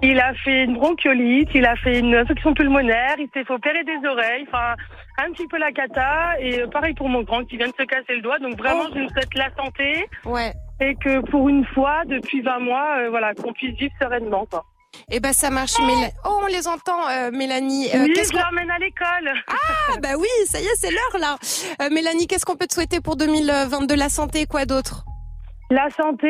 Il 0.04 0.20
a 0.20 0.34
fait 0.36 0.64
une 0.66 0.76
bronchiolite, 0.76 1.50
il 1.56 1.66
a 1.66 1.76
fait 1.76 2.00
une 2.00 2.14
infection 2.14 2.54
pulmonaire, 2.54 3.16
il 3.18 3.28
s'est 3.34 3.44
fait 3.44 3.54
opérer 3.54 3.84
des 3.84 4.08
oreilles, 4.08 4.46
enfin 4.48 4.76
un 5.18 5.32
petit 5.32 5.48
peu 5.48 5.58
la 5.58 5.72
cata. 5.72 6.40
Et 6.40 6.62
euh, 6.62 6.68
pareil 6.68 6.94
pour 6.94 7.10
mon 7.10 7.24
grand 7.24 7.44
qui 7.44 7.58
vient 7.58 7.68
de 7.68 7.74
se 7.78 7.84
casser 7.84 8.16
le 8.16 8.22
doigt. 8.22 8.38
Donc 8.38 8.58
vraiment, 8.58 8.84
je 8.94 9.00
lui 9.00 9.10
souhaite 9.10 9.34
la 9.34 9.50
santé. 9.56 10.06
Ouais. 10.24 10.54
Et 10.82 10.94
que 10.96 11.20
pour 11.32 11.50
une 11.50 11.66
fois, 11.66 12.04
depuis 12.06 12.42
20 12.42 12.60
mois, 12.60 13.00
euh, 13.00 13.10
voilà, 13.10 13.34
qu'on 13.34 13.54
puisse 13.54 13.76
vivre 13.76 13.94
sereinement. 14.00 14.46
Quoi. 14.46 14.64
Eh 15.12 15.20
ben 15.20 15.34
ça 15.34 15.50
marche, 15.50 15.78
Mélanie. 15.80 16.12
Oh, 16.26 16.40
on 16.44 16.46
les 16.48 16.68
entend, 16.68 17.08
euh, 17.10 17.32
Mélanie. 17.32 17.90
Euh, 17.94 18.04
oui, 18.04 18.14
qu'est-ce 18.14 18.30
je 18.32 18.38
qu'on- 18.38 18.44
l'emmène 18.44 18.70
à 18.72 18.78
l'école. 18.80 19.34
Ah 19.48 19.98
bah 20.02 20.10
oui, 20.18 20.28
ça 20.48 20.60
y 20.60 20.66
est, 20.66 20.76
c'est 20.78 20.92
l'heure 20.92 21.18
là. 21.20 21.38
Euh, 21.82 21.90
Mélanie, 21.90 22.28
qu'est-ce 22.28 22.46
qu'on 22.46 22.56
peut 22.56 22.68
te 22.68 22.74
souhaiter 22.74 23.00
pour 23.02 23.16
2022 23.16 23.96
La 23.96 24.10
santé, 24.10 24.46
quoi 24.46 24.66
d'autre? 24.66 25.04
La 25.72 25.88
santé, 25.96 26.26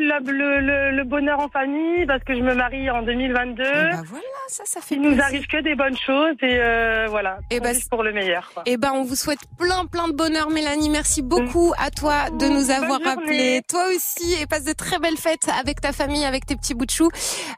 le, 0.00 0.18
le, 0.32 0.60
le- 0.60 0.90
le 0.96 1.04
bonheur 1.04 1.38
en 1.38 1.48
famille, 1.48 2.04
parce 2.06 2.24
que 2.24 2.34
je 2.34 2.40
me 2.40 2.54
marie 2.54 2.90
en 2.90 3.02
2022. 3.02 3.62
bah 3.62 4.02
voilà, 4.04 4.24
ça, 4.48 4.64
ça 4.66 4.80
fait 4.80 4.96
Il 4.96 5.02
nous 5.02 5.20
arrive 5.20 5.46
que 5.46 5.62
des 5.62 5.76
bonnes 5.76 5.96
choses 5.96 6.34
et 6.42 6.58
euh, 6.60 7.06
voilà. 7.08 7.38
Et 7.52 7.60
on 7.62 7.70
vit 7.70 7.84
pour 7.88 8.02
le 8.02 8.12
meilleur. 8.12 8.50
quoi. 8.52 8.64
Eh 8.66 8.76
ben, 8.76 8.90
on 8.92 9.04
vous 9.04 9.14
souhaite 9.14 9.38
plein, 9.56 9.86
plein 9.86 10.08
de 10.08 10.12
bonheur, 10.14 10.50
Mélanie. 10.50 10.88
Merci 10.90 11.22
beaucoup 11.22 11.72
à 11.78 11.90
toi 11.90 12.30
de 12.30 12.46
nous 12.48 12.70
avoir 12.72 12.98
Bonne 12.98 13.06
appelé. 13.08 13.26
journée. 13.28 13.62
Toi 13.68 13.84
aussi, 13.94 14.34
et 14.42 14.46
passe 14.46 14.64
de 14.64 14.72
très 14.72 14.98
belles 14.98 15.16
fêtes 15.16 15.48
avec 15.60 15.80
ta 15.80 15.92
famille, 15.92 16.24
avec 16.24 16.44
tes 16.46 16.56
petits 16.56 16.74
bouts 16.74 16.86
de 16.86 16.90
chou. 16.90 17.08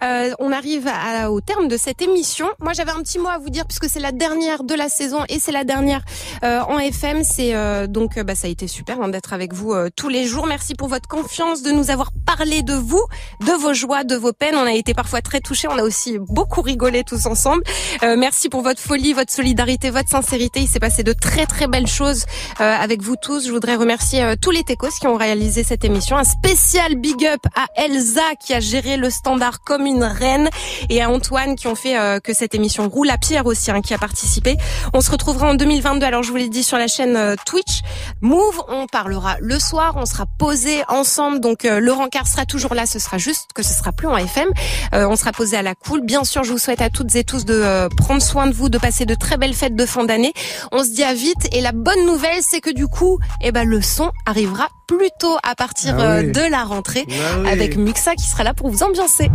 Euh, 0.04 0.32
on 0.38 0.52
arrive 0.52 0.86
à- 0.86 1.30
au 1.30 1.40
terme 1.40 1.66
de 1.68 1.78
cette 1.78 2.02
émission. 2.02 2.46
Moi, 2.60 2.74
j'avais 2.74 2.90
un 2.92 3.00
petit 3.02 3.18
mot 3.18 3.28
à 3.30 3.38
vous 3.38 3.48
dire 3.48 3.64
puisque 3.66 3.86
c'est 3.86 4.00
la 4.00 4.12
dernière 4.12 4.64
de 4.64 4.74
la 4.74 4.90
saison 4.90 5.24
et 5.30 5.38
c'est 5.38 5.52
la 5.52 5.64
dernière 5.64 6.02
euh, 6.44 6.60
en 6.60 6.78
FM. 6.78 7.24
C'est 7.24 7.54
euh, 7.54 7.86
donc, 7.86 8.18
euh, 8.18 8.22
bah, 8.22 8.34
ça 8.34 8.48
a 8.48 8.50
été 8.50 8.66
super 8.66 9.00
hein, 9.00 9.08
d'être 9.08 9.32
avec 9.32 9.54
vous 9.54 9.72
euh, 9.72 9.88
tous 9.96 10.10
les 10.10 10.24
jours. 10.26 10.46
Merci 10.46 10.74
pour 10.74 10.88
votre 10.88 11.08
confiance, 11.08 11.21
de 11.22 11.70
nous 11.70 11.90
avoir 11.90 12.10
parlé 12.26 12.62
de 12.62 12.74
vous, 12.74 13.02
de 13.40 13.52
vos 13.52 13.72
joies, 13.72 14.04
de 14.04 14.16
vos 14.16 14.32
peines. 14.32 14.54
On 14.56 14.66
a 14.66 14.72
été 14.72 14.92
parfois 14.92 15.22
très 15.22 15.40
touchés. 15.40 15.68
On 15.68 15.78
a 15.78 15.82
aussi 15.82 16.18
beaucoup 16.18 16.62
rigolé 16.62 17.04
tous 17.04 17.26
ensemble. 17.26 17.62
Euh, 18.02 18.16
merci 18.18 18.48
pour 18.48 18.62
votre 18.62 18.80
folie, 18.80 19.12
votre 19.12 19.32
solidarité, 19.32 19.90
votre 19.90 20.08
sincérité. 20.08 20.60
Il 20.60 20.68
s'est 20.68 20.80
passé 20.80 21.02
de 21.02 21.12
très 21.12 21.46
très 21.46 21.68
belles 21.68 21.86
choses 21.86 22.24
euh, 22.60 22.76
avec 22.76 23.02
vous 23.02 23.16
tous. 23.16 23.46
Je 23.46 23.52
voudrais 23.52 23.76
remercier 23.76 24.22
euh, 24.22 24.34
tous 24.40 24.50
les 24.50 24.64
techos 24.64 24.88
qui 25.00 25.06
ont 25.06 25.16
réalisé 25.16 25.64
cette 25.64 25.84
émission. 25.84 26.16
Un 26.16 26.24
spécial 26.24 26.96
big 26.96 27.24
up 27.24 27.40
à 27.54 27.66
Elsa 27.76 28.34
qui 28.44 28.52
a 28.54 28.60
géré 28.60 28.96
le 28.96 29.10
standard 29.10 29.60
comme 29.60 29.86
une 29.86 30.04
reine 30.04 30.50
et 30.90 31.02
à 31.02 31.10
Antoine 31.10 31.56
qui 31.56 31.66
ont 31.66 31.74
fait 31.74 31.98
euh, 31.98 32.20
que 32.20 32.34
cette 32.34 32.54
émission 32.54 32.88
roule 32.88 33.10
à 33.10 33.18
Pierre 33.18 33.46
aussi 33.46 33.70
hein, 33.70 33.80
qui 33.80 33.94
a 33.94 33.98
participé. 33.98 34.56
On 34.92 35.00
se 35.00 35.10
retrouvera 35.10 35.50
en 35.50 35.54
2022. 35.54 36.04
Alors 36.04 36.22
je 36.22 36.30
vous 36.30 36.36
l'ai 36.36 36.48
dit 36.48 36.64
sur 36.64 36.78
la 36.78 36.88
chaîne 36.88 37.16
euh, 37.16 37.36
Twitch 37.46 37.80
Move. 38.20 38.62
On 38.68 38.86
parlera 38.86 39.36
le 39.40 39.58
soir. 39.58 39.94
On 39.96 40.06
sera 40.06 40.26
posé 40.38 40.82
ensemble 40.88 41.11
ensemble. 41.12 41.40
Donc 41.40 41.64
euh, 41.64 41.78
Laurent 41.80 42.08
Carr 42.08 42.26
sera 42.26 42.46
toujours 42.46 42.74
là. 42.74 42.86
Ce 42.86 42.98
sera 42.98 43.18
juste 43.18 43.50
que 43.54 43.62
ce 43.62 43.74
sera 43.74 43.92
plus 43.92 44.06
en 44.08 44.16
FM. 44.16 44.48
Euh, 44.94 45.06
on 45.08 45.16
sera 45.16 45.32
posé 45.32 45.56
à 45.56 45.62
la 45.62 45.74
cool. 45.74 46.00
Bien 46.04 46.24
sûr, 46.24 46.42
je 46.44 46.52
vous 46.52 46.58
souhaite 46.58 46.80
à 46.80 46.88
toutes 46.90 47.14
et 47.16 47.24
tous 47.24 47.44
de 47.44 47.54
euh, 47.54 47.88
prendre 47.90 48.22
soin 48.22 48.46
de 48.46 48.54
vous, 48.54 48.68
de 48.70 48.78
passer 48.78 49.04
de 49.04 49.14
très 49.14 49.36
belles 49.36 49.54
fêtes 49.54 49.76
de 49.76 49.86
fin 49.86 50.04
d'année. 50.04 50.32
On 50.72 50.82
se 50.84 50.90
dit 50.90 51.04
à 51.04 51.12
vite. 51.14 51.48
Et 51.52 51.60
la 51.60 51.72
bonne 51.72 52.06
nouvelle, 52.06 52.40
c'est 52.40 52.60
que 52.60 52.70
du 52.70 52.86
coup, 52.86 53.18
eh 53.42 53.52
ben 53.52 53.64
le 53.68 53.82
son 53.82 54.10
arrivera 54.26 54.68
plus 54.86 55.10
tôt 55.18 55.36
à 55.42 55.54
partir 55.54 55.96
Ah 55.98 56.02
euh, 56.02 56.22
oui. 56.22 56.32
de 56.32 56.40
la 56.50 56.64
rentrée 56.64 57.06
Ah 57.10 57.38
oui. 57.40 57.48
avec 57.50 57.76
Muxa 57.76 58.14
qui 58.14 58.26
sera 58.28 58.42
là 58.44 58.54
pour 58.54 58.70
vous 58.70 58.82
ambiancer. 58.82 59.30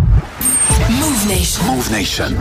Move 0.89 1.27
Nation. 1.27 1.63
Move 1.65 1.91
Nation. 1.91 2.35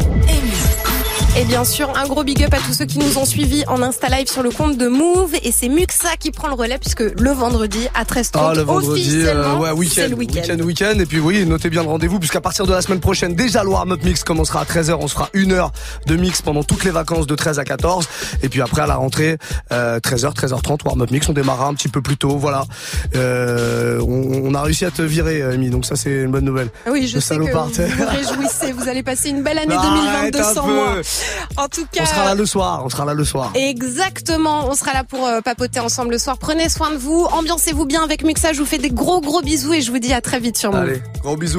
Et 1.38 1.44
bien 1.44 1.64
sûr, 1.64 1.92
un 1.94 2.06
gros 2.06 2.24
big 2.24 2.42
up 2.44 2.54
à 2.54 2.56
tous 2.58 2.72
ceux 2.72 2.86
qui 2.86 2.98
nous 2.98 3.18
ont 3.18 3.26
suivis 3.26 3.62
en 3.68 3.82
Insta 3.82 4.08
Live 4.08 4.26
sur 4.26 4.42
le 4.42 4.48
compte 4.50 4.78
de 4.78 4.88
Move. 4.88 5.34
Et 5.42 5.52
c'est 5.52 5.68
Muxa 5.68 6.16
qui 6.18 6.30
prend 6.30 6.48
le 6.48 6.54
relais 6.54 6.78
puisque 6.78 7.00
le 7.02 7.30
vendredi 7.30 7.88
à 7.94 8.04
13h30, 8.04 8.30
Ah, 8.38 8.52
le 8.54 8.62
vendredi, 8.62 9.02
officiellement, 9.02 9.42
euh, 9.66 9.74
ouais, 9.74 9.86
c'est 9.86 10.06
week-end, 10.06 10.08
le 10.08 10.16
week-end. 10.16 10.40
week-end, 10.40 10.64
week-end. 10.64 10.98
Et 10.98 11.04
puis 11.04 11.20
oui, 11.20 11.44
notez 11.44 11.68
bien 11.68 11.82
le 11.82 11.88
rendez-vous, 11.88 12.18
puisqu'à 12.20 12.40
partir 12.40 12.66
de 12.66 12.72
la 12.72 12.80
semaine 12.80 13.00
prochaine, 13.00 13.34
déjà 13.34 13.62
le 13.64 13.68
warm-up 13.68 14.02
mix 14.02 14.24
commencera 14.24 14.60
à 14.62 14.64
13h. 14.64 14.96
On 14.98 15.08
se 15.08 15.12
fera 15.12 15.28
une 15.34 15.52
heure 15.52 15.72
de 16.06 16.16
mix 16.16 16.40
pendant 16.40 16.62
toutes 16.64 16.84
les 16.84 16.90
vacances 16.90 17.26
de 17.26 17.34
13 17.34 17.58
à 17.58 17.64
14. 17.64 18.08
Et 18.42 18.48
puis 18.48 18.62
après, 18.62 18.80
à 18.82 18.86
la 18.86 18.96
rentrée, 18.96 19.36
euh, 19.72 20.00
13h, 20.00 20.32
13h30, 20.32 20.84
warm-up 20.86 21.10
mix. 21.10 21.28
On 21.28 21.34
démarrera 21.34 21.66
un 21.68 21.74
petit 21.74 21.88
peu 21.88 22.00
plus 22.00 22.16
tôt, 22.16 22.38
voilà. 22.38 22.64
Euh, 23.14 24.00
on, 24.00 24.40
on 24.50 24.54
a 24.54 24.62
réussi 24.62 24.86
à 24.86 24.90
te 24.90 25.02
virer, 25.02 25.42
euh, 25.42 25.52
Amy, 25.52 25.68
donc 25.68 25.84
ça 25.84 25.96
c'est 25.96 26.10
une 26.22 26.30
bonne 26.30 26.46
nouvelle. 26.46 26.70
Oui, 26.90 27.06
je 27.06 27.16
Le 27.16 27.20
sais 27.20 27.36
que 27.36 27.42
vous 27.42 27.48
vous 27.48 28.06
réjouissez. 28.08 28.72
Vous 28.72 28.88
allez 28.88 29.02
passer 29.02 29.28
une 29.28 29.42
belle 29.42 29.58
année 29.58 29.74
Arrête 29.76 30.32
2022 30.32 30.40
un 30.40 30.54
sans 30.54 30.66
moi. 30.66 30.96
En 31.56 31.68
tout 31.68 31.86
cas. 31.90 32.02
On 32.02 32.06
sera 32.06 32.24
là 32.24 32.34
le 32.34 32.44
soir, 32.46 32.82
on 32.84 32.88
sera 32.90 33.04
là 33.04 33.14
le 33.14 33.24
soir. 33.24 33.52
Exactement, 33.54 34.68
on 34.68 34.74
sera 34.74 34.92
là 34.92 35.04
pour 35.04 35.26
euh, 35.26 35.40
papoter 35.40 35.80
ensemble 35.80 36.10
le 36.10 36.18
soir. 36.18 36.36
Prenez 36.38 36.68
soin 36.68 36.90
de 36.90 36.96
vous, 36.96 37.26
ambiancez-vous 37.32 37.86
bien 37.86 38.02
avec 38.02 38.24
Muxa. 38.24 38.52
Je 38.52 38.58
vous 38.58 38.66
fais 38.66 38.78
des 38.78 38.90
gros 38.90 39.20
gros 39.20 39.40
bisous 39.40 39.72
et 39.72 39.80
je 39.80 39.90
vous 39.90 39.98
dis 39.98 40.12
à 40.12 40.20
très 40.20 40.38
vite 40.38 40.56
sur 40.56 40.72
Move. 40.72 40.82
Allez, 40.82 41.02
gros 41.22 41.36
bisous. 41.36 41.54